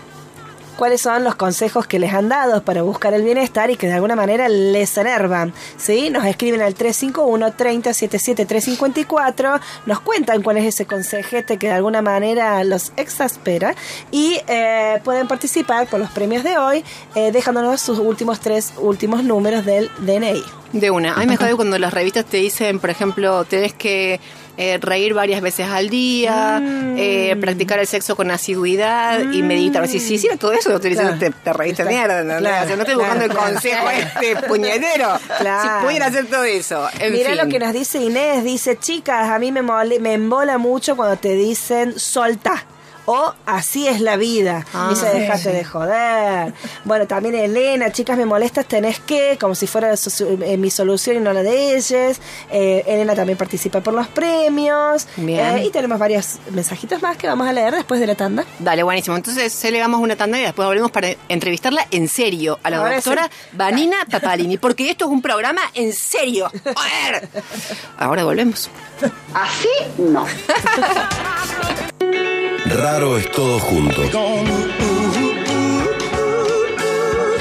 cuáles 0.82 1.02
son 1.02 1.24
los 1.24 1.36
consejos 1.36 1.86
que 1.86 2.00
les 2.00 2.12
han 2.12 2.28
dado 2.28 2.64
para 2.64 2.82
buscar 2.82 3.14
el 3.14 3.22
bienestar 3.22 3.70
y 3.70 3.76
que 3.76 3.86
de 3.86 3.94
alguna 3.94 4.16
manera 4.16 4.50
les 4.50 4.98
enervan. 4.98 5.54
¿sí? 5.78 6.10
Nos 6.10 6.26
escriben 6.26 6.60
al 6.60 6.74
351 6.74 7.54
30 7.54 7.94
77 7.94 8.48
354, 8.48 9.60
nos 9.86 10.00
cuentan 10.00 10.42
cuál 10.42 10.58
es 10.58 10.66
ese 10.66 10.88
consejete 10.88 11.58
que 11.58 11.68
de 11.68 11.74
alguna 11.74 12.02
manera 12.02 12.64
los 12.64 12.94
exaspera 12.98 13.76
y 14.10 14.40
eh, 14.48 15.00
pueden 15.04 15.28
participar 15.28 15.86
por 15.86 16.00
los 16.00 16.10
premios 16.10 16.44
de 16.44 16.58
hoy 16.58 16.84
eh, 17.14 17.32
dejándonos 17.32 17.80
sus 17.80 18.00
últimos 18.00 18.40
tres 18.40 18.74
últimos 18.80 19.24
números 19.24 19.64
del 19.64 19.88
DNI. 20.00 20.44
de 20.74 20.90
una. 20.90 21.14
A 21.14 21.20
mí 21.20 21.28
me 21.28 21.38
jode 21.38 21.54
cuando 21.56 21.78
las 21.78 21.94
revistas 21.94 22.26
te 22.26 22.38
dicen, 22.38 22.80
por 22.80 22.90
ejemplo, 22.90 23.46
tenés 23.46 23.74
que 23.74 24.20
eh, 24.58 24.78
reír 24.82 25.14
varias 25.14 25.42
veces 25.42 25.68
al 25.68 25.90
día, 25.90 26.60
Mm. 26.62 26.96
eh, 26.98 27.38
practicar 27.40 27.80
el 27.80 27.88
sexo 27.88 28.16
con 28.16 28.30
asiduidad 28.32 29.20
y 29.32 29.42
meditar. 29.44 29.88
Si 29.88 30.00
si 30.00 30.16
hiciera 30.16 30.38
todo 30.38 30.52
eso, 30.54 30.70
no 30.70 30.80
diciendo 30.80 31.16
Claro. 31.18 31.34
te, 31.36 31.44
te 31.44 31.54
reíste 31.54 31.86
mierda, 31.86 32.24
¿no? 32.24 32.38
Claro, 32.38 32.64
O 32.64 32.68
sea, 32.68 32.76
no 32.76 32.82
estoy 32.84 32.96
claro, 32.96 33.14
buscando 33.14 33.26
el 33.26 33.38
consejo 33.40 33.90
este 33.90 34.36
puñetero. 34.48 35.18
Si 35.18 35.86
pudiera 35.86 36.06
hacer 36.08 36.26
todo 36.28 36.44
eso. 36.44 36.88
En 37.00 37.14
Mira 37.14 37.30
fin. 37.30 37.38
lo 37.38 37.48
que 37.48 37.60
nos 37.60 37.74
dice 37.74 38.00
Inés, 38.00 38.44
dice, 38.44 38.78
chicas, 38.78 39.30
a 39.30 39.40
mí 39.40 39.52
me, 39.52 39.62
mole- 39.62 40.00
me 40.00 40.14
embola 40.14 40.58
mucho 40.58 40.96
cuando 40.96 41.18
te 41.18 41.34
dicen 41.36 41.98
solta. 42.00 42.66
O 43.14 43.34
así 43.46 43.90
es 43.90 44.00
la 44.00 44.16
vida. 44.16 44.66
Ah, 44.74 44.88
dice, 44.90 45.12
sí, 45.12 45.20
dejate 45.20 45.52
de 45.52 45.66
joder. 45.66 46.54
Bueno, 46.86 47.08
también 47.08 47.36
Elena, 47.36 47.92
chicas, 47.92 48.18
me 48.18 48.26
molestas, 48.26 48.66
tenés 48.66 49.02
que, 49.02 49.38
como 49.38 49.54
si 49.54 49.68
fuera 49.68 49.94
eh, 49.94 50.56
mi 50.56 50.72
solución 50.72 51.18
y 51.18 51.20
no 51.20 51.34
la 51.34 51.44
de 51.44 51.76
ellas. 51.76 52.22
Eh, 52.50 52.86
Elena 52.88 53.14
también 53.14 53.38
participa 53.38 53.82
por 53.82 53.94
los 53.94 54.08
premios. 54.08 55.10
Bien. 55.18 55.58
Eh, 55.58 55.66
y 55.66 55.72
tenemos 55.72 56.00
varios 56.00 56.38
mensajitos 56.52 57.02
más 57.02 57.18
que 57.18 57.28
vamos 57.28 57.50
a 57.50 57.52
leer 57.52 57.76
después 57.76 58.00
de 58.00 58.08
la 58.08 58.16
tanda. 58.16 58.46
Dale, 58.60 58.82
buenísimo. 58.84 59.18
Entonces, 59.18 59.52
se 59.52 59.72
le 59.72 59.80
damos 59.80 60.00
una 60.00 60.16
tanda 60.16 60.40
y 60.40 60.44
después 60.44 60.66
volvemos 60.66 60.92
para 60.92 61.10
entrevistarla 61.28 61.86
en 61.92 62.08
serio 62.08 62.60
a 62.64 62.70
la 62.70 62.78
Ahora 62.78 62.96
doctora 62.96 63.26
sí. 63.26 63.50
Vanina 63.52 63.98
Papalini, 64.10 64.58
porque 64.58 64.90
esto 64.90 65.04
es 65.04 65.12
un 65.12 65.22
programa 65.22 65.60
en 65.74 65.92
serio. 65.92 66.50
Joder. 66.64 67.28
Ahora 67.98 68.24
volvemos. 68.24 68.70
Así 69.34 69.68
no. 69.98 70.26
Raro 72.66 73.18
es 73.18 73.30
todo 73.32 73.60
junto. 73.60 74.02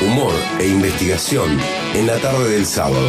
Humor 0.00 0.32
e 0.58 0.66
investigación 0.66 1.58
en 1.94 2.06
la 2.06 2.18
tarde 2.18 2.50
del 2.50 2.66
sábado. 2.66 3.08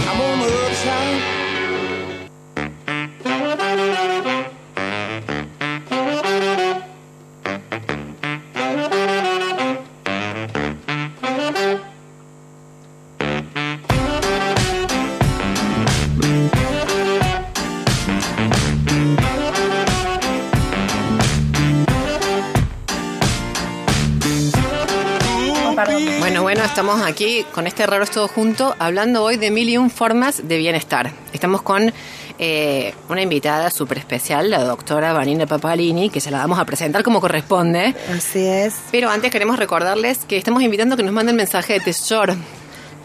Estamos 26.82 27.08
aquí 27.08 27.46
con 27.54 27.68
este 27.68 27.86
raro 27.86 28.08
todo 28.08 28.28
junto, 28.28 28.76
hablando 28.80 29.22
hoy 29.22 29.38
de 29.38 29.52
mil 29.52 29.70
y 29.70 29.78
un 29.78 29.92
formas 29.92 30.48
de 30.48 30.58
bienestar. 30.58 31.12
Estamos 31.32 31.62
con 31.62 31.94
eh, 32.40 32.96
una 33.08 33.22
invitada 33.22 33.70
súper 33.70 34.00
especial, 34.00 34.50
la 34.50 34.64
doctora 34.64 35.14
Vanina 35.14 35.46
Papalini, 35.46 36.10
que 36.10 36.20
se 36.20 36.32
la 36.32 36.40
vamos 36.40 36.58
a 36.58 36.66
presentar 36.66 37.04
como 37.04 37.22
corresponde. 37.22 37.94
Así 38.12 38.48
es. 38.48 38.78
Pero 38.90 39.12
antes 39.12 39.30
queremos 39.30 39.60
recordarles 39.60 40.26
que 40.26 40.38
estamos 40.38 40.64
invitando 40.64 40.96
a 40.96 40.98
que 40.98 41.04
nos 41.04 41.14
manden 41.14 41.36
mensaje 41.36 41.74
de 41.74 41.82
tesoro. 41.82 42.36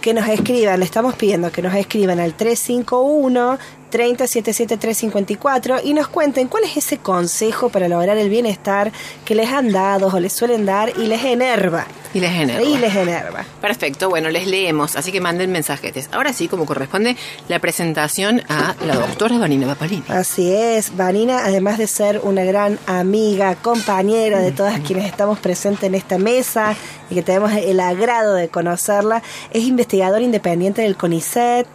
que 0.00 0.14
nos 0.14 0.26
escriban, 0.26 0.78
le 0.80 0.86
estamos 0.86 1.14
pidiendo 1.14 1.52
que 1.52 1.60
nos 1.60 1.74
escriban 1.74 2.18
al 2.18 2.32
351 2.32 3.58
3077 3.90 4.78
354 4.78 5.80
y 5.84 5.92
nos 5.92 6.08
cuenten 6.08 6.48
cuál 6.48 6.64
es 6.64 6.78
ese 6.78 6.96
consejo 6.96 7.68
para 7.68 7.88
lograr 7.88 8.16
el 8.16 8.30
bienestar 8.30 8.90
que 9.26 9.34
les 9.34 9.50
han 9.50 9.70
dado 9.70 10.06
o 10.06 10.18
les 10.18 10.32
suelen 10.32 10.64
dar 10.64 10.94
y 10.96 11.08
les 11.08 11.22
enerva. 11.24 11.86
Y 12.16 12.20
les 12.20 12.32
genera. 12.32 12.62
Y 12.62 12.78
les 12.78 12.96
enerva. 12.96 13.44
Perfecto, 13.60 14.08
bueno, 14.08 14.30
les 14.30 14.46
leemos, 14.46 14.96
así 14.96 15.12
que 15.12 15.20
manden 15.20 15.52
mensajetes. 15.52 16.08
Ahora 16.12 16.32
sí, 16.32 16.48
como 16.48 16.64
corresponde, 16.64 17.14
la 17.46 17.58
presentación 17.58 18.40
a 18.48 18.74
la 18.86 18.94
doctora 18.94 19.36
Vanina 19.36 19.66
Papalini. 19.66 20.02
Así 20.08 20.50
es, 20.50 20.96
Vanina, 20.96 21.44
además 21.44 21.76
de 21.76 21.86
ser 21.86 22.22
una 22.24 22.42
gran 22.44 22.78
amiga, 22.86 23.54
compañera 23.56 24.38
de 24.38 24.50
todas 24.50 24.80
quienes 24.80 25.04
estamos 25.04 25.38
presentes 25.40 25.84
en 25.84 25.94
esta 25.94 26.16
mesa 26.16 26.74
y 27.10 27.16
que 27.16 27.22
tenemos 27.22 27.52
el 27.52 27.80
agrado 27.80 28.32
de 28.32 28.48
conocerla, 28.48 29.22
es 29.50 29.64
investigadora 29.64 30.22
independiente 30.22 30.80
del 30.80 30.96
CONICET, 30.96 31.66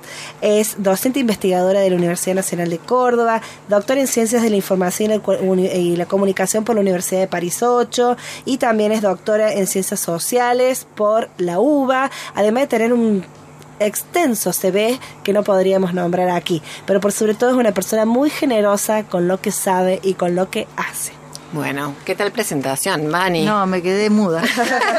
es 0.41 0.73
docente 0.79 1.19
investigadora 1.19 1.81
de 1.81 1.91
la 1.91 1.97
Universidad 1.97 2.33
Nacional 2.33 2.71
de 2.71 2.79
Córdoba, 2.79 3.43
doctora 3.69 4.01
en 4.01 4.07
Ciencias 4.07 4.41
de 4.41 4.49
la 4.49 4.55
Información 4.55 5.21
y 5.75 5.95
la 5.97 6.05
Comunicación 6.07 6.63
por 6.63 6.73
la 6.73 6.81
Universidad 6.81 7.19
de 7.19 7.27
París 7.27 7.61
8 7.61 8.17
y 8.45 8.57
también 8.57 8.91
es 8.91 9.03
doctora 9.03 9.53
en 9.53 9.67
Ciencias 9.67 9.99
Sociales 9.99 10.30
por 10.95 11.29
la 11.37 11.59
UBA, 11.59 12.09
además 12.35 12.61
de 12.63 12.67
tener 12.67 12.93
un 12.93 13.23
extenso 13.79 14.53
CV 14.53 14.99
que 15.23 15.33
no 15.33 15.43
podríamos 15.43 15.93
nombrar 15.93 16.29
aquí, 16.29 16.61
pero 16.85 16.99
por 17.01 17.11
sobre 17.11 17.33
todo 17.33 17.49
es 17.49 17.55
una 17.55 17.71
persona 17.73 18.05
muy 18.05 18.29
generosa 18.29 19.03
con 19.03 19.27
lo 19.27 19.41
que 19.41 19.51
sabe 19.51 19.99
y 20.03 20.13
con 20.13 20.35
lo 20.35 20.49
que 20.49 20.67
hace. 20.77 21.13
Bueno, 21.53 21.95
¿qué 22.05 22.15
tal 22.15 22.31
presentación, 22.31 23.11
Vani? 23.11 23.43
No, 23.43 23.65
me 23.67 23.81
quedé 23.81 24.09
muda. 24.09 24.41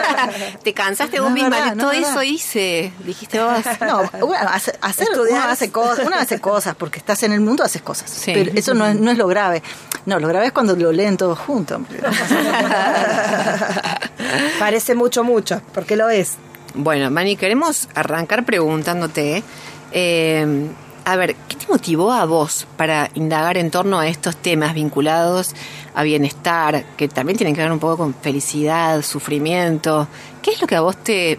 Te 0.62 0.74
cansaste 0.74 1.16
No 1.16 1.22
vos 1.22 1.30
es 1.30 1.34
misma, 1.34 1.48
verdad, 1.58 1.74
no 1.76 1.82
todo 1.84 1.92
es 1.92 1.98
eso 2.00 2.08
verdad. 2.08 2.22
hice, 2.24 2.92
dijiste 3.06 3.42
vos. 3.42 3.52
No, 3.80 4.26
bueno, 4.26 4.48
hace- 4.50 4.78
hacer, 4.82 5.08
uno 5.14 5.40
hace, 5.48 5.72
cosas, 5.72 6.06
uno 6.06 6.16
hace 6.16 6.40
cosas, 6.40 6.74
porque 6.76 6.98
estás 6.98 7.22
en 7.22 7.32
el 7.32 7.40
mundo, 7.40 7.64
haces 7.64 7.80
cosas. 7.80 8.10
Sí. 8.10 8.32
Pero 8.34 8.52
eso 8.54 8.74
no 8.74 8.86
es, 8.86 8.96
no 8.96 9.10
es 9.10 9.16
lo 9.16 9.26
grave. 9.28 9.62
No, 10.04 10.18
lo 10.18 10.28
grave 10.28 10.46
es 10.46 10.52
cuando 10.52 10.74
lo 10.74 10.90
leen 10.90 11.16
todos 11.16 11.38
juntos. 11.38 11.80
Parece 14.58 14.94
mucho, 14.94 15.22
mucho, 15.22 15.62
porque 15.72 15.96
lo 15.96 16.10
es. 16.10 16.36
Bueno, 16.74 17.10
Mani, 17.10 17.36
queremos 17.36 17.88
arrancar 17.94 18.44
preguntándote, 18.44 19.44
eh, 19.92 20.66
a 21.04 21.16
ver, 21.16 21.36
¿qué 21.48 21.56
te 21.56 21.66
motivó 21.68 22.12
a 22.12 22.24
vos 22.24 22.66
para 22.76 23.10
indagar 23.14 23.58
en 23.58 23.70
torno 23.70 24.00
a 24.00 24.08
estos 24.08 24.36
temas 24.36 24.74
vinculados 24.74 25.54
a 25.94 26.02
bienestar, 26.02 26.84
que 26.96 27.08
también 27.08 27.36
tienen 27.36 27.54
que 27.54 27.60
ver 27.60 27.70
un 27.70 27.78
poco 27.78 27.98
con 27.98 28.14
felicidad, 28.14 29.02
sufrimiento? 29.02 30.08
¿Qué 30.40 30.52
es 30.52 30.60
lo 30.60 30.66
que 30.66 30.76
a 30.76 30.80
vos 30.80 30.96
te, 30.96 31.38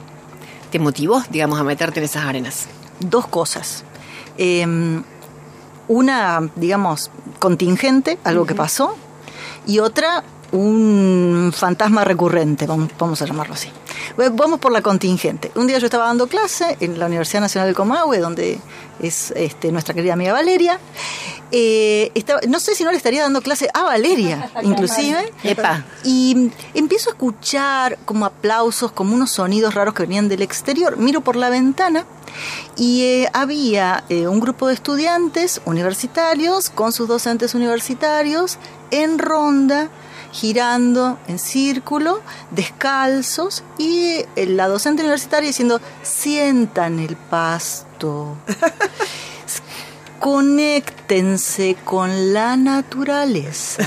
te 0.72 0.80
motivó, 0.80 1.22
digamos, 1.30 1.60
a 1.60 1.64
meterte 1.64 2.00
en 2.00 2.06
esas 2.06 2.26
arenas? 2.26 2.68
Dos 3.00 3.28
cosas. 3.28 3.84
Eh, 4.38 4.66
una, 5.88 6.50
digamos, 6.56 7.12
contingente, 7.40 8.18
algo 8.24 8.46
que 8.46 8.56
pasó, 8.56 8.96
y 9.66 9.80
otra, 9.80 10.24
un 10.52 11.52
fantasma 11.56 12.04
recurrente, 12.04 12.68
vamos, 12.68 12.90
vamos 12.98 13.22
a 13.22 13.26
llamarlo 13.26 13.54
así. 13.54 13.70
Bueno, 14.16 14.36
Vamos 14.36 14.60
por 14.60 14.72
la 14.72 14.82
contingente. 14.82 15.52
Un 15.56 15.68
día 15.68 15.78
yo 15.80 15.86
estaba 15.86 16.06
dando 16.08 16.28
clase 16.28 16.78
en 16.80 17.00
la 17.00 17.06
Universidad 17.08 17.42
Nacional 17.42 17.68
del 17.68 17.76
Comahue, 17.76 18.20
donde 18.20 18.60
es 19.02 19.32
este, 19.36 19.72
nuestra 19.72 19.94
querida 19.94 20.14
amiga 20.14 20.34
Valeria. 20.34 20.80
Eh, 21.52 22.12
estaba- 22.16 22.42
no 22.48 22.60
sé 22.60 22.74
si 22.74 22.84
no 22.84 22.92
le 22.92 22.98
estaría 22.98 23.22
dando 23.22 23.42
clase 23.42 23.70
a 23.74 23.84
Valeria, 23.84 24.50
inclusive. 24.64 25.32
Epa. 25.44 25.86
Y 26.04 26.52
empiezo 26.74 27.10
a 27.10 27.14
escuchar 27.14 27.98
como 28.06 28.26
aplausos, 28.26 28.92
como 28.92 29.14
unos 29.14 29.32
sonidos 29.32 29.74
raros 29.76 29.94
que 29.94 30.04
venían 30.04 30.30
del 30.30 30.42
exterior. 30.42 30.98
Miro 30.98 31.22
por 31.22 31.36
la 31.36 31.50
ventana 31.50 32.06
y 32.76 33.04
eh, 33.04 33.30
había 33.34 34.04
eh, 34.10 34.28
un 34.28 34.40
grupo 34.40 34.68
de 34.68 34.74
estudiantes 34.74 35.62
universitarios 35.66 36.72
con 36.72 36.92
sus 36.92 37.08
docentes 37.08 37.54
universitarios 37.54 38.58
en 38.90 39.20
ronda, 39.20 39.90
girando 40.34 41.18
en 41.28 41.40
círculo, 41.40 42.20
descalzos, 42.52 43.64
y 43.78 44.26
eh, 44.36 44.46
la 44.48 44.68
docente 44.68 45.02
universitaria 45.04 45.48
diciendo, 45.48 45.80
sientan 46.02 47.00
el 47.00 47.16
pasto. 47.16 48.36
Conéctense 50.20 51.76
con 51.84 52.34
la 52.34 52.56
naturaleza. 52.56 53.84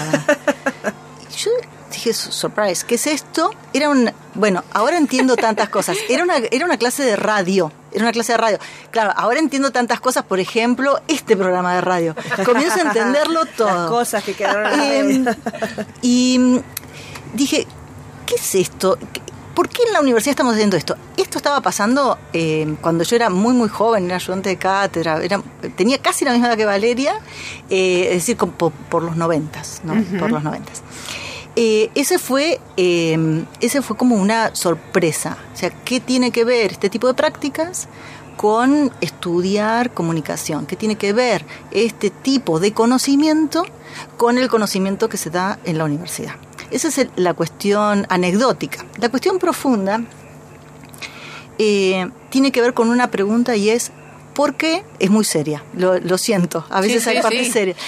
Y 1.31 1.35
yo 1.37 1.51
dije, 1.91 2.13
"Su- 2.13 2.31
surprise, 2.31 2.85
¿qué 2.87 2.97
es 2.97 3.07
esto? 3.07 3.51
Era 3.73 3.89
un, 3.89 4.11
bueno, 4.35 4.63
ahora 4.73 4.99
entiendo 4.99 5.35
tantas 5.37 5.69
cosas. 5.71 5.97
Era 6.09 6.23
una, 6.25 6.37
era 6.37 6.65
una 6.67 6.77
clase 6.77 7.05
de 7.05 7.17
radio. 7.17 7.73
Era 7.97 8.05
una 8.05 8.13
clase 8.13 8.33
de 8.33 8.37
radio. 8.37 8.59
Claro, 8.91 9.11
ahora 9.17 9.39
entiendo 9.39 9.73
tantas 9.73 10.01
cosas, 10.01 10.23
por 10.23 10.39
ejemplo, 10.39 11.01
este 11.09 11.35
programa 11.35 11.77
de 11.77 11.81
radio. 11.81 12.15
Comienzo 12.45 12.79
a 12.79 12.83
entenderlo 12.83 13.47
todo. 13.57 13.69
Las 13.69 13.89
cosas 13.89 14.23
que 14.23 14.35
quedaron 14.35 14.81
en 14.81 15.29
Eh, 15.29 15.37
y 16.03 16.39
mm, 16.39 16.59
dije, 17.33 17.67
¿qué 18.27 18.35
es 18.35 18.55
esto? 18.55 18.99
¿Por 19.55 19.71
qué 19.71 19.85
en 19.87 19.95
la 19.95 20.03
universidad 20.03 20.33
estamos 20.33 20.53
haciendo 20.53 20.77
esto? 20.77 20.95
Esto 21.17 21.39
estaba 21.39 21.63
pasando 21.63 22.19
eh, 22.35 22.77
cuando 22.83 23.03
yo 23.03 23.17
era 23.17 23.31
muy, 23.31 23.55
muy 23.55 23.71
joven, 23.71 24.05
era 24.05 24.17
ayudante 24.17 24.51
de 24.51 24.59
cátedra, 24.59 25.25
era, 25.25 25.41
tenía 25.75 25.97
casi 25.97 26.27
la 26.27 26.33
misma 26.33 26.49
edad 26.49 26.57
que 26.59 26.67
Valeria, 26.67 27.15
eh, 27.71 28.09
es 28.11 28.27
decir, 28.27 28.37
por 28.37 29.03
los 29.03 29.17
noventas, 29.17 29.81
¿no? 29.85 29.95
Por 30.19 30.31
los 30.31 30.43
noventas. 30.43 30.83
Eh, 31.57 31.91
ese 31.95 32.19
fue 32.19 32.61
eh, 32.77 33.45
ese 33.61 33.81
fue 33.83 33.97
como 33.97 34.17
una 34.17 34.55
sorpresa. 34.55 35.39
O 35.55 35.57
sea, 35.57 35.71
¿qué 35.71 36.01
tiene 36.01 36.31
que 36.31 36.45
ver 36.45 36.73
este 36.73 36.91
tipo 36.91 37.07
de 37.07 37.15
prácticas 37.15 37.89
con 38.37 38.93
estudiar 39.01 39.93
comunicación? 39.95 40.67
¿Qué 40.67 40.77
tiene 40.77 40.97
que 40.97 41.15
ver 41.15 41.47
este 41.71 42.11
tipo 42.11 42.61
de 42.61 42.73
conocimiento 42.73 43.65
con 44.19 44.37
el 44.37 44.49
conocimiento 44.51 45.09
que 45.09 45.17
se 45.17 45.31
da 45.31 45.59
en 45.65 45.79
la 45.79 45.85
universidad? 45.85 46.35
Esa 46.71 46.89
es 46.89 46.99
el- 46.99 47.11
la 47.17 47.33
cuestión 47.33 48.07
anecdótica. 48.11 48.85
La 48.99 49.09
cuestión 49.09 49.39
profunda 49.39 50.03
eh, 51.59 52.09
tiene 52.31 52.53
que 52.53 52.61
ver 52.61 52.75
con 52.75 52.91
una 52.91 53.11
pregunta 53.11 53.57
y 53.57 53.71
es 53.71 53.93
¿Por 54.35 54.55
qué? 54.57 54.85
Es 54.99 55.09
muy 55.09 55.25
seria, 55.25 55.65
lo, 55.75 55.99
lo 55.99 56.19
siento, 56.19 56.67
a 56.69 56.83
veces 56.83 57.05
Sí, 57.05 57.09
hay 57.09 57.17
sí, 57.17 57.23
partes 57.23 57.47
sí. 57.47 57.53
serias. 57.55 57.79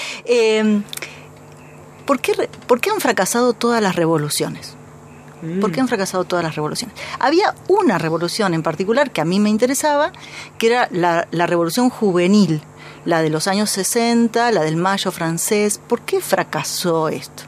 ¿Por, 2.08 2.18
qué, 2.20 2.32
re- 2.32 2.50
¿Por 2.66 2.80
qué 2.80 2.90
han 2.90 3.00
fracasado 3.00 3.52
todas 3.52 3.80
las 3.80 3.94
revoluciones? 3.94 4.74
¿Por 5.60 5.70
qué 5.70 5.80
han 5.80 5.86
fracasado 5.86 6.24
todas 6.24 6.44
las 6.44 6.56
revoluciones? 6.56 6.96
Había 7.20 7.54
una 7.68 7.96
revolución 7.98 8.54
en 8.54 8.64
particular 8.64 9.12
que 9.12 9.20
a 9.20 9.24
mí 9.24 9.38
me 9.38 9.50
interesaba, 9.50 10.10
que 10.58 10.66
era 10.66 10.88
la, 10.90 11.28
la 11.30 11.46
revolución 11.46 11.90
juvenil, 11.90 12.60
la 13.04 13.22
de 13.22 13.30
los 13.30 13.46
años 13.46 13.70
60, 13.70 14.50
la 14.50 14.62
del 14.62 14.74
Mayo 14.76 15.12
francés. 15.12 15.80
¿Por 15.86 16.00
qué 16.00 16.20
fracasó 16.20 17.08
esto? 17.08 17.44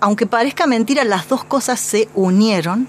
Aunque 0.00 0.26
parezca 0.26 0.66
mentira, 0.66 1.04
las 1.04 1.26
dos 1.28 1.42
cosas 1.44 1.80
se 1.80 2.10
unieron 2.14 2.86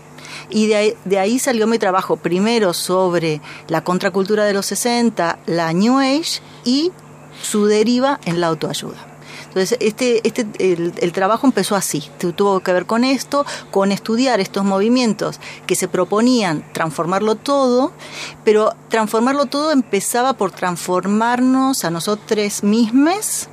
y 0.49 0.67
de 0.67 0.75
ahí, 0.75 0.93
de 1.05 1.19
ahí 1.19 1.39
salió 1.39 1.65
mi 1.65 1.79
trabajo, 1.79 2.17
primero 2.17 2.73
sobre 2.73 3.39
la 3.69 3.84
contracultura 3.86 4.43
de 4.43 4.51
los 4.53 4.65
60, 4.65 5.39
la 5.45 5.71
New 5.71 5.99
Age 5.99 6.41
y 6.65 6.91
su 7.41 7.65
deriva 7.65 8.19
en 8.25 8.41
la 8.41 8.47
autoayuda. 8.47 9.07
Entonces, 9.51 9.77
este, 9.81 10.25
este, 10.25 10.47
el, 10.59 10.93
el 10.97 11.11
trabajo 11.11 11.45
empezó 11.45 11.75
así, 11.75 12.09
tu- 12.17 12.31
tuvo 12.31 12.61
que 12.61 12.71
ver 12.71 12.85
con 12.85 13.03
esto, 13.03 13.45
con 13.69 13.91
estudiar 13.91 14.39
estos 14.39 14.63
movimientos 14.63 15.41
que 15.67 15.75
se 15.75 15.89
proponían 15.89 16.63
transformarlo 16.71 17.35
todo, 17.35 17.91
pero 18.45 18.73
transformarlo 18.87 19.47
todo 19.47 19.71
empezaba 19.71 20.33
por 20.33 20.51
transformarnos 20.51 21.83
a 21.83 21.89
nosotros 21.91 22.63
mismos. 22.63 23.49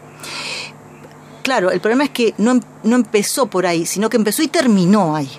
Claro, 1.43 1.71
el 1.73 1.81
problema 1.81 2.05
es 2.05 2.11
que 2.11 2.33
no, 2.39 2.53
em- 2.53 2.61
no 2.85 2.95
empezó 2.97 3.47
por 3.47 3.67
ahí, 3.67 3.85
sino 3.87 4.09
que 4.09 4.19
empezó 4.19 4.43
y 4.43 4.49
terminó 4.49 5.17
ahí. 5.17 5.31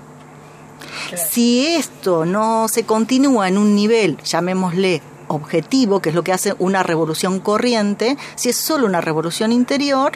Si 1.30 1.66
esto 1.68 2.26
no 2.26 2.68
se 2.68 2.84
continúa 2.84 3.48
en 3.48 3.58
un 3.58 3.76
nivel, 3.76 4.18
llamémosle 4.24 5.02
objetivo, 5.28 6.02
que 6.02 6.10
es 6.10 6.16
lo 6.16 6.24
que 6.24 6.34
hace 6.34 6.56
una 6.60 6.82
revolución 6.84 7.40
corriente, 7.40 8.18
si 8.36 8.50
es 8.50 8.56
solo 8.58 8.88
una 8.88 9.00
revolución 9.02 9.52
interior, 9.52 10.14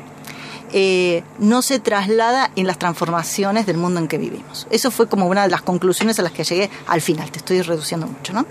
eh, 0.73 1.23
no 1.37 1.61
se 1.61 1.79
traslada 1.79 2.49
en 2.55 2.65
las 2.65 2.79
transformaciones 2.79 3.65
del 3.67 3.77
mundo 3.77 3.99
en 3.99 4.07
que 4.07 4.17
vivimos. 4.17 4.67
Eso 4.71 4.89
fue 4.89 5.07
como 5.07 5.27
una 5.27 5.43
de 5.43 5.49
las 5.49 5.61
conclusiones 5.61 6.17
a 6.17 6.23
las 6.23 6.31
que 6.31 6.43
llegué 6.43 6.69
al 6.87 6.99
final, 6.99 7.29
te 7.29 7.37
estoy 7.37 7.61
reduciendo 7.61 8.07
mucho, 8.07 8.33
¿no? 8.33 8.47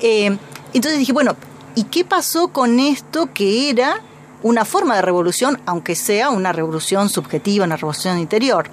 Eh, 0.00 0.36
entonces 0.72 0.98
dije, 0.98 1.12
bueno, 1.12 1.36
¿y 1.76 1.84
qué 1.84 2.04
pasó 2.04 2.48
con 2.48 2.80
esto 2.80 3.32
que 3.32 3.70
era 3.70 4.00
una 4.42 4.64
forma 4.64 4.96
de 4.96 5.02
revolución, 5.02 5.60
aunque 5.64 5.94
sea 5.94 6.30
una 6.30 6.52
revolución 6.52 7.08
subjetiva, 7.08 7.64
una 7.64 7.76
revolución 7.76 8.18
interior? 8.18 8.68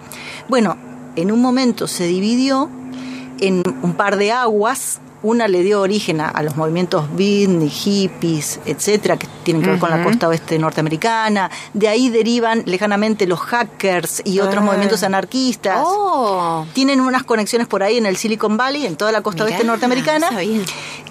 Bueno, 0.49 0.75
en 1.15 1.31
un 1.31 1.39
momento 1.39 1.87
se 1.87 2.05
dividió 2.05 2.69
en 3.39 3.61
un 3.81 3.93
par 3.93 4.17
de 4.17 4.31
aguas. 4.31 5.01
Una 5.23 5.47
le 5.47 5.61
dio 5.61 5.81
origen 5.81 6.19
a, 6.19 6.29
a 6.29 6.41
los 6.41 6.55
movimientos 6.55 7.05
beatnik, 7.15 7.69
hippies, 7.71 8.59
etcétera, 8.65 9.17
que 9.17 9.27
tienen 9.43 9.61
que 9.61 9.69
ver 9.69 9.79
con 9.79 9.91
la 9.91 10.03
costa 10.03 10.27
oeste 10.27 10.57
norteamericana. 10.57 11.51
De 11.73 11.87
ahí 11.87 12.09
derivan 12.09 12.63
lejanamente 12.65 13.27
los 13.27 13.39
hackers 13.39 14.21
y 14.25 14.39
otros 14.39 14.57
Ah. 14.63 14.65
movimientos 14.65 15.03
anarquistas. 15.03 15.83
Oh. 15.85 16.65
Tienen 16.73 17.01
unas 17.01 17.23
conexiones 17.23 17.67
por 17.67 17.83
ahí 17.83 17.97
en 17.97 18.05
el 18.07 18.17
Silicon 18.17 18.57
Valley, 18.57 18.85
en 18.87 18.95
toda 18.95 19.11
la 19.11 19.21
costa 19.21 19.43
Mirá, 19.43 19.55
oeste 19.57 19.67
norteamericana, 19.67 20.29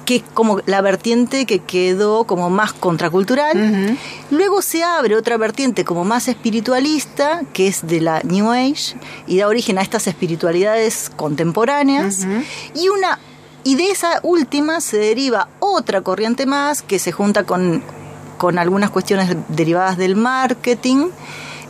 que 0.05 0.17
es 0.17 0.23
como 0.35 0.61
la 0.67 0.81
vertiente 0.81 1.47
que 1.47 1.61
quedó 1.61 2.25
como 2.25 2.51
más 2.51 2.73
contracultural. 2.73 3.97
Luego 4.33 4.61
se 4.61 4.83
abre 4.83 5.15
otra 5.15 5.37
vertiente 5.37 5.85
como 5.85 6.05
más 6.05 6.27
espiritualista, 6.27 7.43
que 7.53 7.69
es 7.69 7.87
de 7.87 8.01
la 8.01 8.21
New 8.25 8.51
Age, 8.51 8.97
y 9.29 9.39
da 9.39 9.47
origen 9.47 9.79
a 9.79 9.83
estas 9.83 10.09
espiritualidades 10.09 11.11
contemporáneas. 11.15 12.27
Y 12.75 12.89
una 12.89 13.19
y 13.65 13.77
de 13.77 13.91
esa 13.91 14.21
última 14.23 14.81
se 14.81 14.99
deriva 14.99 15.49
otra 15.61 16.03
corriente 16.03 16.47
más 16.47 16.83
que 16.83 16.99
se 16.99 17.13
junta 17.13 17.45
con, 17.45 17.83
con 18.39 18.59
algunas 18.59 18.91
cuestiones 18.91 19.37
derivadas 19.49 19.97
del 19.97 20.17
marketing. 20.17 21.09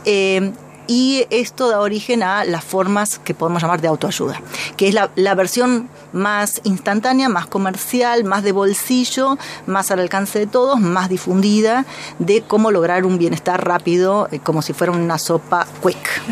eh, 0.05 0.53
y 0.91 1.25
esto 1.31 1.69
da 1.69 1.79
origen 1.79 2.25
a 2.25 2.45
las 2.45 2.65
formas 2.65 3.21
que 3.21 3.33
podemos 3.33 3.63
llamar 3.63 3.81
de 3.81 3.87
autoayuda, 3.87 4.43
que 4.77 4.89
es 4.89 4.95
la, 4.95 5.13
la 5.15 5.37
versión 5.37 5.89
más 6.13 6.61
instantánea, 6.65 7.29
más 7.29 7.47
comercial, 7.47 8.25
más 8.25 8.43
de 8.43 8.51
bolsillo, 8.51 9.39
más 9.67 9.93
al 9.93 10.01
alcance 10.01 10.41
de 10.41 10.49
todos, 10.49 10.81
más 10.81 11.09
difundida 11.09 11.87
de 12.19 12.43
cómo 12.43 12.73
lograr 12.73 13.07
un 13.07 13.19
bienestar 13.19 13.65
rápido, 13.65 14.27
eh, 14.33 14.41
como 14.41 14.63
si 14.63 14.73
fuera 14.73 14.93
una 14.93 15.19
sopa 15.19 15.65
quick. 15.81 16.23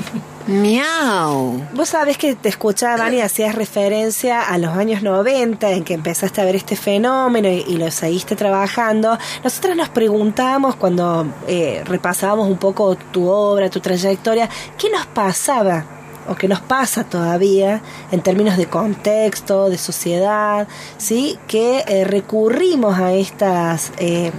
Miau. 0.48 1.60
Vos 1.74 1.90
sabés 1.90 2.16
que 2.16 2.34
te 2.34 2.48
escuchaban 2.48 3.12
y 3.12 3.20
hacías 3.20 3.54
referencia 3.54 4.40
a 4.40 4.56
los 4.56 4.74
años 4.74 5.02
90 5.02 5.72
en 5.72 5.84
que 5.84 5.92
empezaste 5.92 6.40
a 6.40 6.44
ver 6.46 6.56
este 6.56 6.74
fenómeno 6.74 7.50
y, 7.50 7.64
y 7.68 7.76
lo 7.76 7.90
seguiste 7.90 8.34
trabajando. 8.34 9.18
Nosotras 9.44 9.76
nos 9.76 9.90
preguntábamos 9.90 10.76
cuando 10.76 11.26
eh, 11.46 11.82
repasábamos 11.84 12.48
un 12.48 12.56
poco 12.56 12.96
tu 12.96 13.28
obra, 13.28 13.68
tu 13.68 13.80
trayectoria, 13.80 14.48
¿qué 14.78 14.88
nos 14.88 15.04
pasaba? 15.04 15.97
O 16.28 16.34
qué 16.34 16.48
nos 16.48 16.60
pasa 16.60 17.04
todavía 17.04 17.80
en 18.12 18.20
términos 18.20 18.56
de 18.56 18.66
contexto, 18.66 19.70
de 19.70 19.78
sociedad, 19.78 20.68
¿sí? 20.96 21.38
que 21.46 21.84
eh, 21.86 22.04
recurrimos 22.04 22.98
a 22.98 23.12
estas, 23.14 23.92
eh, 23.98 24.30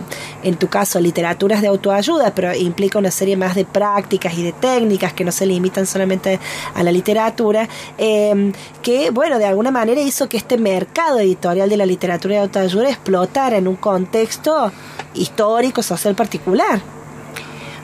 en 0.44 0.56
tu 0.56 0.68
caso, 0.68 1.00
literaturas 1.00 1.62
de 1.62 1.68
autoayuda, 1.68 2.34
pero 2.34 2.54
implica 2.56 3.00
una 3.00 3.12
serie 3.12 3.36
más 3.36 3.56
de 3.56 3.66
prácticas 3.66 4.38
y 4.38 4.44
de 4.44 4.52
técnicas 4.52 5.14
que 5.14 5.26
no 5.26 5.32
se 5.32 5.46
limitan 5.46 5.86
solamente 5.86 6.40
a 6.74 6.84
la 6.84 6.92
literatura, 6.92 7.68
eh, 7.98 8.52
que, 8.82 9.10
bueno, 9.12 9.40
de 9.40 9.46
alguna 9.46 9.72
manera 9.72 10.02
hizo 10.02 10.30
que 10.30 10.38
este 10.38 10.58
mercado 10.58 11.20
editorial 11.20 11.70
de 11.70 11.78
la 11.78 11.86
literatura 11.86 12.36
de 12.36 12.42
autoayuda 12.42 12.90
explotara 12.90 13.58
en 13.58 13.68
un 13.68 13.76
contexto 13.76 14.72
histórico, 15.16 15.82
social 15.82 16.16
particular. 16.16 16.99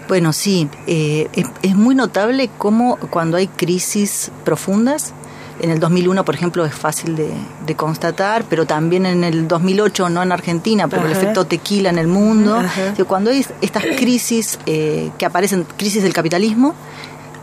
Bueno, 0.07 0.33
sí, 0.33 0.69
eh, 0.87 1.29
es, 1.33 1.45
es 1.61 1.75
muy 1.75 1.95
notable 1.95 2.49
cómo 2.57 2.97
cuando 3.09 3.37
hay 3.37 3.47
crisis 3.47 4.31
profundas, 4.43 5.13
en 5.61 5.71
el 5.71 5.79
2001, 5.79 6.25
por 6.25 6.35
ejemplo, 6.35 6.65
es 6.65 6.75
fácil 6.75 7.15
de, 7.15 7.31
de 7.65 7.75
constatar, 7.75 8.43
pero 8.49 8.65
también 8.65 9.05
en 9.05 9.23
el 9.23 9.47
2008, 9.47 10.09
no 10.09 10.21
en 10.21 10.31
Argentina, 10.31 10.87
pero 10.87 11.05
el 11.05 11.13
efecto 11.13 11.45
tequila 11.45 11.89
en 11.89 11.97
el 11.97 12.07
mundo. 12.07 12.55
Ajá. 12.55 12.93
Cuando 13.07 13.31
hay 13.31 13.45
estas 13.61 13.83
crisis 13.97 14.59
eh, 14.65 15.11
que 15.17 15.25
aparecen, 15.25 15.65
crisis 15.77 16.03
del 16.03 16.13
capitalismo, 16.13 16.75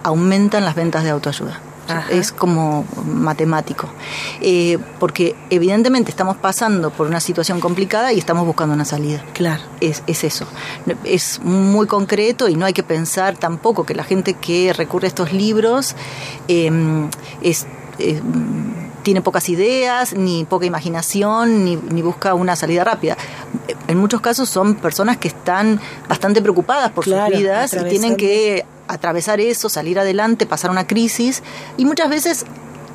aumentan 0.03 0.65
las 0.65 0.75
ventas 0.75 1.05
de 1.05 1.11
autoayuda. 1.11 1.61
Ajá. 1.89 2.07
Es 2.11 2.33
como 2.33 2.85
matemático. 3.05 3.89
Eh, 4.41 4.79
porque 4.99 5.35
evidentemente 5.51 6.11
estamos 6.11 6.37
pasando 6.37 6.91
por 6.91 7.07
una 7.07 7.21
situación 7.21 7.61
complicada 7.61 8.13
y 8.13 8.19
estamos 8.19 8.47
buscando 8.47 8.75
una 8.75 8.85
salida 8.85 9.25
Claro. 9.33 9.63
es, 9.81 10.03
es 10.07 10.25
eso. 10.25 10.47
Es 11.05 11.41
muy 11.43 11.87
concreto 11.87 12.49
y 12.49 12.55
no 12.57 12.67
hay 12.67 12.73
que 12.73 12.83
pensar 12.83 13.37
tampoco 13.37 13.85
que 13.85 13.95
la 13.95 14.05
gente 14.05 14.35
que 14.35 14.73
recurre 14.73 15.07
a 15.07 15.09
estos 15.09 15.33
libros 15.33 15.97
eh, 16.49 16.71
es, 17.43 17.67
eh, 17.99 18.21
tiene 19.03 19.21
pocas 19.23 19.49
ideas, 19.49 20.15
ni 20.15 20.45
poca 20.45 20.67
imaginación, 20.67 21.65
ni, 21.65 21.77
ni 21.77 22.03
busca 22.03 22.35
una 22.35 22.57
salida 22.57 22.85
rápida. 22.85 23.17
En 23.89 23.99
muchos 23.99 24.21
casos 24.21 24.49
son 24.49 24.75
personas 24.77 25.17
que 25.17 25.29
están 25.29 25.81
bastante 26.09 26.41
preocupadas 26.43 26.91
por 26.93 27.05
Claro, 27.05 27.31
sus 27.33 27.39
vidas 27.39 27.75
y 27.75 27.85
tienen 27.89 28.17
que 28.17 28.65
atravesar 28.89 29.41
eso, 29.41 29.69
salir 29.69 29.99
adelante, 29.99 30.47
pasar 30.47 30.71
una 30.71 30.87
crisis 30.87 31.43
y 31.77 31.85
muchas 31.85 32.09
veces 32.11 32.45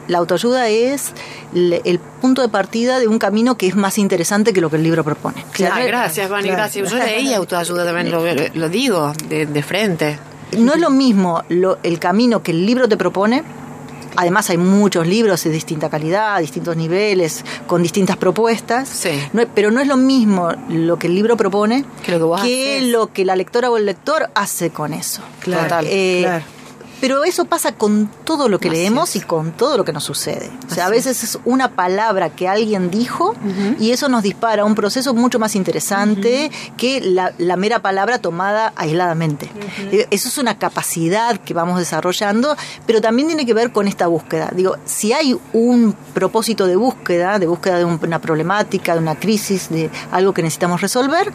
la 0.08 0.20
autoayuda 0.20 0.70
es 0.70 1.12
le- 1.54 1.82
el 1.84 2.00
punto 2.00 2.42
de 2.42 2.48
partida 2.50 3.00
de 3.00 3.08
un 3.10 3.20
camino 3.20 3.58
que 3.58 3.68
es 3.68 3.76
más 3.76 3.98
interesante 3.98 4.54
que 4.54 4.62
lo 4.62 4.70
que 4.70 4.78
el 4.78 4.84
libro 4.84 5.04
propone. 5.04 5.44
Ay, 5.72 5.88
gracias, 5.88 6.30
Vani, 6.30 6.44
Claro. 6.50 6.58
gracias. 6.64 6.92
Yo 6.92 6.98
leí 6.98 7.34
autoayuda 7.34 7.84
también, 7.84 8.12
lo, 8.12 8.22
lo 8.54 8.70
digo 8.70 9.12
de, 9.28 9.46
de 9.46 9.64
frente. 9.64 10.18
No 10.58 10.74
es 10.76 10.80
lo 10.80 10.90
mismo 10.90 11.44
lo- 11.50 11.78
el 11.84 12.00
camino 12.00 12.42
que 12.42 12.52
el 12.52 12.66
libro 12.66 12.88
te 12.88 12.96
propone. 12.96 13.44
Además 14.18 14.50
hay 14.50 14.58
muchos 14.58 15.08
libros 15.08 15.44
de 15.44 15.52
distinta 15.52 15.90
calidad, 15.90 16.40
distintos 16.40 16.76
niveles, 16.76 17.46
con 17.68 17.82
distintas 17.84 18.18
propuestas. 18.18 18.90
Sí. 18.90 19.12
No 19.32 19.44
pero 19.56 19.72
no 19.72 19.80
es 19.80 19.88
lo 19.88 19.96
mismo 19.96 20.52
lo 20.70 20.98
que 21.00 21.08
el 21.08 21.16
libro 21.16 21.38
propone 21.38 21.86
Que 22.04 22.12
lo 22.12 22.18
que 22.18 22.24
vos 22.24 22.42
que 22.42 22.78
haces. 22.80 22.90
lo 22.90 23.14
que 23.14 23.24
la 23.26 23.36
lectora 23.36 23.70
o 23.72 23.78
el 23.78 23.86
lector 23.86 24.30
hace 24.36 24.72
con 24.72 24.94
eso. 24.94 25.22
Claro, 25.40 25.64
Total. 25.64 25.86
Eh, 25.88 26.20
claro. 26.24 26.46
Pero 27.00 27.24
eso 27.24 27.46
pasa 27.46 27.74
con 27.74 28.10
todo 28.24 28.50
lo 28.50 28.60
que 28.60 28.70
Así 28.70 28.78
leemos 28.78 29.10
es. 29.10 29.16
y 29.18 29.22
con 29.22 29.52
todo 29.52 29.78
lo 29.78 29.86
que 29.86 29.94
nos 29.94 30.04
sucede. 30.04 30.50
O 30.70 30.74
sea, 30.74 30.88
a 30.88 30.90
veces 30.90 31.24
es 31.24 31.38
una 31.46 31.70
palabra 31.76 32.30
que 32.32 32.48
alguien 32.48 32.90
dijo 32.90 33.36
y 33.80 33.92
eso 33.92 34.10
nos 34.10 34.24
dispara 34.24 34.64
a 34.64 34.66
un 34.66 34.76
proceso 34.76 35.14
mucho 35.14 35.38
más 35.40 35.56
interesante 35.56 36.52
que 36.76 37.02
la, 37.02 37.34
la 37.38 37.56
mera 37.56 37.80
palabra 37.82 38.20
tomada 38.20 38.74
aisladamente. 38.76 39.50
Eh, 39.92 40.08
Eso 40.12 40.28
es 40.28 40.38
una 40.38 40.58
capacidad 40.58 41.38
que 41.38 41.54
vamos 41.54 41.78
desarrollando, 41.80 42.56
pero 42.86 43.02
también 43.02 43.28
tiene 43.28 43.46
que 43.46 43.54
ver 43.54 43.72
con 43.72 43.88
esta 43.88 44.08
búsqueda. 44.08 44.50
Digo, 44.56 44.76
si 44.86 45.14
hay 45.14 45.38
un 45.54 45.96
propósito 46.14 46.66
de 46.68 46.76
búsqueda, 46.76 47.40
de 47.40 47.48
búsqueda 47.48 47.78
de 47.78 47.86
un- 47.86 48.00
una 48.02 48.20
problemática, 48.20 48.94
de 48.94 49.00
una 49.00 49.16
crisis, 49.16 49.70
de 49.70 49.90
algo 50.12 50.34
que 50.34 50.42
necesitamos 50.42 50.82
resolver, 50.82 51.32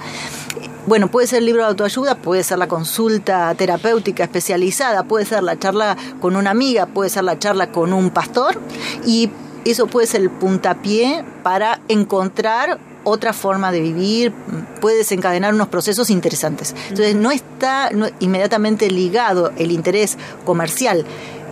bueno, 0.87 1.11
puede 1.11 1.27
ser 1.27 1.39
el 1.39 1.47
libro 1.47 1.63
de 1.63 1.69
autoayuda, 1.69 2.17
puede 2.17 2.43
ser 2.43 2.59
la 2.59 2.69
consulta 2.69 3.55
terapéutica 3.55 4.25
especializada, 4.25 5.05
puede 5.05 5.25
ser 5.25 5.43
la 5.43 5.59
charla 5.59 5.97
con 6.21 6.37
una 6.37 6.51
amiga, 6.51 6.87
puede 6.87 7.11
ser 7.11 7.25
la 7.25 7.39
charla 7.39 7.71
con 7.71 7.93
un 7.93 8.11
pastor 8.11 8.61
y 9.07 9.31
eso 9.65 9.87
puede 9.87 10.07
ser 10.07 10.23
el 10.23 10.31
puntapié 10.31 11.25
para 11.43 11.81
encontrar 11.89 12.79
otra 13.05 13.33
forma 13.33 13.73
de 13.73 13.81
vivir, 13.81 14.33
puede 14.81 14.99
desencadenar 14.99 15.55
unos 15.55 15.69
procesos 15.69 16.11
interesantes. 16.11 16.75
Entonces 16.89 17.15
no 17.15 17.31
está 17.31 17.91
inmediatamente 18.21 18.91
ligado 18.91 19.53
el 19.57 19.73
interés 19.73 20.19
comercial 20.45 21.05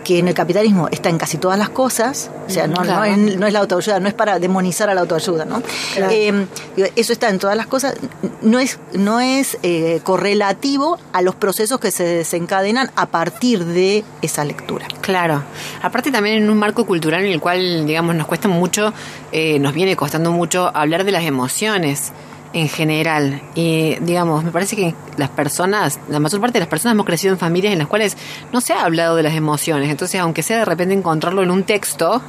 que 0.03 0.19
en 0.19 0.27
el 0.27 0.33
capitalismo 0.33 0.87
está 0.89 1.09
en 1.09 1.17
casi 1.17 1.37
todas 1.37 1.57
las 1.57 1.69
cosas, 1.69 2.29
o 2.47 2.49
sea, 2.49 2.67
no, 2.67 2.83
no, 2.83 3.03
es, 3.03 3.17
no 3.17 3.47
es 3.47 3.53
la 3.53 3.59
autoayuda, 3.59 3.99
no 3.99 4.07
es 4.07 4.13
para 4.13 4.39
demonizar 4.39 4.89
a 4.89 4.93
la 4.93 5.01
autoayuda, 5.01 5.45
¿no? 5.45 5.61
Eh, 5.97 6.45
digo, 6.75 6.87
eso 6.95 7.13
está 7.13 7.29
en 7.29 7.39
todas 7.39 7.55
las 7.55 7.67
cosas, 7.67 7.95
no 8.41 8.59
es, 8.59 8.79
no 8.93 9.19
es 9.19 9.57
eh, 9.63 10.01
correlativo 10.03 10.97
a 11.13 11.21
los 11.21 11.35
procesos 11.35 11.79
que 11.79 11.91
se 11.91 12.03
desencadenan 12.03 12.91
a 12.95 13.07
partir 13.07 13.65
de 13.65 14.03
esa 14.21 14.43
lectura. 14.45 14.87
Claro. 15.01 15.43
Aparte 15.81 16.11
también 16.11 16.37
en 16.43 16.49
un 16.49 16.57
marco 16.57 16.85
cultural 16.85 17.23
en 17.23 17.31
el 17.31 17.39
cual, 17.39 17.85
digamos, 17.85 18.15
nos 18.15 18.27
cuesta 18.27 18.47
mucho, 18.47 18.93
eh, 19.31 19.59
nos 19.59 19.73
viene 19.73 19.95
costando 19.95 20.31
mucho 20.31 20.71
hablar 20.75 21.03
de 21.03 21.11
las 21.11 21.23
emociones 21.23 22.11
en 22.53 22.69
general. 22.69 23.41
Y, 23.55 23.95
digamos, 24.01 24.43
me 24.43 24.51
parece 24.51 24.75
que 24.75 24.95
las 25.17 25.29
personas, 25.29 25.99
la 26.09 26.19
mayor 26.19 26.41
parte 26.41 26.53
de 26.53 26.59
las 26.61 26.69
personas 26.69 26.93
hemos 26.93 27.05
crecido 27.05 27.33
en 27.33 27.39
familias 27.39 27.73
en 27.73 27.79
las 27.79 27.87
cuales 27.87 28.17
no 28.51 28.61
se 28.61 28.73
ha 28.73 28.83
hablado 28.83 29.15
de 29.15 29.23
las 29.23 29.35
emociones. 29.35 29.89
Entonces, 29.89 30.19
aunque 30.19 30.43
sea 30.43 30.59
de 30.59 30.65
repente 30.65 30.93
encontrarlo 30.93 31.43
en 31.43 31.51
un 31.51 31.63
texto, 31.63 32.21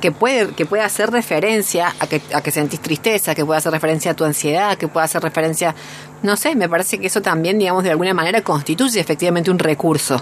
que 0.00 0.12
puede, 0.12 0.48
que 0.48 0.66
pueda 0.66 0.84
hacer 0.84 1.10
referencia 1.10 1.94
a 1.98 2.06
que, 2.06 2.20
a 2.34 2.42
que 2.42 2.50
sentís 2.50 2.80
tristeza, 2.80 3.34
que 3.34 3.42
pueda 3.44 3.58
hacer 3.58 3.72
referencia 3.72 4.10
a 4.10 4.14
tu 4.14 4.24
ansiedad, 4.24 4.76
que 4.76 4.86
pueda 4.86 5.04
hacer 5.04 5.22
referencia, 5.22 5.74
no 6.22 6.36
sé, 6.36 6.54
me 6.54 6.68
parece 6.68 6.98
que 6.98 7.06
eso 7.06 7.22
también, 7.22 7.58
digamos, 7.58 7.84
de 7.84 7.90
alguna 7.90 8.12
manera 8.12 8.42
constituye 8.42 9.00
efectivamente 9.00 9.50
un 9.50 9.58
recurso. 9.58 10.20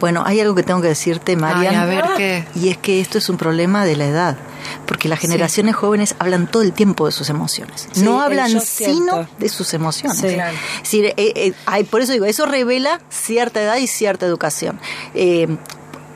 Bueno, 0.00 0.22
hay 0.24 0.40
algo 0.40 0.54
que 0.54 0.62
tengo 0.62 0.80
que 0.80 0.88
decirte, 0.88 1.36
Marian. 1.36 1.74
Ay, 1.74 1.80
a 1.80 1.84
ver, 1.84 2.04
¿qué? 2.16 2.44
Y 2.54 2.70
es 2.70 2.78
que 2.78 3.00
esto 3.00 3.18
es 3.18 3.28
un 3.28 3.36
problema 3.36 3.84
de 3.84 3.96
la 3.96 4.06
edad, 4.06 4.38
porque 4.86 5.08
las 5.08 5.18
generaciones 5.18 5.74
jóvenes 5.76 6.14
hablan 6.18 6.46
todo 6.50 6.62
el 6.62 6.72
tiempo 6.72 7.06
de 7.06 7.12
sus 7.12 7.28
emociones. 7.30 7.88
Sí, 7.92 8.02
no 8.02 8.20
hablan 8.20 8.50
sino 8.60 9.28
de 9.38 9.48
sus 9.48 9.74
emociones. 9.74 10.18
Sí. 10.18 10.34
Claro. 10.34 10.56
Es 10.76 10.82
decir, 10.82 11.04
eh, 11.06 11.14
eh, 11.16 11.52
hay- 11.66 11.84
por 11.84 12.00
eso 12.00 12.12
digo, 12.12 12.24
eso 12.24 12.46
revela 12.46 13.00
cierta 13.08 13.62
edad 13.62 13.76
y 13.76 13.86
cierta 13.86 14.26
educación. 14.26 14.78
Eh, 15.14 15.48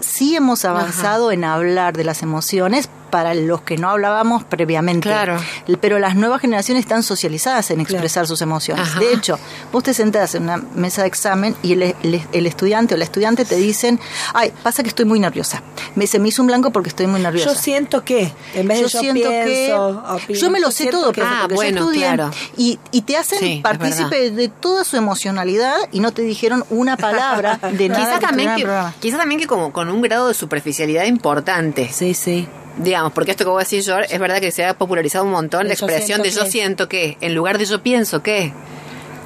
sí 0.01 0.35
hemos 0.37 0.65
avanzado 0.65 1.31
en 1.33 1.45
hablar 1.45 1.97
de 1.97 2.05
las 2.05 2.23
emociones 2.23 2.89
para 3.13 3.35
los 3.35 3.61
que 3.61 3.77
no 3.77 3.91
hablábamos 3.91 4.43
previamente. 4.43 5.07
Claro. 5.09 5.37
Pero 5.83 5.99
las 5.99 6.17
nuevas 6.17 6.41
generaciones 6.41 6.83
están 6.85 7.03
socializadas 7.03 7.71
en 7.71 7.81
expresar 7.83 8.27
sus 8.27 8.41
emociones. 8.41 8.89
Ajá. 8.89 9.01
De 9.01 9.13
hecho, 9.13 9.39
vos 9.71 9.83
te 9.83 9.93
sentás 9.93 10.35
en 10.35 10.45
una 10.45 10.57
mesa 10.75 11.03
de 11.03 11.09
examen 11.09 11.55
y 11.63 11.73
el, 11.75 11.83
el- 11.83 12.23
el 12.33 12.47
estudiante 12.47 12.95
o 12.95 12.97
la 12.97 13.05
estudiante 13.05 13.45
te 13.45 13.57
dicen, 13.57 14.01
ay, 14.33 14.51
pasa 14.63 14.83
que 14.83 14.89
estoy 14.89 15.05
muy 15.05 15.21
nerviosa. 15.21 15.63
Me, 15.95 16.07
se 16.07 16.19
me 16.19 16.29
hizo 16.29 16.41
un 16.41 16.49
blanco 16.49 16.71
porque 16.73 16.89
estoy 16.89 17.07
muy 17.07 17.21
nerviosa. 17.21 17.53
Yo 17.53 17.61
siento 17.61 18.03
que, 18.03 18.33
en 18.55 18.67
vez 18.67 18.79
de 18.79 18.83
yo, 18.89 19.01
siento 19.01 19.29
pienso, 19.29 19.45
que 19.45 19.73
opino, 20.15 20.39
yo 20.41 20.51
me 20.51 20.61
lo 20.61 20.71
sé 20.71 20.87
todo 20.87 21.13
que- 21.13 21.21
Ah, 21.23 21.41
porque 21.43 21.55
bueno, 21.55 21.79
yo 21.81 21.85
estudié 21.91 22.07
claro. 22.07 22.31
y, 22.57 22.79
y 22.93 23.03
te 23.03 23.19
hacen 23.19 23.41
Sí, 23.41 23.61
partícipe 23.63 24.31
de 24.31 24.49
toda 24.49 24.85
su 24.85 24.97
emocionalidad 24.97 25.77
y 25.93 26.01
no 26.01 26.13
te 26.13 26.23
dijeron 26.23 26.65
una 26.71 26.97
palabra 26.97 27.59
de 27.73 27.89
nada 27.91 28.07
Quizá 28.07 28.19
también, 28.21 28.57
que, 28.57 28.67
quizá 29.01 29.19
también 29.19 29.39
que 29.39 29.47
como 29.47 29.71
con 29.71 29.91
un 29.91 30.01
grado 30.01 30.29
de 30.29 30.35
superficialidad 30.35 31.05
importante. 31.05 31.91
Sí, 31.93 32.15
sí. 32.15 32.49
Digamos, 32.79 33.13
porque 33.13 33.31
esto 33.33 33.45
que 33.45 33.51
vos 33.51 33.63
decís, 33.69 33.85
George, 33.85 34.15
es 34.15 34.19
verdad 34.21 34.41
que 34.41 34.51
se 34.51 34.65
ha 34.65 34.75
popularizado 34.75 35.25
un 35.25 35.31
montón 35.31 35.67
la 35.67 35.75
expresión 35.75 36.23
de 36.23 36.31
yo 36.31 36.45
que. 36.45 36.51
siento 36.51 36.89
que, 36.89 37.19
en 37.21 37.35
lugar 37.35 37.59
de 37.59 37.65
yo 37.67 37.83
pienso 37.83 38.23
que. 38.23 38.53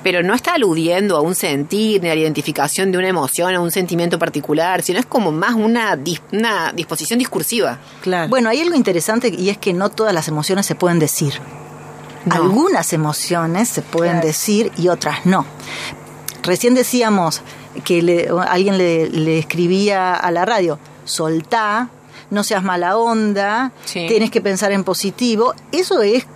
Pero 0.03 0.23
no 0.23 0.35
está 0.35 0.55
aludiendo 0.55 1.17
a 1.17 1.21
un 1.21 1.35
sentir 1.35 2.01
ni 2.01 2.09
a 2.09 2.15
la 2.15 2.21
identificación 2.21 2.93
de 2.93 2.99
una 2.99 3.09
emoción, 3.09 3.53
a 3.55 3.61
un 3.61 3.73
sentimiento 3.73 4.19
particular, 4.21 4.83
sino 4.83 5.01
es 5.01 5.07
como 5.07 5.33
más 5.33 5.55
una, 5.55 5.97
dis- 5.97 6.21
una 6.33 6.73
disposición 6.73 7.19
discursiva. 7.19 7.79
Claro. 8.03 8.29
Bueno, 8.29 8.49
hay 8.49 8.61
algo 8.61 8.77
interesante 8.77 9.35
y 9.37 9.49
es 9.49 9.59
que 9.59 9.73
no 9.73 9.89
todas 9.91 10.15
las 10.15 10.29
emociones 10.29 10.65
se 10.67 10.77
pueden 10.77 11.01
decir. 11.01 11.35
No. 12.25 12.35
Algunas 12.37 12.93
emociones 12.93 13.69
se 13.69 13.83
pueden 13.83 14.15
Claro. 14.15 14.27
decir 14.29 14.71
y 14.77 14.89
otras 14.89 15.27
no. 15.27 15.45
Recién 16.43 16.75
decíamos 16.75 17.43
que 17.85 18.01
le- 18.03 18.29
alguien 18.49 18.79
le, 18.79 19.09
le 19.09 19.39
escribía 19.41 20.15
a 20.15 20.31
la 20.31 20.45
radio, 20.45 20.79
soltá, 21.05 21.89
no 22.31 22.43
seas 22.43 22.62
mala 22.62 22.97
onda, 22.97 23.72
Sí. 23.85 24.07
tienes 24.09 24.31
que 24.31 24.41
pensar 24.41 24.72
en 24.72 24.85
positivo. 24.85 25.55
Eso 25.72 26.03
es 26.03 26.27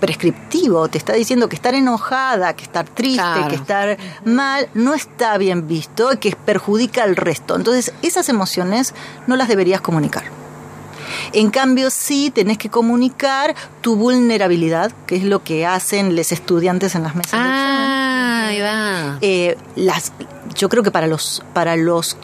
prescriptivo, 0.00 0.88
te 0.88 0.98
está 0.98 1.12
diciendo 1.12 1.48
que 1.48 1.56
estar 1.56 1.74
enojada, 1.74 2.54
que 2.54 2.64
estar 2.64 2.86
triste, 2.88 3.16
Claro. 3.22 3.48
que 3.48 3.54
estar 3.56 3.98
mal 4.24 4.68
no 4.74 4.94
está 4.94 5.36
bien 5.38 5.66
visto, 5.68 6.08
que 6.20 6.34
perjudica 6.44 7.02
al 7.04 7.16
resto. 7.16 7.56
Entonces, 7.56 7.92
esas 8.02 8.28
emociones 8.28 8.94
no 9.26 9.36
las 9.36 9.48
deberías 9.48 9.80
comunicar. 9.80 10.24
En 11.32 11.50
cambio, 11.50 11.90
sí 11.90 12.30
tenés 12.30 12.58
que 12.58 12.68
comunicar 12.70 13.54
tu 13.80 13.96
vulnerabilidad, 13.96 14.92
que 15.06 15.16
es 15.16 15.24
lo 15.24 15.42
que 15.42 15.66
hacen 15.66 16.14
los 16.16 16.32
estudiantes 16.32 16.94
en 16.94 17.02
las 17.02 17.14
mesas 17.14 17.32
de 17.32 17.38
examen. 17.48 17.97
Ah, 18.48 18.50
ahí 18.50 18.60
va. 18.60 19.18
Eh, 19.20 19.56
las, 19.76 20.12
yo 20.54 20.68
creo 20.68 20.82
que 20.82 20.90
para 20.90 21.06
los 21.06 21.42
para 21.52 21.76
los 21.76 22.16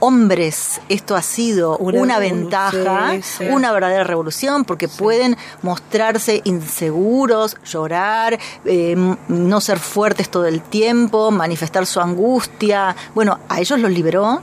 hombres 0.00 0.80
esto 0.88 1.16
ha 1.16 1.22
sido 1.22 1.76
Una 1.78 2.18
ventaja, 2.18 3.12
sí, 3.14 3.22
sí. 3.22 3.44
una 3.50 3.72
verdadera 3.72 4.04
revolución, 4.04 4.64
porque 4.64 4.88
pueden 4.88 5.36
mostrarse 5.62 6.40
inseguros, 6.44 7.56
llorar, 7.64 8.38
eh, 8.64 8.92
m- 8.92 9.16
no 9.28 9.60
ser 9.60 9.78
fuertes 9.78 10.28
todo 10.30 10.46
el 10.46 10.60
tiempo, 10.62 11.30
manifestar 11.30 11.86
su 11.86 12.00
angustia. 12.00 12.94
Bueno, 13.14 13.38
a 13.48 13.60
ellos 13.60 13.78
los 13.80 13.90
liberó. 13.90 14.40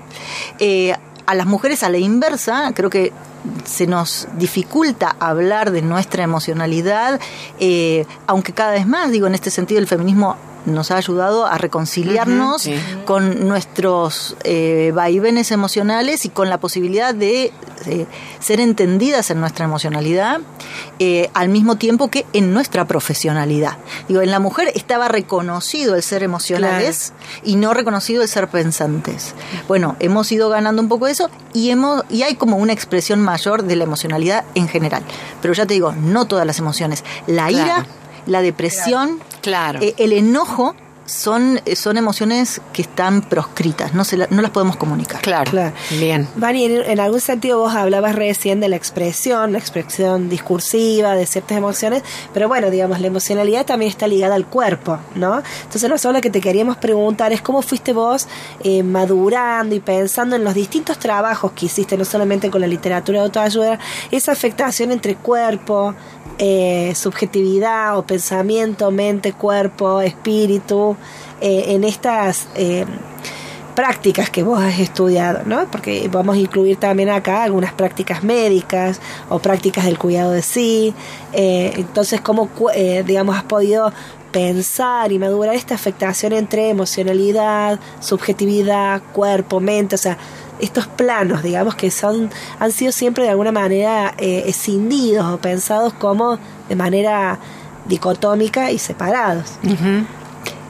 Eh, 0.59 0.95
a 1.27 1.33
las 1.33 1.47
mujeres 1.47 1.81
a 1.83 1.89
la 1.89 1.97
inversa, 1.97 2.71
creo 2.75 2.89
que 2.91 3.11
se 3.63 3.87
nos 3.87 4.27
dificulta 4.37 5.15
hablar 5.19 5.71
de 5.71 5.81
nuestra 5.81 6.23
emocionalidad, 6.23 7.19
eh, 7.59 8.05
aunque 8.27 8.53
cada 8.53 8.71
vez 8.73 8.85
más, 8.85 9.09
digo, 9.11 9.25
en 9.27 9.33
este 9.35 9.49
sentido 9.49 9.79
el 9.79 9.87
feminismo 9.87 10.35
nos 10.65 10.91
ha 10.91 10.97
ayudado 10.97 11.45
a 11.45 11.57
reconciliarnos 11.57 12.63
sí. 12.63 12.75
con 13.05 13.47
nuestros 13.47 14.35
eh, 14.43 14.91
vaivenes 14.93 15.51
emocionales 15.51 16.25
y 16.25 16.29
con 16.29 16.49
la 16.49 16.59
posibilidad 16.59 17.13
de 17.13 17.51
eh, 17.85 18.05
ser 18.39 18.59
entendidas 18.59 19.29
en 19.31 19.39
nuestra 19.39 19.65
emocionalidad 19.65 20.39
eh, 20.99 21.29
al 21.33 21.49
mismo 21.49 21.75
tiempo 21.77 22.09
que 22.09 22.25
en 22.33 22.53
nuestra 22.53 22.85
profesionalidad. 22.85 23.77
Digo, 24.07 24.21
en 24.21 24.31
la 24.31 24.39
mujer 24.39 24.71
estaba 24.75 25.07
reconocido 25.07 25.95
el 25.95 26.03
ser 26.03 26.23
emocionales 26.23 27.13
y 27.43 27.55
no 27.55 27.73
reconocido 27.73 28.21
el 28.21 28.27
ser 28.27 28.47
pensantes. 28.47 29.33
Bueno, 29.67 29.95
hemos 29.99 30.31
ido 30.31 30.49
ganando 30.49 30.81
un 30.81 30.89
poco 30.89 31.07
eso 31.07 31.29
y 31.53 31.69
hemos 31.69 32.03
y 32.09 32.23
hay 32.23 32.35
como 32.35 32.57
una 32.57 32.73
expresión 32.73 33.21
mayor 33.21 33.63
de 33.63 33.75
la 33.75 33.83
emocionalidad 33.83 34.45
en 34.55 34.67
general. 34.67 35.03
Pero 35.41 35.53
ya 35.53 35.65
te 35.65 35.73
digo, 35.73 35.91
no 35.91 36.25
todas 36.25 36.45
las 36.45 36.59
emociones. 36.59 37.03
La 37.27 37.47
Claro. 37.47 37.65
ira, 37.65 37.85
la 38.25 38.41
depresión, 38.41 39.19
Claro. 39.41 39.79
eh, 39.81 39.93
el 39.97 40.13
enojo 40.13 40.75
son, 41.05 41.61
eh, 41.65 41.75
son 41.75 41.97
emociones 41.97 42.61
que 42.73 42.81
están 42.81 43.21
proscritas, 43.21 43.93
no, 43.93 44.03
se 44.03 44.17
la- 44.17 44.27
no 44.31 44.41
las 44.41 44.51
podemos 44.51 44.75
comunicar. 44.75 45.21
claro. 45.21 45.51
Claro. 45.51 45.75
Bien. 45.99 46.27
Vani, 46.35 46.65
en, 46.65 46.75
en 46.91 46.99
algún 46.99 47.21
sentido 47.21 47.59
vos 47.59 47.75
hablabas 47.75 48.15
recién 48.15 48.59
de 48.59 48.69
la 48.69 48.75
expresión, 48.75 49.51
la 49.51 49.59
expresión 49.59 50.29
discursiva 50.29 51.13
de 51.15 51.25
ciertas 51.25 51.57
emociones, 51.57 52.03
pero 52.33 52.47
bueno, 52.47 52.69
digamos, 52.71 52.99
la 53.01 53.07
emocionalidad 53.07 53.65
también 53.65 53.89
está 53.91 54.07
ligada 54.07 54.35
al 54.35 54.47
cuerpo, 54.47 54.97
¿no? 55.15 55.43
Entonces 55.63 55.89
nosotros 55.89 56.15
lo 56.15 56.21
que 56.21 56.29
te 56.31 56.41
queríamos 56.41 56.77
preguntar 56.77 57.31
es 57.33 57.41
cómo 57.41 57.61
fuiste 57.61 57.93
vos 57.93 58.27
eh, 58.63 58.81
madurando 58.83 59.75
y 59.75 59.79
pensando 59.79 60.35
en 60.35 60.43
los 60.43 60.53
distintos 60.55 60.97
trabajos 60.97 61.51
que 61.51 61.67
hiciste, 61.67 61.97
no 61.97 62.05
solamente 62.05 62.49
con 62.49 62.61
la 62.61 62.67
literatura 62.67 63.19
de 63.19 63.25
autoayuda, 63.25 63.79
esa 64.11 64.31
afectación 64.31 64.91
entre 64.91 65.15
cuerpo, 65.15 65.93
eh, 66.37 66.93
subjetividad 66.95 67.97
o 67.97 68.05
pensamiento, 68.05 68.91
mente, 68.91 69.33
cuerpo, 69.33 70.01
espíritu, 70.01 70.94
eh, 71.41 71.65
en 71.69 71.83
estas... 71.83 72.47
eh, 72.55 72.85
prácticas 73.75 74.29
que 74.29 74.41
vos 74.41 74.61
has 74.61 74.79
estudiado, 74.79 75.41
¿no? 75.45 75.65
Porque 75.69 76.07
vamos 76.09 76.37
a 76.37 76.39
incluir 76.39 76.77
también 76.77 77.09
acá 77.09 77.43
algunas 77.43 77.73
prácticas 77.73 78.23
médicas 78.23 79.01
o 79.27 79.39
prácticas 79.39 79.83
del 79.83 79.99
cuidado 79.99 80.31
de 80.31 80.41
sí. 80.41 80.93
Eh, 81.33 81.73
entonces, 81.75 82.21
¿cómo, 82.21 82.49
eh, 82.73 83.03
digamos, 83.05 83.35
has 83.35 83.43
podido 83.43 83.91
pensar 84.31 85.11
y 85.11 85.19
madurar 85.19 85.55
esta 85.55 85.75
afectación 85.75 86.31
entre 86.31 86.69
emocionalidad, 86.69 87.79
subjetividad, 87.99 89.01
cuerpo, 89.11 89.59
mente? 89.59 89.95
O 89.95 89.97
sea, 89.97 90.17
estos 90.61 90.87
planos, 90.87 91.43
digamos, 91.43 91.75
que 91.75 91.91
son 91.91 92.29
han 92.59 92.71
sido 92.71 92.93
siempre 92.93 93.25
de 93.25 93.31
alguna 93.31 93.51
manera 93.51 94.13
eh, 94.17 94.43
escindidos 94.47 95.25
o 95.25 95.37
pensados 95.37 95.91
como 95.91 96.39
de 96.69 96.75
manera 96.77 97.39
dicotómica 97.89 98.71
y 98.71 98.79
separados. 98.79 99.59
Ujú. 99.65 100.05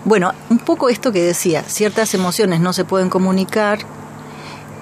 Bueno, 0.06 0.34
un 0.51 0.60
poco 0.60 0.89
esto 0.89 1.12
que 1.12 1.24
decía, 1.24 1.64
ciertas 1.64 2.14
emociones 2.14 2.60
no 2.60 2.74
se 2.74 2.86
pueden 2.86 3.10
comunicar 3.10 3.80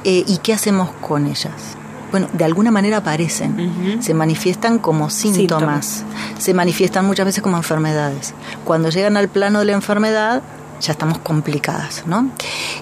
eh, 0.04 0.24
y 0.28 0.38
¿qué 0.40 0.54
hacemos 0.54 0.92
con 1.00 1.28
ellas? 1.28 1.78
Bueno, 2.12 2.28
de 2.34 2.44
alguna 2.44 2.70
manera 2.70 2.98
aparecen, 2.98 3.98
se 4.02 4.14
manifiestan 4.14 4.78
como 4.78 5.10
síntomas, 5.10 6.04
se 6.38 6.54
manifiestan 6.54 7.08
muchas 7.08 7.26
veces 7.26 7.42
como 7.42 7.58
enfermedades. 7.58 8.36
Cuando 8.66 8.90
llegan 8.90 9.18
al 9.18 9.30
plano 9.30 9.60
de 9.60 9.66
la 9.66 9.72
enfermedad, 9.72 10.44
ya 10.84 10.92
estamos 10.92 11.18
complicadas, 11.20 12.04
¿no? 12.06 12.30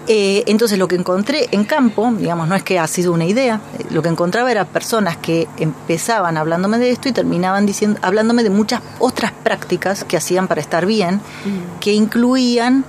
Eh, 0.07 0.43
entonces 0.47 0.77
lo 0.79 0.87
que 0.87 0.95
encontré 0.95 1.47
en 1.51 1.63
campo, 1.63 2.11
digamos, 2.17 2.47
no 2.47 2.55
es 2.55 2.63
que 2.63 2.79
ha 2.79 2.87
sido 2.87 3.13
una 3.13 3.25
idea, 3.25 3.61
lo 3.91 4.01
que 4.01 4.09
encontraba 4.09 4.51
era 4.51 4.65
personas 4.65 5.17
que 5.17 5.47
empezaban 5.57 6.35
hablándome 6.35 6.79
de 6.79 6.89
esto 6.89 7.07
y 7.09 7.11
terminaban 7.11 7.65
diciendo, 7.65 7.99
hablándome 8.01 8.43
de 8.43 8.49
muchas 8.49 8.81
otras 8.99 9.31
prácticas 9.31 10.03
que 10.03 10.17
hacían 10.17 10.47
para 10.47 10.61
estar 10.61 10.85
bien, 10.85 11.21
Mm. 11.45 11.79
que 11.79 11.93
incluían 11.93 12.83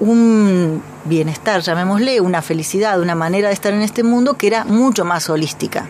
un 0.00 0.82
bienestar, 1.04 1.60
llamémosle, 1.60 2.20
una 2.20 2.42
felicidad, 2.42 3.00
una 3.00 3.14
manera 3.14 3.48
de 3.48 3.54
estar 3.54 3.72
en 3.72 3.82
este 3.82 4.02
mundo 4.02 4.34
que 4.34 4.46
era 4.46 4.64
mucho 4.64 5.04
más 5.04 5.28
holística. 5.30 5.86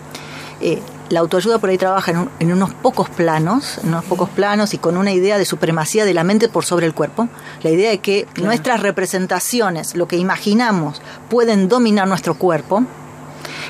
Eh, 0.61 0.81
la 1.09 1.21
autoayuda 1.21 1.59
por 1.59 1.71
ahí 1.71 1.79
trabaja 1.79 2.11
en, 2.11 2.19
un- 2.19 2.31
en 2.41 2.53
unos 2.53 2.75
pocos 2.75 3.09
planos, 3.09 3.79
en 3.83 3.89
unos 3.89 4.05
pocos 4.05 4.29
planos 4.29 4.75
y 4.75 4.79
con 4.79 4.97
una 4.97 5.13
idea 5.13 5.39
de 5.39 5.45
supremacía 5.45 6.05
de 6.05 6.15
la 6.15 6.25
mente 6.25 6.49
por 6.49 6.65
sobre 6.65 6.87
el 6.87 6.95
cuerpo. 6.95 7.29
La 7.63 7.71
idea 7.71 7.91
de 7.91 7.99
que 7.99 8.27
nuestras 8.43 8.81
representaciones, 8.81 9.95
lo 9.95 10.09
que 10.09 10.17
imaginamos, 10.17 11.01
pueden 11.29 11.69
dominar 11.69 12.09
nuestro 12.09 12.35
cuerpo, 12.37 12.85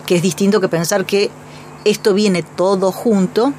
que 0.07 0.17
es 0.17 0.23
distinto 0.23 0.61
que 0.61 0.69
pensar 0.69 1.05
que 1.05 1.31
esto 1.85 2.15
viene 2.15 2.43
todo 2.43 2.91
junto 2.91 3.53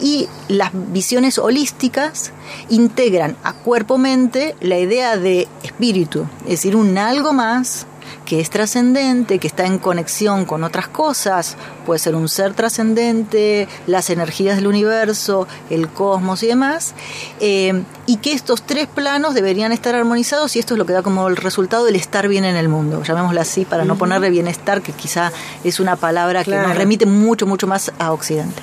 y 0.00 0.28
las 0.48 0.70
visiones 0.72 1.38
holísticas 1.38 2.30
integran 2.68 3.36
a 3.42 3.54
cuerpo-mente 3.54 4.54
la 4.60 4.78
idea 4.78 5.16
de 5.16 5.48
espíritu, 5.64 6.26
es 6.44 6.50
decir, 6.50 6.76
un 6.76 6.96
algo 6.96 7.32
más 7.32 7.86
que 8.32 8.40
es 8.40 8.48
trascendente, 8.48 9.38
que 9.38 9.46
está 9.46 9.66
en 9.66 9.76
conexión 9.76 10.46
con 10.46 10.64
otras 10.64 10.88
cosas, 10.88 11.58
puede 11.84 11.98
ser 11.98 12.14
un 12.14 12.30
ser 12.30 12.54
trascendente, 12.54 13.68
las 13.86 14.08
energías 14.08 14.56
del 14.56 14.68
universo, 14.68 15.46
el 15.68 15.90
cosmos 15.90 16.42
y 16.42 16.46
demás, 16.46 16.94
eh, 17.40 17.82
y 18.06 18.16
que 18.16 18.32
estos 18.32 18.62
tres 18.62 18.86
planos 18.86 19.34
deberían 19.34 19.70
estar 19.70 19.94
armonizados 19.94 20.56
y 20.56 20.60
esto 20.60 20.72
es 20.72 20.78
lo 20.78 20.86
que 20.86 20.94
da 20.94 21.02
como 21.02 21.28
el 21.28 21.36
resultado 21.36 21.84
del 21.84 21.94
estar 21.94 22.26
bien 22.26 22.46
en 22.46 22.56
el 22.56 22.70
mundo, 22.70 23.02
llamémoslo 23.02 23.38
así, 23.38 23.66
para 23.66 23.84
no 23.84 23.98
ponerle 23.98 24.30
bienestar, 24.30 24.80
que 24.80 24.92
quizá 24.92 25.30
es 25.62 25.78
una 25.78 25.96
palabra 25.96 26.42
que 26.42 26.56
nos 26.56 26.74
remite 26.74 27.04
mucho, 27.04 27.46
mucho 27.46 27.66
más 27.66 27.92
a 27.98 28.12
Occidente. 28.12 28.62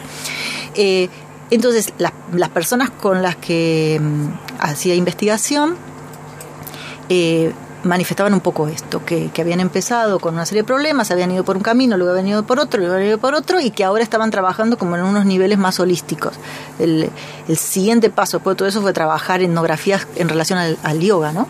Eh, 0.74 1.10
entonces, 1.52 1.94
las, 2.00 2.14
las 2.34 2.50
personas 2.50 2.90
con 2.90 3.22
las 3.22 3.36
que 3.36 4.02
mm, 4.02 4.30
hacía 4.62 4.96
investigación 4.96 5.78
eh, 7.10 7.54
manifestaban 7.84 8.34
un 8.34 8.42
poco 8.42 8.68
esto, 8.68 9.06
que, 9.06 9.30
que 9.32 9.42
habían 9.42 9.60
empezado 9.60 10.20
con 10.20 10.34
una 10.34 10.46
serie 10.46 10.64
de 10.64 10.68
problemas, 10.68 11.12
habían 11.12 11.32
ido 11.32 11.44
por 11.44 11.56
un 11.56 11.64
camino, 11.64 11.98
luego 11.98 12.12
habían 12.12 12.28
ido 12.28 12.44
por 12.44 12.60
otro, 12.60 12.80
luego 12.80 12.96
habían 12.96 13.10
ido 13.10 13.18
por 13.18 13.34
otro, 13.36 13.60
y 13.60 13.72
que 13.72 13.84
ahora 13.84 14.04
estaban 14.04 14.32
trabajando 14.32 14.78
como 14.78 14.96
en 14.96 15.04
unos 15.04 15.26
niveles 15.26 15.58
más 15.58 15.80
holísticos. 15.80 16.34
El, 16.78 17.10
el 17.48 17.58
siguiente 17.58 18.10
paso 18.10 18.38
después 18.38 18.56
de 18.56 18.58
todo 18.58 18.68
eso 18.68 18.82
fue 18.82 18.94
trabajar 18.94 19.42
etnografías 19.42 20.08
en 20.16 20.30
relación 20.30 20.60
al, 20.60 20.78
al 20.84 21.00
yoga, 21.00 21.32
¿no? 21.32 21.48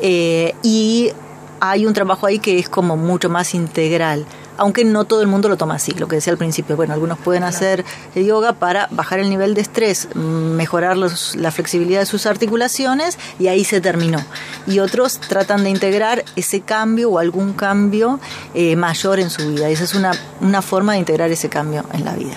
Eh, 0.00 0.54
y 0.62 1.12
hay 1.60 1.86
un 1.86 1.92
trabajo 1.92 2.26
ahí 2.26 2.38
que 2.38 2.58
es 2.58 2.68
como 2.68 2.96
mucho 2.96 3.28
más 3.28 3.54
integral, 3.54 4.26
aunque 4.60 4.84
no 4.84 5.04
todo 5.04 5.22
el 5.22 5.26
mundo 5.26 5.48
lo 5.48 5.56
toma 5.56 5.74
así, 5.76 5.92
lo 5.92 6.06
que 6.06 6.16
decía 6.16 6.32
al 6.32 6.38
principio. 6.38 6.76
Bueno, 6.76 6.92
algunos 6.94 7.18
pueden 7.18 7.42
hacer 7.44 7.84
yoga 8.14 8.52
para 8.52 8.88
bajar 8.90 9.18
el 9.18 9.28
nivel 9.30 9.54
de 9.54 9.62
estrés, 9.62 10.08
mejorar 10.14 10.96
los- 10.96 11.34
la 11.34 11.50
flexibilidad 11.50 12.00
de 12.00 12.06
sus 12.06 12.26
articulaciones 12.26 13.18
y 13.38 13.48
ahí 13.48 13.64
se 13.64 13.80
terminó. 13.80 14.22
Y 14.66 14.78
otros 14.80 15.18
tratan 15.18 15.64
de 15.64 15.70
integrar 15.70 16.24
ese 16.36 16.60
cambio 16.60 17.10
o 17.10 17.18
algún 17.18 17.54
cambio 17.54 18.20
eh, 18.54 18.76
mayor 18.76 19.18
en 19.18 19.30
su 19.30 19.48
vida. 19.48 19.68
Esa 19.70 19.84
es 19.84 19.94
una, 19.94 20.12
una 20.40 20.60
forma 20.62 20.92
de 20.92 20.98
integrar 20.98 21.30
ese 21.30 21.48
cambio 21.48 21.84
en 21.92 22.04
la 22.04 22.14
vida. 22.14 22.34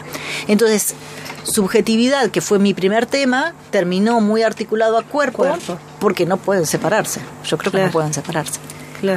Entonces, 0.47 0.95
subjetividad, 1.43 2.29
que 2.31 2.39
fue 2.41 2.57
mi 2.57 2.73
primer 2.73 3.05
tema, 3.05 3.53
terminó 3.69 4.21
muy 4.21 4.43
articulado 4.43 4.97
a 4.97 5.03
cuerpo, 5.03 5.39
Cuerpo. 5.39 5.77
porque 5.99 6.25
no 6.25 6.37
pueden 6.37 6.65
separarse. 6.65 7.19
Yo 7.43 7.57
creo 7.57 7.71
que 7.71 7.77
Claro. 7.79 7.87
no 7.87 7.91
pueden 7.91 8.13
separarse. 8.13 8.59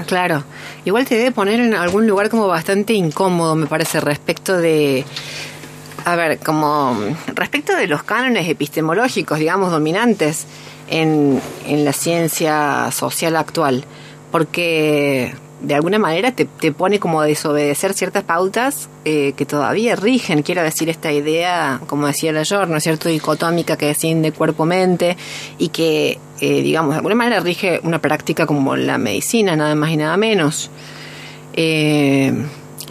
Claro. 0.06 0.44
Igual 0.84 1.06
te 1.06 1.16
debe 1.16 1.32
poner 1.32 1.60
en 1.60 1.74
algún 1.74 2.06
lugar 2.06 2.28
como 2.28 2.48
bastante 2.48 2.92
incómodo, 2.92 3.54
me 3.54 3.66
parece, 3.66 4.00
respecto 4.00 4.56
de. 4.56 5.04
A 6.04 6.16
ver, 6.16 6.38
como. 6.38 6.98
Respecto 7.34 7.74
de 7.74 7.86
los 7.86 8.02
cánones 8.02 8.48
epistemológicos, 8.48 9.38
digamos, 9.38 9.70
dominantes 9.70 10.46
en, 10.88 11.40
en 11.66 11.84
la 11.84 11.92
ciencia 11.92 12.90
social 12.92 13.36
actual. 13.36 13.84
Porque 14.32 15.32
de 15.60 15.74
alguna 15.74 15.98
manera 15.98 16.32
te, 16.32 16.44
te 16.44 16.70
pone 16.72 17.00
como 17.00 17.20
a 17.20 17.26
desobedecer 17.26 17.94
ciertas 17.94 18.24
pautas 18.24 18.88
eh, 19.04 19.32
que 19.36 19.46
todavía 19.46 19.96
rigen, 19.96 20.42
quiero 20.42 20.62
decir, 20.62 20.88
esta 20.90 21.12
idea, 21.12 21.80
como 21.86 22.06
decía 22.06 22.32
la 22.32 22.42
Yor, 22.42 22.68
¿no 22.68 22.76
es 22.76 22.82
cierto?, 22.82 23.08
dicotómica 23.08 23.76
que 23.76 23.86
desciende 23.86 24.32
cuerpo-mente 24.32 25.16
y 25.58 25.68
que, 25.68 26.18
eh, 26.40 26.62
digamos, 26.62 26.90
de 26.90 26.96
alguna 26.96 27.14
manera 27.14 27.40
rige 27.40 27.80
una 27.84 28.00
práctica 28.00 28.46
como 28.46 28.76
la 28.76 28.98
medicina, 28.98 29.56
nada 29.56 29.74
más 29.74 29.90
y 29.90 29.96
nada 29.96 30.16
menos. 30.16 30.70
Eh, 31.54 32.32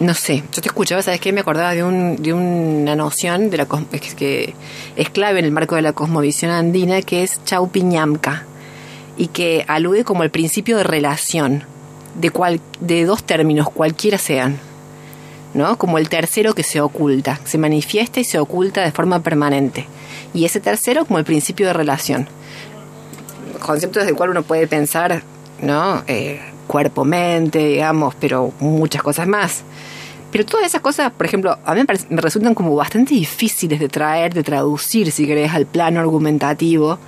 no 0.00 0.14
sé, 0.14 0.42
yo 0.52 0.60
te 0.60 0.68
escuchaba, 0.68 1.00
¿sabes 1.02 1.20
qué? 1.20 1.32
Me 1.32 1.40
acordaba 1.40 1.72
de, 1.72 1.84
un, 1.84 2.16
de 2.16 2.32
una 2.34 2.96
noción 2.96 3.48
de 3.48 3.58
la 3.58 3.66
que 3.66 4.54
es 4.96 5.10
clave 5.10 5.38
en 5.38 5.44
el 5.44 5.52
marco 5.52 5.76
de 5.76 5.82
la 5.82 5.92
cosmovisión 5.92 6.50
andina, 6.50 7.00
que 7.02 7.22
es 7.22 7.42
Chaupiñamca, 7.44 8.44
y 9.16 9.28
que 9.28 9.64
alude 9.68 10.04
como 10.04 10.22
el 10.24 10.30
principio 10.30 10.76
de 10.76 10.82
relación, 10.82 11.64
de, 12.20 12.30
cual, 12.30 12.60
de 12.80 13.04
dos 13.04 13.24
términos, 13.24 13.68
cualquiera 13.70 14.18
sean. 14.18 14.58
¿no? 15.54 15.78
Como 15.78 15.98
el 15.98 16.08
tercero 16.08 16.54
que 16.54 16.62
se 16.62 16.80
oculta, 16.80 17.40
se 17.44 17.58
manifiesta 17.58 18.20
y 18.20 18.24
se 18.24 18.38
oculta 18.38 18.82
de 18.82 18.92
forma 18.92 19.22
permanente. 19.22 19.86
Y 20.34 20.44
ese 20.44 20.60
tercero 20.60 21.06
como 21.06 21.18
el 21.18 21.24
principio 21.24 21.66
de 21.66 21.72
relación. 21.72 22.28
Concepto 23.60 23.98
desde 23.98 24.10
el 24.10 24.16
cual 24.16 24.30
uno 24.30 24.42
puede 24.42 24.66
pensar, 24.66 25.22
¿no? 25.62 26.02
Eh, 26.06 26.40
cuerpo-mente, 26.66 27.58
digamos, 27.58 28.14
pero 28.20 28.52
muchas 28.60 29.02
cosas 29.02 29.26
más. 29.26 29.62
Pero 30.30 30.44
todas 30.44 30.66
esas 30.66 30.82
cosas, 30.82 31.10
por 31.12 31.24
ejemplo, 31.24 31.56
a 31.64 31.74
mí 31.74 31.82
me, 32.10 32.20
resultan 32.20 32.54
como 32.54 32.74
bastante 32.74 33.14
difíciles 33.14 33.80
de 33.80 33.88
traer, 33.88 34.34
de 34.34 34.42
traducir, 34.42 35.10
si 35.10 35.26
querés, 35.26 35.54
al 35.54 35.64
plano 35.64 36.00
argumentativo, 36.00 36.98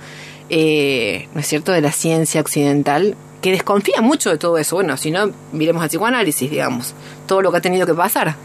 eh, 0.49 1.27
¿no 1.35 1.41
es 1.41 1.47
cierto?, 1.47 1.71
de 1.71 1.81
la 1.81 1.91
ciencia 1.91 2.41
occidental, 2.41 3.15
que 3.41 3.51
desconfía 3.51 4.01
mucho 4.01 4.29
de 4.29 4.37
todo 4.37 4.57
eso. 4.57 4.75
Bueno, 4.75 4.97
si 4.97 5.11
no, 5.11 5.31
miremos 5.53 5.81
al 5.83 5.89
psicoanálisis, 5.89 6.49
digamos, 6.49 6.93
todo 7.27 7.41
lo 7.41 7.51
que 7.51 7.57
ha 7.57 7.61
tenido 7.61 7.85
que 7.85 7.93
pasar. 7.93 8.35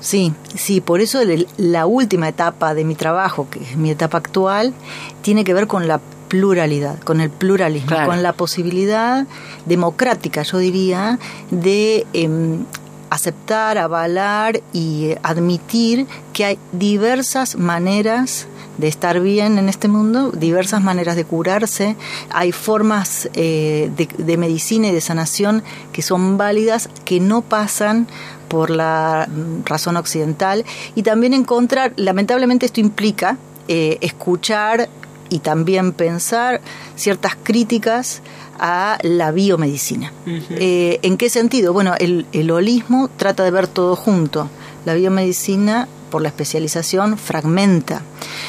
Sí, 0.00 0.32
sí, 0.56 0.80
por 0.80 1.00
eso 1.00 1.20
el- 1.20 1.46
la 1.56 1.86
última 1.86 2.28
etapa 2.28 2.74
de 2.74 2.84
mi 2.84 2.94
trabajo, 2.96 3.46
que 3.50 3.60
es 3.60 3.76
mi 3.76 3.90
etapa 3.90 4.18
actual, 4.18 4.74
tiene 5.22 5.44
que 5.44 5.54
ver 5.54 5.66
con 5.68 5.86
la 5.86 6.00
pluralidad, 6.28 6.98
con 7.00 7.20
el 7.20 7.30
pluralismo, 7.30 7.88
Claro. 7.88 8.06
con 8.08 8.22
la 8.22 8.32
posibilidad 8.32 9.26
democrática, 9.66 10.42
yo 10.42 10.58
diría, 10.58 11.18
de 11.50 12.04
em, 12.14 12.64
aceptar, 13.10 13.76
avalar 13.78 14.60
y 14.72 15.10
eh, 15.10 15.18
admitir 15.22 16.06
que 16.32 16.46
hay 16.46 16.58
diversas 16.72 17.56
maneras 17.56 18.46
de 18.78 18.88
estar 18.88 19.20
bien 19.20 19.58
en 19.58 19.68
este 19.68 19.88
mundo, 19.88 20.30
diversas 20.30 20.82
maneras 20.82 21.16
de 21.16 21.24
curarse, 21.24 21.96
hay 22.30 22.52
formas 22.52 23.28
eh, 23.34 23.90
de, 23.96 24.08
de 24.16 24.36
medicina 24.36 24.88
y 24.88 24.92
de 24.92 25.00
sanación 25.00 25.62
que 25.92 26.02
son 26.02 26.38
válidas, 26.38 26.88
que 27.04 27.20
no 27.20 27.42
pasan 27.42 28.06
por 28.48 28.70
la 28.70 29.28
razón 29.64 29.96
occidental 29.96 30.64
y 30.94 31.02
también 31.02 31.32
encontrar, 31.32 31.92
lamentablemente 31.96 32.66
esto 32.66 32.80
implica 32.80 33.38
eh, 33.68 33.98
escuchar 34.00 34.88
y 35.30 35.38
también 35.38 35.92
pensar 35.92 36.60
ciertas 36.94 37.36
críticas 37.42 38.20
a 38.58 38.98
la 39.02 39.30
biomedicina. 39.30 40.12
Eh, 40.26 40.98
¿En 41.02 41.16
qué 41.16 41.30
sentido? 41.30 41.72
Bueno, 41.72 41.94
el, 41.98 42.26
el 42.32 42.50
holismo 42.50 43.08
trata 43.16 43.42
de 43.42 43.50
ver 43.50 43.66
todo 43.66 43.96
junto. 43.96 44.50
La 44.84 44.92
biomedicina, 44.94 45.88
por 46.12 46.22
la 46.22 46.28
especialización, 46.28 47.18
fragmenta. 47.18 48.02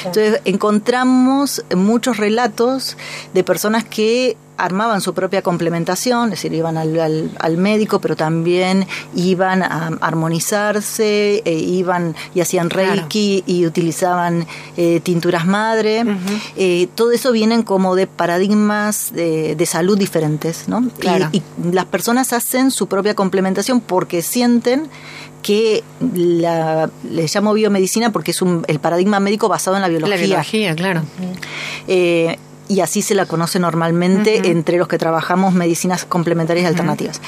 Entonces, 0.04 0.40
encontramos 0.44 1.64
muchos 1.74 2.18
relatos 2.18 2.96
de 3.32 3.42
personas 3.42 3.84
que 3.84 4.36
armaban 4.56 5.00
su 5.00 5.14
propia 5.14 5.42
complementación, 5.42 6.26
es 6.26 6.38
decir, 6.38 6.52
iban 6.54 6.76
al, 6.76 7.00
al- 7.00 7.30
al 7.40 7.56
médico, 7.56 7.98
pero 8.00 8.14
también 8.14 8.86
iban 9.16 9.64
a 9.64 9.88
armonizarse, 10.00 11.42
e 11.44 11.54
iban 11.54 12.14
y 12.36 12.40
hacían 12.40 12.68
Claro. 12.68 12.92
reiki 12.92 13.42
y 13.48 13.66
utilizaban 13.66 14.46
eh, 14.76 15.00
tinturas 15.02 15.44
madre. 15.46 16.04
Eh, 16.56 16.86
todo 16.94 17.10
eso 17.10 17.32
vienen 17.32 17.64
como 17.64 17.96
de 17.96 18.06
paradigmas 18.06 19.12
de, 19.12 19.56
de 19.56 19.66
salud 19.66 19.98
diferentes, 19.98 20.68
¿no? 20.68 20.88
Claro. 21.00 21.30
Y, 21.32 21.38
y 21.38 21.72
las 21.72 21.86
personas 21.86 22.32
hacen 22.32 22.70
su 22.70 22.86
propia 22.86 23.14
complementación 23.14 23.80
porque 23.80 24.22
sienten 24.22 24.84
que 25.44 25.84
la, 26.14 26.88
le 27.08 27.26
llamo 27.26 27.52
biomedicina 27.52 28.10
porque 28.10 28.30
es 28.30 28.40
un, 28.40 28.64
el 28.66 28.80
paradigma 28.80 29.20
médico 29.20 29.46
basado 29.46 29.76
en 29.76 29.82
la 29.82 29.88
biología. 29.88 30.16
La 30.16 30.22
biología, 30.22 30.74
claro. 30.74 31.02
Eh, 31.86 32.38
y 32.68 32.80
así 32.80 33.02
se 33.02 33.14
la 33.14 33.26
conoce 33.26 33.58
normalmente 33.58 34.50
entre 34.50 34.78
los 34.78 34.88
que 34.88 34.98
trabajamos 34.98 35.52
medicinas 35.54 36.04
complementarias 36.04 36.64
y 36.64 36.66
alternativas. 36.66 37.20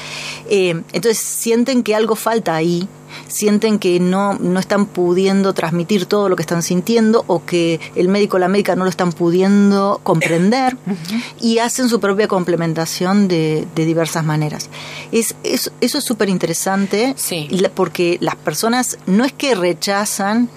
Eh, 0.49 0.81
entonces 0.93 1.17
sienten 1.19 1.83
que 1.83 1.93
algo 1.95 2.15
falta 2.15 2.55
ahí, 2.55 2.87
sienten 3.27 3.79
que 3.79 3.99
no, 3.99 4.33
no 4.35 4.59
están 4.59 4.85
pudiendo 4.85 5.53
transmitir 5.53 6.05
todo 6.07 6.27
lo 6.29 6.35
que 6.35 6.41
están 6.41 6.61
sintiendo 6.63 7.23
o 7.27 7.45
que 7.45 7.79
el 7.95 8.09
médico 8.09 8.37
o 8.37 8.39
la 8.39 8.47
médica 8.47 8.75
no 8.75 8.83
lo 8.83 8.89
están 8.89 9.11
pudiendo 9.13 9.99
comprender 10.03 10.75
y 11.41 11.59
hacen 11.59 11.87
su 11.89 11.99
propia 11.99 12.27
complementación 12.27 13.27
de, 13.27 13.67
de 13.75 13.85
diversas 13.85 14.25
maneras. 14.25 14.69
Es, 15.11 15.35
es- 15.43 15.71
eso 15.81 15.97
es 15.99 16.03
súper 16.03 16.29
interesante 16.29 17.13
Sí. 17.15 17.47
porque 17.75 18.17
las 18.21 18.35
personas 18.35 18.97
no 19.05 19.23
es 19.23 19.33
que 19.33 19.55
rechazan 19.55 20.49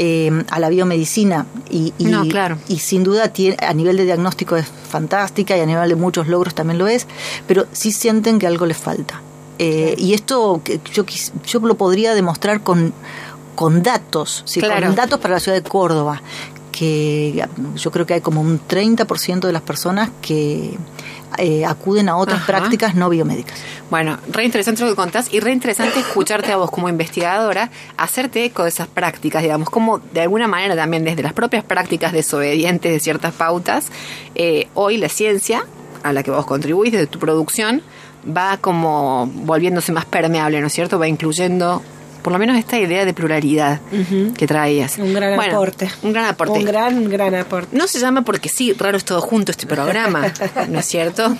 eh, 0.00 0.30
a 0.50 0.60
la 0.60 0.68
biomedicina 0.68 1.46
y, 1.68 1.92
y- 1.98 2.04
No, 2.04 2.24
claro. 2.28 2.56
y 2.68 2.78
sin 2.78 3.02
duda 3.02 3.32
tiene, 3.32 3.56
a 3.60 3.74
nivel 3.74 3.96
de 3.96 4.04
diagnóstico 4.04 4.56
es 4.56 4.66
fantástica 4.88 5.56
y 5.56 5.60
a 5.60 5.66
nivel 5.66 5.88
de 5.88 5.96
muchos 5.96 6.28
logros 6.28 6.54
también 6.54 6.78
lo 6.78 6.86
es, 6.86 7.06
pero 7.48 7.66
sí 7.72 7.90
sienten 7.92 8.38
que 8.38 8.46
algo 8.46 8.64
les 8.64 8.76
falta. 8.76 9.20
Eh, 9.58 9.96
y 9.98 10.14
esto 10.14 10.62
yo, 10.92 11.04
yo 11.44 11.58
lo 11.60 11.76
podría 11.76 12.14
demostrar 12.14 12.62
con, 12.62 12.92
con 13.56 13.82
datos, 13.82 14.42
¿sí? 14.46 14.60
Claro. 14.60 14.86
con 14.86 14.94
datos 14.94 15.18
para 15.18 15.34
la 15.34 15.40
ciudad 15.40 15.60
de 15.60 15.68
Córdoba, 15.68 16.22
que 16.70 17.44
yo 17.74 17.90
creo 17.90 18.06
que 18.06 18.14
hay 18.14 18.20
como 18.20 18.40
un 18.40 18.60
30% 18.60 19.40
de 19.40 19.52
las 19.52 19.62
personas 19.62 20.10
que 20.22 20.76
eh, 21.38 21.64
acuden 21.64 22.08
a 22.08 22.16
otras 22.16 22.38
Ajá. 22.38 22.46
prácticas 22.46 22.94
no 22.94 23.08
biomédicas. 23.08 23.58
Bueno, 23.90 24.18
re 24.30 24.44
interesante 24.44 24.82
lo 24.82 24.90
que 24.90 24.96
contás 24.96 25.32
y 25.32 25.40
re 25.40 25.52
interesante 25.52 26.00
escucharte 26.00 26.52
a 26.52 26.56
vos 26.56 26.70
como 26.70 26.88
investigadora 26.88 27.70
hacerte 27.96 28.44
eco 28.44 28.64
de 28.64 28.68
esas 28.68 28.88
prácticas, 28.88 29.42
digamos, 29.42 29.70
como 29.70 29.98
de 29.98 30.20
alguna 30.20 30.48
manera 30.48 30.76
también 30.76 31.04
desde 31.04 31.22
las 31.22 31.32
propias 31.32 31.64
prácticas 31.64 32.12
desobedientes 32.12 32.92
de 32.92 33.00
ciertas 33.00 33.32
pautas, 33.34 33.90
eh, 34.34 34.68
hoy 34.74 34.98
la 34.98 35.08
ciencia 35.08 35.64
a 36.02 36.12
la 36.12 36.22
que 36.22 36.30
vos 36.30 36.46
contribuís 36.46 36.92
desde 36.92 37.06
tu 37.06 37.18
producción 37.18 37.82
va 38.24 38.58
como 38.58 39.26
volviéndose 39.26 39.92
más 39.92 40.04
permeable, 40.04 40.60
¿no 40.60 40.66
es 40.66 40.72
cierto? 40.72 40.98
Va 40.98 41.08
incluyendo 41.08 41.82
por 42.22 42.32
lo 42.32 42.38
menos 42.38 42.56
esta 42.56 42.78
idea 42.78 43.04
de 43.04 43.12
pluralidad 43.14 43.80
que 44.36 44.46
traías. 44.46 44.98
Un 44.98 45.12
gran 45.12 45.36
Bueno, 45.36 45.54
aporte. 45.56 45.90
Un 46.02 46.12
gran 46.12 46.26
aporte. 46.26 46.58
Un 46.58 46.64
gran, 46.64 47.08
gran 47.08 47.34
aporte. 47.34 47.76
No 47.76 47.86
se 47.86 47.98
llama 47.98 48.22
porque 48.22 48.48
sí, 48.48 48.72
raro 48.72 48.96
es 48.96 49.04
todo 49.04 49.20
junto 49.20 49.50
este 49.52 49.66
programa, 49.66 50.32
¿no 50.68 50.78
es 50.80 50.86
cierto? 50.86 51.36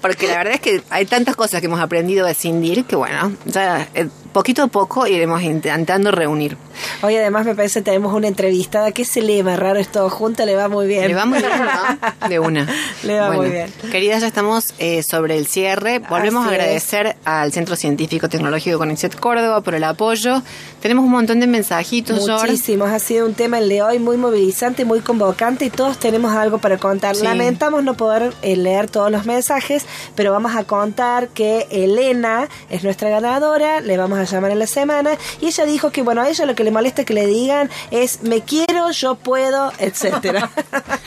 Porque 0.00 0.26
la 0.28 0.38
verdad 0.38 0.54
es 0.54 0.60
que 0.60 0.82
hay 0.90 1.06
tantas 1.06 1.36
cosas 1.36 1.60
que 1.60 1.66
hemos 1.66 1.80
aprendido 1.80 2.26
a 2.26 2.30
escindir 2.30 2.84
que 2.84 2.96
bueno, 2.96 3.32
ya 3.44 3.88
eh, 3.94 4.08
poquito 4.38 4.62
a 4.62 4.68
poco 4.68 5.04
iremos 5.08 5.42
intentando 5.42 6.12
reunir. 6.12 6.56
Hoy 7.02 7.16
además 7.16 7.44
me 7.44 7.56
parece 7.56 7.80
que 7.80 7.86
tenemos 7.86 8.14
una 8.14 8.28
entrevistada 8.28 8.92
que 8.92 9.02
ese 9.02 9.20
lema 9.20 9.56
raro 9.56 9.80
es 9.80 9.88
todo 9.88 10.08
junto, 10.10 10.46
le 10.46 10.54
va 10.54 10.68
muy 10.68 10.86
bien. 10.86 11.08
Le 11.08 11.14
va 11.14 11.26
muy 11.26 11.40
bien, 11.40 11.50
¿no? 11.58 12.28
De 12.28 12.38
una. 12.38 12.68
Le 13.02 13.18
va 13.18 13.32
muy 13.32 13.50
bien. 13.50 13.68
Queridas, 13.90 14.20
ya 14.20 14.28
estamos 14.28 14.74
eh, 14.78 15.02
sobre 15.02 15.36
el 15.38 15.48
cierre. 15.48 15.98
Volvemos 15.98 16.46
Así 16.46 16.54
a 16.54 16.56
agradecer 16.56 17.16
al 17.24 17.50
Centro 17.50 17.74
Científico 17.74 18.28
Tecnológico 18.28 18.78
Conexet 18.78 19.18
Córdoba 19.18 19.60
por 19.60 19.74
el 19.74 19.82
apoyo. 19.82 20.40
Tenemos 20.80 21.04
un 21.04 21.10
montón 21.10 21.40
de 21.40 21.48
mensajitos, 21.48 22.24
George. 22.24 22.46
Muchísimos, 22.46 22.90
ha 22.90 23.00
sido 23.00 23.26
un 23.26 23.34
tema 23.34 23.58
el 23.58 23.68
de 23.68 23.82
hoy 23.82 23.98
muy 23.98 24.18
movilizante, 24.18 24.84
muy 24.84 25.00
convocante 25.00 25.64
y 25.64 25.70
todos 25.70 25.98
tenemos 25.98 26.32
algo 26.32 26.58
para 26.58 26.78
contar. 26.78 27.16
Sí. 27.16 27.24
Lamentamos 27.24 27.82
no 27.82 27.94
poder 27.94 28.32
eh, 28.42 28.56
leer 28.56 28.88
todos 28.88 29.10
los 29.10 29.26
mensajes, 29.26 29.84
pero 30.14 30.30
vamos 30.30 30.54
a 30.54 30.62
contar 30.62 31.26
que 31.30 31.66
Elena 31.72 32.48
es 32.70 32.84
nuestra 32.84 33.10
ganadora, 33.10 33.80
le 33.80 33.96
vamos 33.96 34.20
a 34.20 34.27
llamar 34.30 34.50
en 34.50 34.58
la 34.58 34.66
semana 34.66 35.10
y 35.40 35.46
ella 35.46 35.64
dijo 35.64 35.90
que 35.90 36.02
bueno, 36.02 36.22
a 36.22 36.28
ella 36.28 36.46
lo 36.46 36.54
que 36.54 36.64
le 36.64 36.70
molesta 36.70 37.04
que 37.04 37.14
le 37.14 37.26
digan 37.26 37.70
es 37.90 38.22
me 38.22 38.40
quiero, 38.42 38.90
yo 38.90 39.14
puedo, 39.16 39.72
etcétera. 39.78 40.50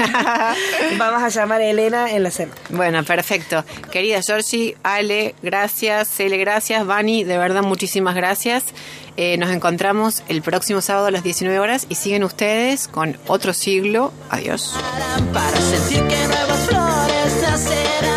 vamos 0.97 1.23
a 1.23 1.29
llamar 1.29 1.61
a 1.61 1.65
Elena 1.65 2.11
en 2.11 2.23
la 2.23 2.31
semana. 2.31 2.59
Bueno, 2.69 3.03
perfecto. 3.03 3.63
Querida 3.91 4.21
Georgie, 4.21 4.77
Ale, 4.83 5.35
gracias. 5.41 6.09
Cele, 6.09 6.37
gracias. 6.37 6.85
Vani, 6.85 7.23
de 7.23 7.37
verdad, 7.37 7.63
muchísimas 7.63 8.15
gracias. 8.15 8.65
Eh, 9.17 9.37
nos 9.37 9.51
encontramos 9.51 10.23
el 10.29 10.41
próximo 10.41 10.81
sábado 10.81 11.07
a 11.07 11.11
las 11.11 11.23
19 11.23 11.59
horas 11.59 11.85
y 11.89 11.95
siguen 11.95 12.23
ustedes 12.23 12.87
con 12.87 13.17
otro 13.27 13.53
siglo. 13.53 14.13
Adiós. 14.29 14.73
para 15.33 15.61
sentir 15.61 16.07
que 16.07 16.27
nuevas 16.27 16.59
flores 16.67 18.10